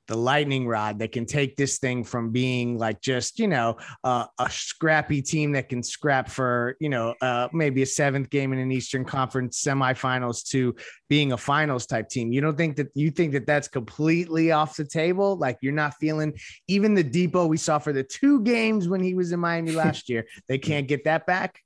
the 0.07 0.17
lightning 0.17 0.67
rod 0.67 0.99
that 0.99 1.13
can 1.13 1.25
take 1.25 1.57
this 1.57 1.79
thing 1.79 2.05
from 2.05 2.31
being 2.31 2.77
like 2.79 3.01
just 3.01 3.39
you 3.39 3.49
know 3.49 3.77
uh, 4.05 4.27
a 4.39 4.51
scrappy 4.51 5.23
team 5.23 5.53
that 5.53 5.69
can 5.69 5.83
scrap 5.83 6.29
for 6.29 6.77
you 6.81 6.89
know 6.89 7.15
uh, 7.23 7.49
maybe 7.53 7.83
a 7.83 7.87
seventh 7.87 8.29
game 8.31 8.53
in 8.53 8.59
an 8.59 8.71
Eastern 8.71 9.05
Conference 9.05 9.63
semifinals 9.63 10.47
to 10.51 10.75
being 11.09 11.33
a 11.33 11.37
finals 11.37 11.87
type 11.87 12.09
team. 12.09 12.33
You 12.33 12.41
don't 12.41 12.57
think 12.57 12.77
that 12.77 12.89
you 12.95 13.11
think 13.11 13.33
that 13.33 13.47
that's 13.47 13.69
completely 13.69 14.53
off 14.53 14.77
the 14.77 14.85
table? 14.85 15.37
Like 15.37 15.59
you're 15.63 15.73
not 15.73 15.95
feeling 15.95 16.35
even 16.69 16.95
the 16.95 17.05
Dipo 17.05 17.49
we 17.49 17.57
saw 17.57 17.79
for 17.79 17.93
the 17.93 18.03
two 18.03 18.43
games 18.43 18.89
when 18.89 19.03
he 19.03 19.15
was 19.15 19.33
in 19.33 19.41
Miami 19.41 19.73
last 19.85 20.09
year. 20.09 20.27
They 20.49 20.59
can't 20.59 20.89
get 20.89 21.05
that 21.05 21.27
back. 21.27 21.61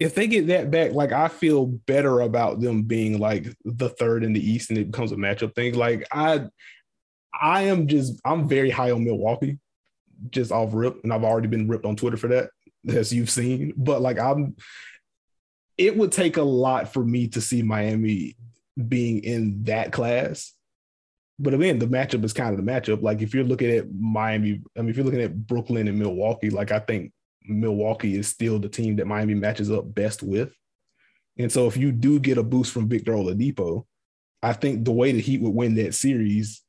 if 0.00 0.14
they 0.14 0.26
get 0.26 0.46
that 0.48 0.70
back, 0.70 0.92
like 0.92 1.12
I 1.12 1.28
feel 1.28 1.66
better 1.66 2.20
about 2.20 2.60
them 2.60 2.82
being 2.82 3.18
like 3.18 3.46
the 3.64 3.90
third 3.90 4.24
in 4.24 4.32
the 4.32 4.50
East, 4.50 4.70
and 4.70 4.78
it 4.78 4.90
becomes 4.90 5.12
a 5.12 5.16
matchup 5.16 5.54
thing. 5.54 5.74
Like 5.74 6.06
I, 6.12 6.46
I 7.40 7.62
am 7.62 7.86
just 7.86 8.20
I'm 8.24 8.48
very 8.48 8.70
high 8.70 8.90
on 8.90 9.04
Milwaukee, 9.04 9.58
just 10.30 10.52
off 10.52 10.70
rip, 10.72 11.02
and 11.02 11.12
I've 11.12 11.24
already 11.24 11.48
been 11.48 11.68
ripped 11.68 11.84
on 11.84 11.96
Twitter 11.96 12.16
for 12.16 12.28
that, 12.28 12.50
as 12.88 13.12
you've 13.12 13.30
seen. 13.30 13.72
But 13.76 14.02
like 14.02 14.18
I'm, 14.18 14.56
it 15.76 15.96
would 15.96 16.12
take 16.12 16.36
a 16.36 16.42
lot 16.42 16.92
for 16.92 17.04
me 17.04 17.28
to 17.28 17.40
see 17.40 17.62
Miami 17.62 18.36
being 18.88 19.22
in 19.24 19.64
that 19.64 19.92
class. 19.92 20.52
But 21.38 21.54
again, 21.54 21.80
the 21.80 21.86
matchup 21.86 22.24
is 22.24 22.32
kind 22.32 22.58
of 22.58 22.64
the 22.64 22.70
matchup. 22.70 23.02
Like 23.02 23.20
if 23.20 23.34
you're 23.34 23.44
looking 23.44 23.70
at 23.70 23.92
Miami, 23.92 24.62
I 24.76 24.80
mean, 24.80 24.90
if 24.90 24.96
you're 24.96 25.04
looking 25.04 25.22
at 25.22 25.46
Brooklyn 25.46 25.88
and 25.88 25.98
Milwaukee, 25.98 26.50
like 26.50 26.70
I 26.70 26.78
think 26.78 27.12
Milwaukee 27.44 28.16
is 28.16 28.28
still 28.28 28.58
the 28.58 28.68
team 28.68 28.96
that 28.96 29.06
Miami 29.06 29.34
matches 29.34 29.70
up 29.70 29.92
best 29.92 30.22
with. 30.22 30.52
And 31.36 31.50
so 31.50 31.66
if 31.66 31.76
you 31.76 31.90
do 31.90 32.20
get 32.20 32.38
a 32.38 32.42
boost 32.42 32.72
from 32.72 32.88
Victor 32.88 33.12
Oladipo, 33.12 33.84
I 34.42 34.52
think 34.52 34.84
the 34.84 34.92
way 34.92 35.10
the 35.10 35.20
Heat 35.20 35.40
would 35.40 35.54
win 35.54 35.74
that 35.74 35.94
series 35.94 36.62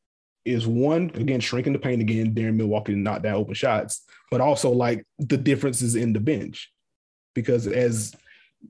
is 0.45 0.67
one, 0.67 1.11
again, 1.15 1.39
shrinking 1.39 1.73
the 1.73 1.79
paint 1.79 2.01
again, 2.01 2.33
daring 2.33 2.57
Milwaukee 2.57 2.95
knock 2.95 3.23
down 3.23 3.35
open 3.35 3.55
shots, 3.55 4.03
but 4.31 4.41
also 4.41 4.71
like 4.71 5.05
the 5.19 5.37
differences 5.37 5.95
in 5.95 6.13
the 6.13 6.19
bench. 6.19 6.71
Because 7.33 7.67
as 7.67 8.15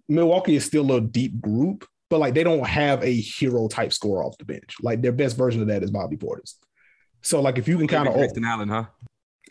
Milwaukee 0.08 0.56
is 0.56 0.66
still 0.66 0.92
a 0.94 1.02
deep 1.02 1.40
group, 1.42 1.88
but 2.10 2.20
like 2.20 2.34
they 2.34 2.44
don't 2.44 2.66
have 2.66 3.04
a 3.04 3.22
Herro 3.22 3.70
type 3.70 3.94
score 3.94 4.24
off 4.24 4.38
the 4.38 4.46
bench. 4.46 4.78
Like 4.82 5.02
their 5.02 5.12
best 5.12 5.38
version 5.38 5.62
of 5.62 5.68
that 5.68 5.84
is 5.84 5.92
Bobby 5.92 6.18
Portis. 6.18 6.56
So 7.22 7.42
like 7.42 7.58
if 7.58 7.68
you 7.68 7.78
can 7.78 7.88
kind 7.88 8.08
of 8.08 8.14
Grayson 8.14 8.46
Allen, 8.46 8.70
huh? 8.70 8.86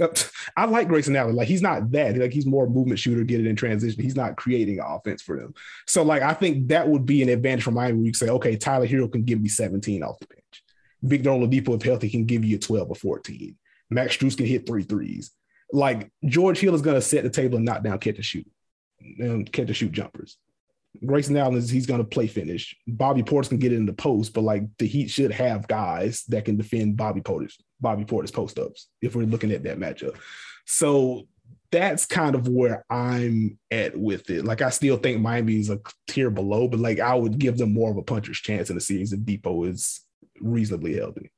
I 0.57 0.65
like 0.67 0.89
Grayson 0.89 1.17
Allen. 1.17 1.37
Like 1.37 1.49
he's 1.49 1.63
not 1.63 1.91
that. 1.93 2.17
Like 2.17 2.33
he's 2.33 2.47
more 2.47 2.69
movement 2.69 2.99
shooter, 2.99 3.25
get 3.25 3.41
it 3.41 3.47
in 3.47 3.57
transition. 3.57 4.03
He's 4.03 4.17
not 4.17 4.37
creating 4.37 4.81
offense 4.81 5.23
for 5.23 5.39
them. 5.39 5.55
So 5.87 6.03
like 6.03 6.23
I 6.23 6.35
think 6.35 6.69
that 6.69 6.89
would 6.89 7.07
be 7.07 7.23
an 7.23 7.29
advantage 7.29 7.65
for 7.65 7.71
Miami. 7.71 7.99
Where 7.99 8.07
you 8.07 8.15
say, 8.15 8.29
okay, 8.29 8.57
Tyler 8.57 8.87
Herro 8.87 9.11
can 9.11 9.25
give 9.25 9.41
me 9.41 9.49
17 9.49 10.03
off 10.03 10.19
the 10.21 10.27
bench. 10.27 10.44
Victor 11.05 11.31
Oladipo, 11.31 11.77
if 11.77 11.83
healthy, 11.83 12.09
can 12.09 12.25
give 12.25 12.45
you 12.45 12.57
a 12.57 12.59
12 12.61 12.91
or 12.91 12.97
14. 12.97 13.57
Max 13.91 14.17
Strus 14.17 14.37
can 14.37 14.47
hit 14.47 14.67
three 14.67 14.83
threes. 14.83 15.31
Like 15.73 16.11
George 16.25 16.59
Hill 16.59 16.75
is 16.75 16.83
going 16.83 16.97
to 16.97 17.03
set 17.03 17.25
the 17.25 17.31
table 17.31 17.57
and 17.57 17.65
knock 17.65 17.83
down 17.83 17.99
catch 17.99 18.17
and 18.17 18.25
shoot, 18.25 18.51
and 19.01 19.51
catch 19.53 19.67
and 19.67 19.77
shoot 19.77 19.93
jumpers. 19.93 20.39
Grayson 21.05 21.37
Allen 21.37 21.57
is 21.57 21.69
he's 21.69 21.87
going 21.87 22.01
to 22.01 22.09
play 22.09 22.27
finish. 22.27 22.77
Bobby 22.87 23.23
Portis 23.23 23.49
can 23.49 23.59
get 23.59 23.73
it 23.73 23.77
in 23.77 23.87
the 23.87 23.93
post, 23.93 24.33
but 24.33 24.43
like 24.43 24.63
the 24.79 24.87
Heat 24.87 25.11
should 25.11 25.33
have 25.33 25.69
guys 25.69 26.25
that 26.29 26.45
can 26.45 26.57
defend 26.57 26.97
Bobby 26.97 27.21
Portis, 27.21 27.55
Bobby 27.81 28.05
Portis 28.05 28.33
post 28.33 28.59
ups 28.59 28.89
if 29.03 29.15
we're 29.15 29.27
looking 29.27 29.51
at 29.51 29.65
that 29.65 29.79
matchup. 29.79 30.17
So 30.67 31.27
that's 31.73 32.07
kind 32.07 32.37
of 32.37 32.47
where 32.47 32.85
I'm 32.89 33.59
at 33.73 33.99
with 33.99 34.31
it. 34.31 34.45
Like 34.45 34.63
I 34.63 34.71
still 34.71 34.97
think 34.97 35.21
Miami 35.21 35.59
is 35.59 35.71
a 35.71 35.81
tier 36.07 36.31
below, 36.31 36.69
but 36.69 36.79
like 36.79 37.01
I 37.01 37.15
would 37.15 37.39
give 37.39 37.59
them 37.59 37.75
more 37.75 37.91
of 37.91 37.97
a 37.97 38.03
puncher's 38.03 38.39
chance 38.39 38.71
in 38.71 38.77
the 38.77 38.81
series 38.81 39.13
if 39.13 39.21
Dipo 39.21 39.69
is 39.69 40.04
reasonably 40.45 40.95
healthy. 40.95 41.31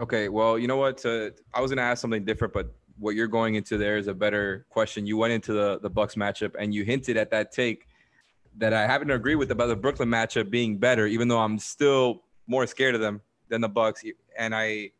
Okay, 0.00 0.28
well, 0.28 0.58
you 0.58 0.66
know 0.66 0.78
what? 0.78 1.04
Uh, 1.04 1.30
I 1.54 1.60
was 1.60 1.70
gonna 1.70 1.82
ask 1.82 2.00
something 2.00 2.24
different, 2.24 2.52
but 2.54 2.74
what 2.98 3.14
you're 3.14 3.28
going 3.28 3.54
into 3.54 3.78
there 3.78 3.98
is 3.98 4.08
a 4.08 4.14
better 4.14 4.66
question. 4.70 5.06
You 5.06 5.16
went 5.16 5.32
into 5.32 5.52
the 5.52 5.78
the 5.80 5.90
Bucks 5.90 6.14
matchup 6.14 6.54
and 6.58 6.74
you 6.74 6.84
hinted 6.84 7.16
at 7.16 7.30
that 7.30 7.52
take 7.52 7.86
that 8.58 8.72
I 8.72 8.86
happen 8.86 9.08
to 9.08 9.14
agree 9.14 9.34
with 9.34 9.50
about 9.50 9.68
the 9.68 9.76
Brooklyn 9.76 10.08
matchup 10.08 10.50
being 10.50 10.78
better, 10.78 11.06
even 11.06 11.28
though 11.28 11.38
I'm 11.38 11.58
still 11.58 12.22
more 12.46 12.66
scared 12.66 12.94
of 12.94 13.00
them 13.00 13.20
than 13.48 13.60
the 13.60 13.68
Bucks. 13.68 14.02
And 14.36 14.54
I 14.54 14.90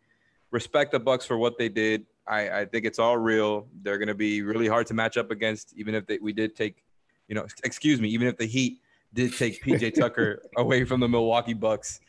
respect 0.51 0.93
the 0.93 1.01
Bucks 1.01 1.27
for 1.27 1.37
what 1.37 1.59
they 1.59 1.69
did. 1.69 2.07
I, 2.27 2.61
I 2.61 2.65
think 2.65 2.85
it's 2.85 2.99
all 2.99 3.19
real. 3.19 3.67
They're 3.83 3.99
to 3.99 4.15
be 4.15 4.43
really 4.43 4.69
hard 4.69 4.87
to 4.89 4.95
match 4.95 5.17
up 5.17 5.31
against, 5.31 5.75
even 5.77 5.95
if 5.95 6.07
they, 6.07 6.19
we 6.19 6.33
did 6.33 6.55
take, 6.55 6.85
you 7.29 7.35
know, 7.35 7.47
excuse 7.65 8.01
me, 8.01 8.09
even 8.11 8.29
if 8.29 8.37
the 8.37 8.47
Heat 8.47 8.81
did 9.15 9.37
take 9.37 9.63
PJ 9.63 9.95
Tucker 9.95 10.43
away 10.57 10.85
from 10.85 11.01
the 11.01 11.09
Milwaukee 11.09 11.55
Bucks. 11.55 12.01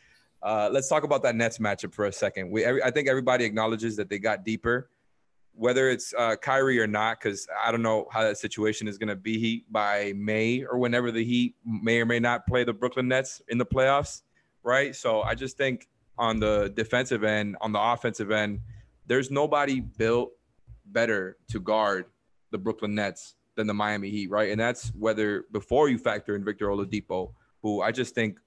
Uh, 0.42 0.68
let's 0.70 0.88
talk 0.88 1.04
about 1.04 1.22
that 1.22 1.34
Nets 1.34 1.58
matchup 1.58 1.94
for 1.94 2.06
a 2.06 2.12
second. 2.12 2.50
We, 2.50 2.64
every, 2.64 2.82
I 2.82 2.90
think 2.90 3.08
everybody 3.08 3.44
acknowledges 3.44 3.96
that 3.96 4.10
they 4.10 4.18
got 4.18 4.44
deeper 4.44 4.90
whether 5.56 5.88
it's 5.88 6.12
uh, 6.18 6.36
Kyrie 6.36 6.80
or 6.80 6.86
not, 6.86 7.20
because 7.20 7.46
I 7.62 7.70
don't 7.70 7.82
know 7.82 8.06
how 8.10 8.22
that 8.22 8.38
situation 8.38 8.88
is 8.88 8.98
going 8.98 9.08
to 9.08 9.16
be 9.16 9.64
by 9.70 10.12
May 10.16 10.64
or 10.64 10.78
whenever 10.78 11.12
the 11.12 11.24
Heat 11.24 11.54
may 11.64 12.00
or 12.00 12.06
may 12.06 12.18
not 12.18 12.46
play 12.46 12.64
the 12.64 12.72
Brooklyn 12.72 13.08
Nets 13.08 13.40
in 13.48 13.58
the 13.58 13.66
playoffs, 13.66 14.22
right? 14.62 14.94
So 14.94 15.22
I 15.22 15.34
just 15.34 15.56
think 15.56 15.88
on 16.18 16.40
the 16.40 16.72
defensive 16.74 17.24
end, 17.24 17.56
on 17.60 17.72
the 17.72 17.80
offensive 17.80 18.30
end, 18.30 18.60
there's 19.06 19.30
nobody 19.30 19.80
built 19.80 20.32
better 20.86 21.36
to 21.50 21.60
guard 21.60 22.06
the 22.50 22.58
Brooklyn 22.58 22.94
Nets 22.94 23.36
than 23.56 23.66
the 23.66 23.74
Miami 23.74 24.10
Heat, 24.10 24.30
right? 24.30 24.50
And 24.50 24.60
that's 24.60 24.88
whether 24.90 25.44
before 25.52 25.88
you 25.88 25.98
factor 25.98 26.36
in 26.36 26.44
Victor 26.44 26.68
Oladipo, 26.68 27.32
who 27.62 27.82
I 27.82 27.92
just 27.92 28.14
think 28.14 28.38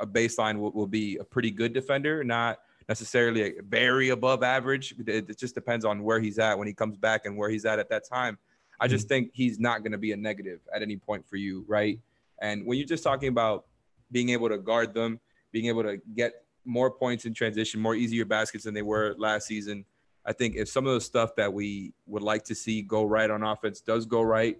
a 0.00 0.06
baseline 0.06 0.58
will, 0.58 0.72
will 0.72 0.86
be 0.86 1.16
a 1.18 1.24
pretty 1.24 1.50
good 1.50 1.72
defender, 1.72 2.24
not– 2.24 2.58
necessarily 2.88 3.54
very 3.66 4.10
above 4.10 4.42
average. 4.42 4.94
It, 4.98 5.30
it, 5.30 5.38
just 5.38 5.54
depends 5.54 5.84
on 5.84 6.02
where 6.02 6.20
he's 6.20 6.38
at 6.38 6.58
when 6.58 6.66
he 6.66 6.74
comes 6.74 6.96
back 6.96 7.26
and 7.26 7.36
where 7.36 7.48
he's 7.48 7.64
at 7.64 7.78
at 7.78 7.88
that 7.90 8.08
time. 8.08 8.38
I 8.80 8.88
just 8.88 9.04
mm-hmm. 9.04 9.08
think 9.08 9.30
he's 9.34 9.58
not 9.58 9.80
going 9.80 9.92
to 9.92 9.98
be 9.98 10.12
a 10.12 10.16
negative 10.16 10.60
at 10.74 10.82
any 10.82 10.96
point 10.96 11.26
for 11.28 11.36
you, 11.36 11.64
right? 11.68 11.98
And 12.42 12.66
when 12.66 12.78
you're 12.78 12.86
just 12.86 13.04
talking 13.04 13.28
about 13.28 13.66
being 14.10 14.30
able 14.30 14.48
to 14.48 14.58
guard 14.58 14.94
them, 14.94 15.20
being 15.52 15.66
able 15.66 15.84
to 15.84 15.98
get 16.14 16.32
more 16.64 16.90
points 16.90 17.24
in 17.24 17.34
transition, 17.34 17.80
more 17.80 17.94
easier 17.94 18.24
baskets 18.24 18.64
than 18.64 18.74
they 18.74 18.82
were 18.82 19.14
last 19.18 19.46
season, 19.46 19.84
I 20.26 20.32
think 20.32 20.56
if 20.56 20.68
some 20.68 20.86
of 20.86 20.94
the 20.94 21.00
stuff 21.00 21.36
that 21.36 21.52
we 21.52 21.92
would 22.06 22.22
like 22.22 22.44
to 22.44 22.54
see 22.54 22.82
go 22.82 23.04
right 23.04 23.30
on 23.30 23.42
offense 23.42 23.80
does 23.80 24.06
go 24.06 24.22
right, 24.22 24.58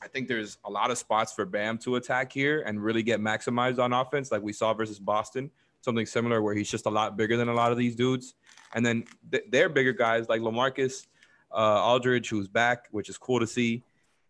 I 0.00 0.08
think 0.08 0.28
there's 0.28 0.58
a 0.64 0.70
lot 0.70 0.90
of 0.90 0.98
spots 0.98 1.32
for 1.32 1.44
Bam 1.44 1.78
to 1.78 1.96
attack 1.96 2.32
here 2.32 2.62
and 2.66 2.82
really 2.82 3.02
get 3.02 3.20
maximized 3.20 3.78
on 3.78 3.92
offense, 3.92 4.30
like 4.30 4.42
we 4.42 4.52
saw 4.52 4.74
versus 4.74 4.98
Boston 4.98 5.50
something 5.84 6.06
similar 6.06 6.42
where 6.42 6.54
he's 6.54 6.70
just 6.70 6.86
a 6.86 6.90
lot 6.90 7.16
bigger 7.16 7.36
than 7.36 7.48
a 7.48 7.54
lot 7.54 7.70
of 7.70 7.78
these 7.78 7.94
dudes. 7.94 8.34
And 8.74 8.84
then 8.84 9.04
th- 9.30 9.44
they're 9.50 9.68
bigger 9.68 9.92
guys 9.92 10.28
like 10.28 10.40
LaMarcus 10.40 11.06
uh, 11.52 11.84
Aldridge, 11.84 12.28
who's 12.28 12.48
back, 12.48 12.88
which 12.90 13.08
is 13.08 13.18
cool 13.18 13.38
to 13.38 13.46
see, 13.46 13.84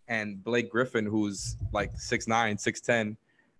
and 0.08 0.42
Blake 0.42 0.70
Griffin, 0.70 1.06
who's 1.06 1.56
like 1.72 1.94
6'9, 1.94 2.28
6'10. 2.56 3.16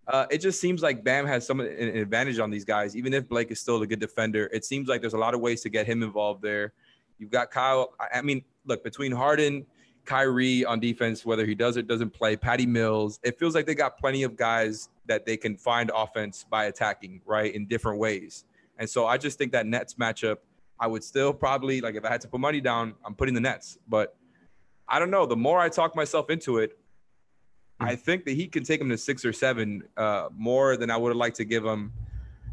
Uh, 0.06 0.26
it 0.30 0.38
just 0.38 0.60
seems 0.60 0.82
like 0.82 1.02
Bam 1.02 1.24
has 1.26 1.46
some 1.46 1.60
an 1.60 1.96
advantage 1.96 2.38
on 2.38 2.50
these 2.50 2.64
guys, 2.64 2.94
even 2.94 3.14
if 3.14 3.26
Blake 3.26 3.50
is 3.50 3.58
still 3.58 3.80
a 3.80 3.86
good 3.86 4.00
defender. 4.00 4.50
It 4.52 4.64
seems 4.66 4.86
like 4.86 5.00
there's 5.00 5.14
a 5.14 5.18
lot 5.18 5.32
of 5.32 5.40
ways 5.40 5.62
to 5.62 5.70
get 5.70 5.86
him 5.86 6.02
involved 6.02 6.42
there. 6.42 6.74
You've 7.18 7.30
got 7.30 7.50
Kyle. 7.50 7.94
I 8.12 8.22
mean, 8.22 8.42
look, 8.64 8.82
between 8.82 9.12
Harden, 9.12 9.66
Kyrie 10.04 10.64
on 10.64 10.80
defense, 10.80 11.24
whether 11.24 11.46
he 11.46 11.54
does 11.54 11.76
or 11.76 11.82
doesn't 11.82 12.10
play, 12.10 12.36
Patty 12.36 12.66
Mills, 12.66 13.20
it 13.22 13.38
feels 13.38 13.54
like 13.54 13.66
they 13.66 13.74
got 13.74 13.98
plenty 13.98 14.22
of 14.22 14.36
guys 14.36 14.88
that 15.06 15.24
they 15.24 15.36
can 15.36 15.56
find 15.56 15.90
offense 15.94 16.44
by 16.48 16.66
attacking, 16.66 17.20
right, 17.24 17.54
in 17.54 17.66
different 17.66 17.98
ways. 17.98 18.44
And 18.78 18.88
so 18.88 19.06
I 19.06 19.18
just 19.18 19.38
think 19.38 19.52
that 19.52 19.66
Nets 19.66 19.94
matchup, 19.94 20.38
I 20.78 20.86
would 20.86 21.04
still 21.04 21.32
probably 21.32 21.80
like 21.80 21.94
if 21.94 22.04
I 22.04 22.10
had 22.10 22.20
to 22.22 22.28
put 22.28 22.40
money 22.40 22.60
down, 22.60 22.94
I'm 23.04 23.14
putting 23.14 23.34
the 23.34 23.40
Nets. 23.40 23.78
But 23.88 24.16
I 24.88 24.98
don't 24.98 25.10
know. 25.10 25.26
The 25.26 25.36
more 25.36 25.60
I 25.60 25.68
talk 25.68 25.94
myself 25.94 26.30
into 26.30 26.58
it, 26.58 26.76
I 27.80 27.96
think 27.96 28.24
that 28.24 28.32
he 28.32 28.46
can 28.46 28.64
take 28.64 28.80
them 28.80 28.88
to 28.90 28.98
six 28.98 29.24
or 29.24 29.32
seven 29.32 29.84
uh, 29.96 30.28
more 30.36 30.76
than 30.76 30.90
I 30.90 30.96
would 30.96 31.10
have 31.10 31.16
liked 31.16 31.36
to 31.36 31.44
give 31.44 31.64
him 31.64 31.92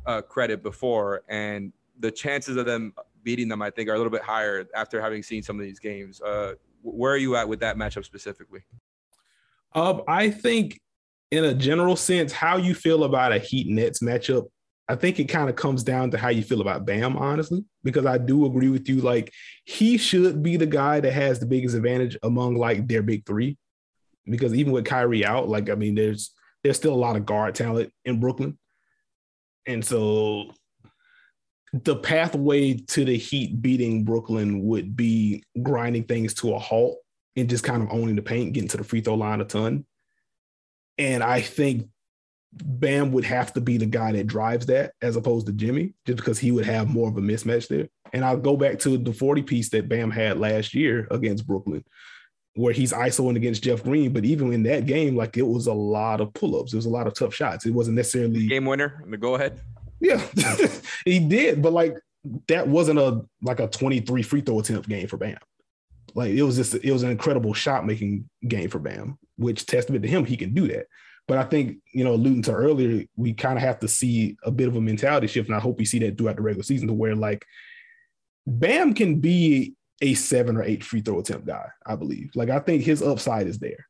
uh, 0.05 0.22
credit 0.22 0.64
before. 0.64 1.24
And 1.30 1.74
the 1.99 2.12
chances 2.12 2.57
of 2.57 2.66
them 2.66 2.93
beating 3.24 3.47
them, 3.47 3.61
I 3.61 3.69
think, 3.69 3.89
are 3.89 3.93
a 3.93 3.97
little 3.97 4.11
bit 4.11 4.22
higher 4.22 4.67
after 4.76 5.01
having 5.01 5.24
seen 5.24 5.43
some 5.43 5.59
of 5.59 5.65
these 5.65 5.80
games. 5.80 6.22
Uh, 6.22 6.53
where 6.82 7.13
are 7.13 7.17
you 7.17 7.36
at 7.36 7.47
with 7.47 7.59
that 7.59 7.78
matchup 7.78 8.05
specifically? 8.05 8.61
Um, 9.74 10.03
I 10.07 10.30
think 10.30 10.80
in 11.32 11.45
a 11.45 11.53
general 11.53 11.95
sense, 11.95 12.32
how 12.32 12.57
you 12.57 12.76
feel 12.76 13.03
about 13.03 13.32
a 13.32 13.39
Heat 13.39 13.67
Nets 13.67 13.99
matchup, 13.99 14.47
I 14.89 14.95
think 14.95 15.19
it 15.19 15.26
kind 15.26 15.49
of 15.49 15.55
comes 15.55 15.84
down 15.84 16.11
to 16.11 16.17
how 16.17 16.28
you 16.28 16.43
feel 16.43 16.59
about 16.59 16.86
Bam, 16.86 17.15
honestly, 17.15 17.63
because 17.84 18.05
I 18.05 18.17
do 18.17 18.45
agree 18.45 18.67
with 18.67 18.89
you. 18.89 18.97
Like 18.97 19.32
he 19.63 19.97
should 19.97 20.43
be 20.43 20.57
the 20.57 20.65
guy 20.65 20.99
that 20.99 21.13
has 21.13 21.39
the 21.39 21.45
biggest 21.45 21.76
advantage 21.76 22.17
among 22.24 22.55
like 22.55 22.88
their 22.88 23.01
big 23.01 23.26
three, 23.26 23.57
because 24.26 24.53
even 24.53 24.74
with 24.74 24.84
Kyrie 24.84 25.26
out, 25.26 25.47
like 25.47 25.69
I 25.69 25.76
mean, 25.76 25.95
there's 25.95 26.32
there's 26.63 26.76
still 26.76 26.93
a 26.93 26.95
lot 26.95 27.15
of 27.15 27.26
guard 27.26 27.55
talent 27.55 27.93
in 28.03 28.19
Brooklyn, 28.19 28.57
and 29.65 29.86
so 29.86 30.51
the 31.74 31.95
pathway 31.95 32.74
to 32.74 33.05
the 33.05 33.17
Heat 33.17 33.61
beating 33.61 34.03
Brooklyn 34.03 34.65
would 34.65 34.95
be 34.95 35.43
grinding 35.61 36.03
things 36.03 36.34
to 36.36 36.53
a 36.53 36.59
halt 36.59 36.97
and 37.36 37.49
just 37.49 37.63
kind 37.63 37.82
of 37.82 37.89
owning 37.91 38.15
the 38.15 38.22
paint, 38.22 38.53
getting 38.53 38.69
to 38.69 38.78
the 38.78 38.84
free 38.84 39.01
throw 39.01 39.15
line 39.15 39.39
a 39.41 39.45
ton. 39.45 39.86
And 40.97 41.24
I 41.24 41.41
think 41.41 41.88
Bam 42.51 43.13
would 43.13 43.24
have 43.24 43.53
to 43.53 43.61
be 43.61 43.78
the 43.78 43.86
guy 43.86 44.11
that 44.11 44.28
drives 44.28 44.65
that 44.65 44.91
as 45.01 45.15
opposed 45.15 45.47
to 45.47 45.53
Jimmy, 45.53 45.93
just 46.05 46.17
because 46.17 46.38
he 46.38 46.51
would 46.51 46.65
have 46.65 46.89
more 46.89 47.07
of 47.07 47.17
a 47.17 47.22
mismatch 47.22 47.69
there. 47.69 47.88
And 48.11 48.26
I'll 48.26 48.38
go 48.38 48.57
back 48.57 48.80
to 48.80 48.97
the 48.97 49.13
40 49.13 49.43
piece 49.43 49.69
that 49.69 49.88
Bam 49.88 50.11
had 50.11 50.38
last 50.38 50.74
year 50.74 51.07
against 51.09 51.47
Brooklyn, 51.47 51.86
where 52.55 52.74
he's 52.74 52.91
isoing 52.91 53.38
against 53.38 53.63
Jeff 53.63 53.84
Green. 53.84 54.11
But 54.11 54.26
even 54.26 54.51
in 54.51 54.63
that 54.63 54.86
game, 54.86 55.15
like 55.15 55.38
it 55.38 55.47
was 55.47 55.67
a 55.67 55.74
lot 55.74 56.19
of 56.19 56.34
pull-ups. 56.34 56.74
It 56.74 56.76
was 56.76 56.86
a 56.86 56.89
lot 56.89 57.07
of 57.07 57.13
tough 57.13 57.34
shots. 57.34 57.65
It 57.65 57.74
wasn't 57.74 57.95
necessarily 57.95 58.47
game 58.47 58.65
winner. 58.65 59.01
The 59.07 59.15
go 59.15 59.36
ahead. 59.36 59.61
Yeah, 60.02 60.26
he 61.06 61.20
did. 61.20 61.62
But 61.62 61.74
like 61.74 61.97
that 62.47 62.68
wasn't 62.68 62.99
a 62.99 63.22
like 63.41 63.60
a 63.60 63.68
23 63.68 64.22
free 64.24 64.41
throw 64.41 64.60
attempt 64.60 64.89
game 64.89 65.08
for 65.08 65.18
Bam. 65.18 65.38
Like 66.14 66.32
it 66.32 66.43
was 66.43 66.58
just 66.58 66.74
it 66.76 66.91
was 66.91 67.04
an 67.04 67.12
incredible 67.12 67.54
shot 67.54 67.86
making 67.86 68.30
game 68.47 68.70
for 68.70 68.80
Bam, 68.80 69.18
which 69.38 69.66
testament 69.66 70.04
to 70.04 70.10
him 70.10 70.26
he 70.26 70.36
can 70.36 70.54
do 70.54 70.68
that. 70.68 70.88
But 71.28 71.38
I 71.38 71.43
think 71.43 71.78
you 71.93 72.04
know, 72.04 72.14
alluding 72.14 72.41
to 72.43 72.54
earlier, 72.54 73.06
we 73.16 73.34
kind 73.34 73.58
of 73.58 73.64
have 73.64 73.80
to 73.80 73.88
see 73.88 74.36
a 74.43 74.52
bit 74.52 74.68
of 74.68 74.76
a 74.76 74.82
mentality 74.82 75.28
shift, 75.28 75.47
and 75.47 75.56
I 75.56 75.62
hope 75.62 75.78
we 75.78 75.86
see 75.86 75.99
that 75.99 76.18
throughout 76.18 76.36
the 76.36 76.41
regular 76.41 76.64
season, 76.64 76.88
to 76.88 76.93
where 76.93 77.16
like 77.16 77.45
Bam 78.45 78.93
can 78.93 79.20
be 79.20 79.76
a 80.02 80.16
seven 80.16 80.58
or 80.58 80.64
eight 80.64 80.84
free 80.84 81.02
throw 81.02 81.20
attempt 81.20 81.45
guy. 81.45 81.68
I 81.86 81.95
believe. 81.95 82.32
Like 82.36 82.49
I 82.49 82.60
think 82.60 82.84
his 82.84 83.02
upside 83.02 83.47
is 83.47 83.60
there. 83.60 83.88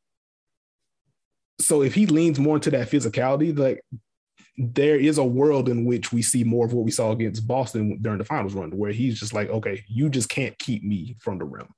So 1.60 1.82
if 1.82 1.94
he 1.94 2.06
leans 2.06 2.38
more 2.38 2.56
into 2.56 2.70
that 2.70 2.90
physicality, 2.90 3.56
like 3.56 3.82
there 4.56 4.96
is 4.96 5.18
a 5.18 5.24
world 5.24 5.68
in 5.68 5.84
which 5.84 6.12
we 6.12 6.22
see 6.22 6.44
more 6.44 6.66
of 6.66 6.72
what 6.72 6.84
we 6.84 6.90
saw 6.90 7.10
against 7.10 7.46
Boston 7.46 7.98
during 8.00 8.18
the 8.18 8.24
finals 8.24 8.54
run, 8.54 8.70
where 8.76 8.92
he's 8.92 9.18
just 9.18 9.32
like, 9.32 9.48
okay, 9.48 9.82
you 9.88 10.08
just 10.08 10.28
can't 10.28 10.58
keep 10.58 10.84
me 10.84 11.16
from 11.20 11.38
the 11.38 11.44
rim. 11.44 11.68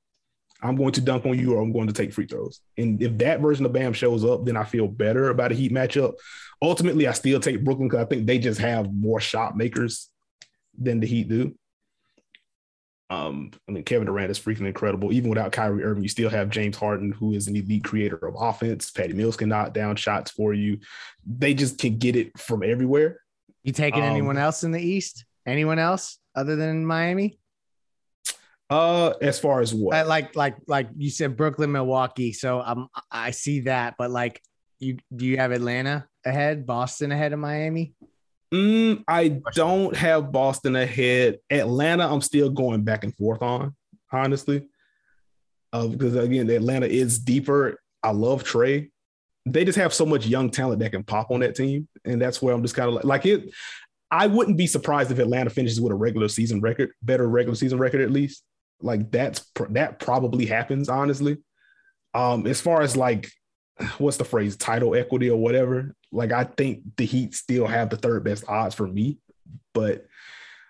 I'm 0.63 0.77
going 0.77 0.93
to 0.93 1.01
dunk 1.01 1.27
on 1.27 1.39
you 1.39 1.55
or 1.55 1.63
I'm 1.63 1.73
going 1.73 1.89
to 1.89 1.93
take 1.93 2.13
free 2.13 2.27
throws. 2.27 2.61
And 2.79 3.01
if 3.03 3.19
that 3.19 3.41
version 3.41 3.67
of 3.67 3.73
Bam 3.73 3.93
shows 3.93 4.25
up, 4.25 4.45
then 4.45 4.57
I 4.57 4.65
feel 4.65 4.89
better 4.89 5.29
about 5.29 5.53
a 5.53 5.55
Heat 5.55 5.73
matchup. 5.73 6.15
Ultimately, 6.63 7.07
I 7.07 7.13
still 7.13 7.39
take 7.39 7.63
Brooklyn 7.63 7.89
because 7.89 8.05
I 8.05 8.09
think 8.09 8.27
they 8.27 8.39
just 8.39 8.61
have 8.61 8.93
more 8.93 9.21
shot 9.21 9.57
makers 9.57 10.09
than 10.77 11.01
the 11.01 11.07
Heat 11.07 11.29
do. 11.29 11.55
Um, 13.11 13.51
I 13.69 13.73
mean, 13.73 13.85
Kevin 13.85 14.07
Durant 14.07 14.31
is 14.31 14.39
freaking 14.39 14.67
incredible. 14.67 15.13
Even 15.13 15.31
without 15.31 15.53
Kyrie 15.53 15.85
Irving, 15.85 16.03
you 16.03 16.09
still 16.09 16.31
have 16.31 16.51
James 16.51 16.77
Harden, 16.77 17.13
who 17.13 17.33
is 17.33 17.49
an 17.49 17.57
elite 17.57 17.85
creator 17.85 18.17
of 18.17 18.35
offense. 18.39 18.91
Patty 18.91 19.13
Mills 19.13 19.37
can 19.37 19.49
knock 19.49 19.75
down 19.75 19.97
shots 19.97 20.31
for 20.31 20.55
you. 20.55 20.79
They 21.27 21.55
just 21.55 21.79
can 21.79 21.99
get 21.99 22.17
it 22.17 22.39
from 22.39 22.63
everywhere. 22.63 23.21
You 23.63 23.73
taking 23.73 24.03
um, 24.03 24.11
anyone 24.11 24.39
else 24.39 24.65
in 24.65 24.73
the 24.73 24.81
East? 24.81 25.25
Anyone 25.47 25.79
else 25.79 26.19
other 26.35 26.57
than 26.57 26.87
Miami? 26.87 27.39
Uh, 28.71 29.11
as 29.21 29.39
far 29.39 29.61
as 29.61 29.75
what? 29.75 30.07
Like, 30.07 30.35
like, 30.35 30.57
like 30.67 30.89
you 30.97 31.11
said, 31.11 31.37
Brooklyn, 31.37 31.71
Milwaukee. 31.73 32.33
So 32.33 32.61
um, 32.61 32.89
I 33.11 33.31
see 33.31 33.61
that, 33.61 33.95
but 33.99 34.11
like, 34.11 34.41
you 34.81 34.99
do 35.15 35.25
you 35.25 35.37
have 35.37 35.53
Atlanta 35.53 36.07
ahead, 36.25 36.67
Boston 36.67 37.13
ahead 37.13 37.33
of 37.33 37.39
Miami? 37.39 37.95
Mm, 38.55 39.03
I 39.09 39.41
don't 39.53 39.97
have 39.97 40.31
Boston 40.31 40.77
ahead. 40.77 41.41
Atlanta, 41.51 42.07
I'm 42.07 42.21
still 42.21 42.51
going 42.51 42.85
back 42.85 43.03
and 43.03 43.13
forth 43.17 43.43
on, 43.43 43.75
honestly. 44.13 44.69
Uh, 45.73 45.89
because 45.89 46.15
again, 46.15 46.49
Atlanta 46.49 46.87
is 46.87 47.19
deeper. 47.19 47.81
I 48.01 48.13
love 48.13 48.45
Trae. 48.45 48.91
They 49.45 49.65
just 49.65 49.77
have 49.77 49.93
so 49.93 50.07
much 50.07 50.27
young 50.27 50.51
talent 50.51 50.79
that 50.81 50.93
can 50.93 51.03
pop 51.03 51.33
on 51.33 51.41
that 51.41 51.57
team. 51.57 51.89
And 52.05 52.23
that's 52.23 52.41
where 52.41 52.55
I'm 52.55 52.63
just 52.63 52.77
kind 52.77 52.89
of 52.89 52.95
like, 52.95 53.05
like 53.05 53.27
it. 53.27 53.53
I 54.09 54.29
wouldn't 54.29 54.57
be 54.57 54.69
surprised 54.69 55.11
if 55.11 55.19
Atlanta 55.19 55.51
finishes 55.51 55.81
with 55.81 55.91
a 55.91 55.97
regular 55.97 56.29
season 56.29 56.61
record, 56.61 56.93
better 57.03 57.27
regular 57.27 57.57
season 57.57 57.79
record 57.81 58.03
at 58.03 58.13
least. 58.13 58.45
Like 58.81 59.11
that's 59.11 59.51
that 59.71 59.99
probably 59.99 60.47
happens, 60.47 60.89
honestly. 60.89 61.39
Um, 62.15 62.47
as 62.47 62.61
far 62.61 62.83
as 62.83 62.97
like 62.97 63.33
what's 63.99 64.17
the 64.17 64.25
phrase, 64.25 64.57
title 64.57 64.95
equity 64.95 65.31
or 65.31 65.41
whatever, 65.41 65.95
like 66.13 66.33
I 66.33 66.45
think 66.45 66.97
the 66.97 67.05
Heat 67.05 67.35
still 67.35 67.67
have 67.67 67.91
the 67.91 67.97
third 67.97 68.25
best 68.25 68.45
odds 68.49 68.75
for 68.75 68.87
me, 68.87 69.19
but 69.73 70.07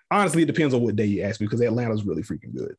honestly, 0.09 0.43
it 0.43 0.47
depends 0.47 0.73
on 0.73 0.81
what 0.81 0.95
day 0.95 1.05
you 1.05 1.23
ask 1.23 1.39
me 1.39 1.47
because 1.47 1.61
Atlanta's 1.61 2.05
really 2.05 2.23
freaking 2.23 2.55
good. 2.55 2.75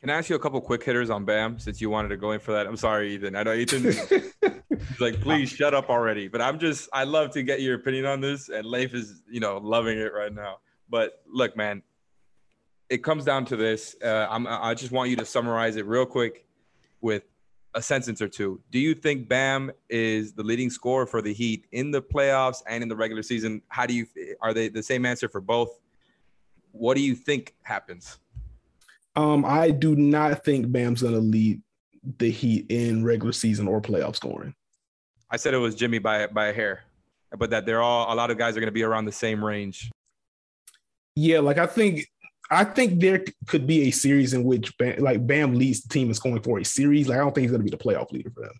Can 0.00 0.08
I 0.08 0.14
ask 0.14 0.30
you 0.30 0.36
a 0.36 0.38
couple 0.38 0.60
quick 0.62 0.82
hitters 0.82 1.10
on 1.10 1.26
Bam 1.26 1.58
since 1.58 1.78
you 1.80 1.90
wanted 1.90 2.08
to 2.08 2.16
go 2.16 2.32
in 2.32 2.40
for 2.40 2.52
that? 2.52 2.66
I'm 2.66 2.76
sorry, 2.76 3.14
Ethan. 3.14 3.36
I 3.36 3.42
know 3.42 3.52
Ethan. 3.52 3.82
he's 4.70 5.00
like, 5.00 5.20
please 5.20 5.50
shut 5.50 5.74
up 5.74 5.90
already. 5.90 6.26
But 6.26 6.40
I'm 6.40 6.58
just, 6.58 6.88
I 6.94 7.04
love 7.04 7.30
to 7.32 7.42
get 7.42 7.60
your 7.60 7.74
opinion 7.74 8.06
on 8.06 8.22
this, 8.22 8.48
and 8.48 8.64
Leif 8.64 8.94
is, 8.94 9.22
you 9.30 9.40
know, 9.40 9.58
loving 9.58 9.98
it 9.98 10.14
right 10.14 10.32
now. 10.32 10.56
But 10.88 11.20
look, 11.30 11.54
man, 11.54 11.82
it 12.88 13.04
comes 13.04 13.26
down 13.26 13.44
to 13.46 13.56
this. 13.56 13.94
Uh, 14.02 14.26
I'm, 14.30 14.46
I 14.46 14.72
just 14.72 14.90
want 14.90 15.10
you 15.10 15.16
to 15.16 15.26
summarize 15.26 15.76
it 15.76 15.84
real 15.84 16.06
quick 16.06 16.46
with 17.02 17.24
a 17.74 17.82
sentence 17.82 18.20
or 18.20 18.28
two. 18.28 18.60
Do 18.70 18.78
you 18.78 18.94
think 18.94 19.28
Bam 19.28 19.70
is 19.88 20.32
the 20.32 20.42
leading 20.42 20.70
scorer 20.70 21.06
for 21.06 21.22
the 21.22 21.32
Heat 21.32 21.66
in 21.72 21.90
the 21.90 22.02
playoffs 22.02 22.62
and 22.66 22.82
in 22.82 22.88
the 22.88 22.96
regular 22.96 23.22
season? 23.22 23.62
How 23.68 23.86
do 23.86 23.94
you 23.94 24.06
are 24.40 24.52
they 24.52 24.68
the 24.68 24.82
same 24.82 25.06
answer 25.06 25.28
for 25.28 25.40
both? 25.40 25.78
What 26.72 26.96
do 26.96 27.02
you 27.02 27.14
think 27.14 27.54
happens? 27.62 28.18
Um, 29.16 29.44
I 29.44 29.70
do 29.70 29.96
not 29.96 30.44
think 30.44 30.70
Bam's 30.70 31.02
going 31.02 31.14
to 31.14 31.20
lead 31.20 31.60
the 32.18 32.30
Heat 32.30 32.66
in 32.68 33.04
regular 33.04 33.32
season 33.32 33.68
or 33.68 33.80
playoff 33.80 34.16
scoring. 34.16 34.54
I 35.30 35.36
said 35.36 35.54
it 35.54 35.58
was 35.58 35.74
Jimmy 35.74 35.98
by 35.98 36.26
by 36.26 36.48
a 36.48 36.52
hair, 36.52 36.84
but 37.36 37.50
that 37.50 37.66
they're 37.66 37.82
all 37.82 38.12
a 38.12 38.16
lot 38.16 38.30
of 38.30 38.38
guys 38.38 38.56
are 38.56 38.60
going 38.60 38.68
to 38.68 38.72
be 38.72 38.82
around 38.82 39.04
the 39.04 39.12
same 39.12 39.44
range. 39.44 39.90
Yeah, 41.14 41.40
like 41.40 41.58
I 41.58 41.66
think 41.66 42.06
I 42.50 42.64
think 42.64 43.00
there 43.00 43.24
could 43.46 43.66
be 43.66 43.82
a 43.82 43.90
series 43.92 44.34
in 44.34 44.42
which 44.42 44.76
Bam, 44.76 44.98
like 44.98 45.24
Bam 45.24 45.54
leads 45.54 45.82
the 45.82 45.88
team 45.88 46.10
in 46.10 46.16
going 46.16 46.42
for 46.42 46.58
a 46.58 46.64
series. 46.64 47.08
Like 47.08 47.18
I 47.18 47.20
don't 47.20 47.32
think 47.34 47.42
he's 47.42 47.52
going 47.52 47.64
to 47.64 47.70
be 47.70 47.76
the 47.76 47.82
playoff 47.82 48.10
leader 48.10 48.30
for 48.30 48.40
them. 48.40 48.58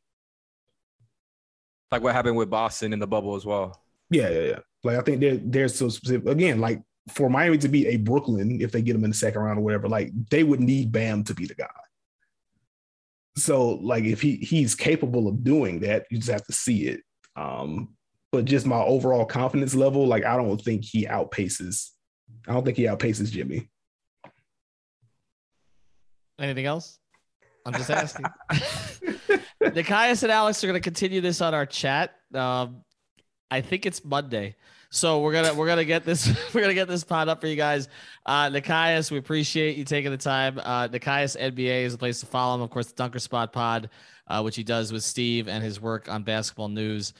Like 1.91 2.03
what 2.03 2.15
happened 2.15 2.37
with 2.37 2.51
Boston 2.51 2.93
in 2.93 3.01
the 3.01 3.07
bubble 3.09 3.35
as 3.35 3.45
well. 3.45 3.83
Yeah, 4.11 4.29
yeah, 4.29 4.41
yeah. 4.43 4.59
Like 4.85 4.99
I 4.99 5.03
think 5.03 5.21
there, 5.21 5.37
there's 5.37 5.75
so 5.75 5.89
specific. 5.89 6.29
Again, 6.29 6.61
like 6.61 6.81
for 7.09 7.29
Miami 7.29 7.59
to 7.59 7.69
be 7.69 7.89
a 7.89 7.97
Brooklyn, 7.97 8.61
if 8.61 8.71
they 8.71 8.81
get 8.81 8.93
them 8.93 9.05
in 9.05 9.11
the 9.11 9.17
second 9.17 9.43
round 9.43 9.59
or 9.59 9.63
whatever, 9.63 9.89
like 9.89 10.13
they 10.31 10.45
would 10.45 10.61
need 10.61 10.93
Bam 10.93 11.25
to 11.25 11.35
be 11.35 11.47
the 11.47 11.55
guy. 11.55 11.67
So 13.37 13.71
like 13.71 14.05
if 14.05 14.23
he 14.23 14.37
he's 14.37 14.77
capable 14.77 15.27
of 15.27 15.43
doing 15.43 15.81
that, 15.81 16.07
you 16.11 16.19
just 16.19 16.31
have 16.31 16.47
to 16.47 16.53
see 16.53 16.87
it. 16.87 17.01
Um, 17.35 17.97
but 18.31 18.45
just 18.45 18.67
my 18.67 18.81
overall 18.81 19.25
confidence 19.25 19.75
level, 19.75 20.07
like 20.07 20.25
I 20.25 20.37
don't 20.37 20.61
think 20.63 20.85
he 20.85 21.07
outpaces. 21.07 21.91
I 22.47 22.53
don't 22.53 22.65
think 22.65 22.77
he 22.77 22.85
outpaces 22.85 23.33
Jimmy. 23.33 23.69
Anything 26.41 26.67
else? 26.67 26.99
I'm 27.67 27.75
just 27.75 27.91
asking. 27.91 28.25
Nekias 29.63 30.23
and 30.23 30.33
Alex 30.33 30.65
are 30.65 30.67
going 30.67 30.81
to 30.81 30.85
continue 30.85 31.21
this 31.21 31.41
on 31.41 31.55
our 31.55 31.67
chat. 31.67 32.15
Um, 32.35 32.83
I 33.51 33.61
think 33.61 33.87
it's 33.87 34.05
Monday. 34.05 34.57
So 34.93 35.21
we're 35.21 35.33
gonna 35.33 35.55
we're 35.55 35.69
gonna 35.69 35.85
get 35.85 36.05
this 36.05 36.27
we're 36.55 36.63
gonna 36.63 36.75
get 36.75 36.89
this 36.89 37.05
pod 37.05 37.29
up 37.29 37.41
for 37.41 37.47
you 37.47 37.55
guys. 37.55 37.89
Uh 38.27 38.49
Nekias, 38.51 39.13
we 39.13 39.19
appreciate 39.19 39.77
you 39.77 39.85
taking 39.85 40.11
the 40.11 40.17
time. 40.17 40.59
Uh 40.59 40.89
Nekias 40.89 41.41
NBA 41.41 41.85
is 41.85 41.95
a 41.95 41.99
place 41.99 42.19
to 42.21 42.27
follow 42.27 42.57
him. 42.57 42.63
Of 42.63 42.71
course, 42.71 42.89
the 42.89 42.95
Dunker 42.95 43.21
Spot 43.21 43.53
Pod, 43.53 43.89
uh, 44.27 44.43
which 44.43 44.57
he 44.57 44.65
does 44.65 44.93
with 44.93 45.05
Steve 45.05 45.47
and 45.47 45.63
his 45.63 45.81
work 45.81 46.09
on 46.09 46.25
basketball 46.25 46.69
news 46.69 47.13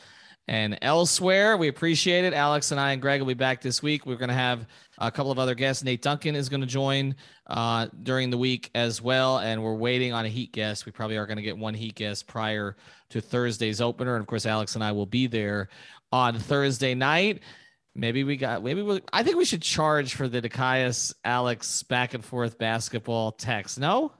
and 0.49 0.77
elsewhere. 0.83 1.57
We 1.57 1.69
appreciate 1.69 2.25
it. 2.25 2.35
Alex 2.35 2.73
and 2.73 2.81
I 2.81 2.93
and 2.93 3.01
Greg 3.01 3.21
will 3.21 3.29
be 3.29 3.35
back 3.35 3.63
this 3.63 3.83
week. 3.83 4.05
We're 4.05 4.17
going 4.17 4.31
to 4.31 4.35
have 4.35 4.67
a 5.01 5.11
couple 5.11 5.33
of 5.33 5.39
other 5.39 5.55
guests. 5.55 5.83
Nate 5.83 6.03
Duncan 6.03 6.37
is 6.37 6.49
going 6.49 6.61
to 6.61 6.67
join 6.67 7.17
uh, 7.47 7.89
during 8.03 8.31
the 8.31 8.39
week 8.39 8.71
as 8.75 9.01
well. 9.01 9.39
And 9.39 9.63
we're 9.63 9.75
waiting 9.75 10.13
on 10.13 10.27
a 10.27 10.29
Heat 10.29 10.53
guest. 10.53 10.87
We 10.87 10.93
probably 10.93 11.17
are 11.17 11.27
going 11.27 11.39
to 11.39 11.43
get 11.43 11.57
one 11.57 11.75
Heat 11.75 11.95
guest 11.95 12.27
prior 12.27 12.77
to 13.11 13.21
Thursday's 13.21 13.81
opener. 13.81 14.15
And 14.15 14.21
of 14.21 14.27
course, 14.27 14.47
Alex 14.47 14.75
and 14.75 14.85
I 14.85 14.93
will 14.93 15.07
be 15.07 15.27
there 15.27 15.69
on 16.13 16.39
Thursday 16.39 16.95
night. 16.95 17.41
Maybe 17.95 18.23
we 18.23 18.37
got, 18.37 18.63
maybe 18.63 18.83
we, 18.83 19.01
I 19.13 19.23
think 19.23 19.37
we 19.37 19.45
should 19.45 19.63
charge 19.63 20.15
for 20.15 20.29
the 20.29 20.41
Nekias 20.41 21.13
Alex 21.25 21.83
back 21.83 22.15
and 22.15 22.25
forth 22.25 22.59
basketball 22.59 23.33
text. 23.33 23.81
No? 23.81 24.13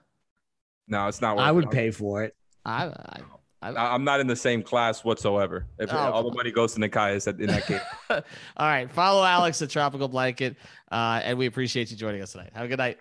No, 0.89 1.07
it's 1.07 1.21
not. 1.21 1.39
I 1.39 1.53
would 1.53 1.71
pay 1.71 1.91
for 1.93 2.25
it. 2.25 2.35
I, 2.65 2.87
I 2.87 3.21
I, 3.63 3.95
am 3.95 4.05
not 4.05 4.21
in 4.21 4.27
the 4.27 4.37
same 4.37 4.63
class 4.63 5.05
whatsoever. 5.05 5.67
If 5.79 5.93
oh, 5.93 5.97
all 5.97 6.23
the 6.23 6.35
money 6.35 6.51
goes 6.51 6.73
to 6.75 6.81
Nekias 6.81 7.27
in 7.39 7.47
that 7.49 7.67
case. 7.67 7.81
all 8.11 8.23
right. 8.59 8.91
Follow 8.91 9.23
Alex 9.23 9.61
at 9.61 9.69
Tropical 9.69 10.09
Blanket. 10.09 10.57
Uh, 10.91 11.21
and 11.23 11.37
we 11.37 11.47
appreciate 11.47 11.91
you 11.91 11.97
joining 11.97 12.23
us 12.23 12.33
tonight. 12.33 12.51
Have 12.55 12.65
a 12.65 12.69
good 12.69 12.79
night. 12.79 12.99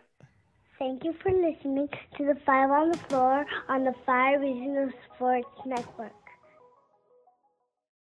Thank 0.77 1.03
you 1.03 1.13
for 1.21 1.31
listening 1.31 1.89
to 2.17 2.25
the 2.25 2.35
Five 2.45 2.69
on 2.71 2.91
the 2.91 2.97
Floor 2.97 3.45
on 3.67 3.83
the 3.83 3.93
Five 4.05 4.41
Regional 4.41 4.89
Sports 5.15 5.49
Network. 5.65 6.13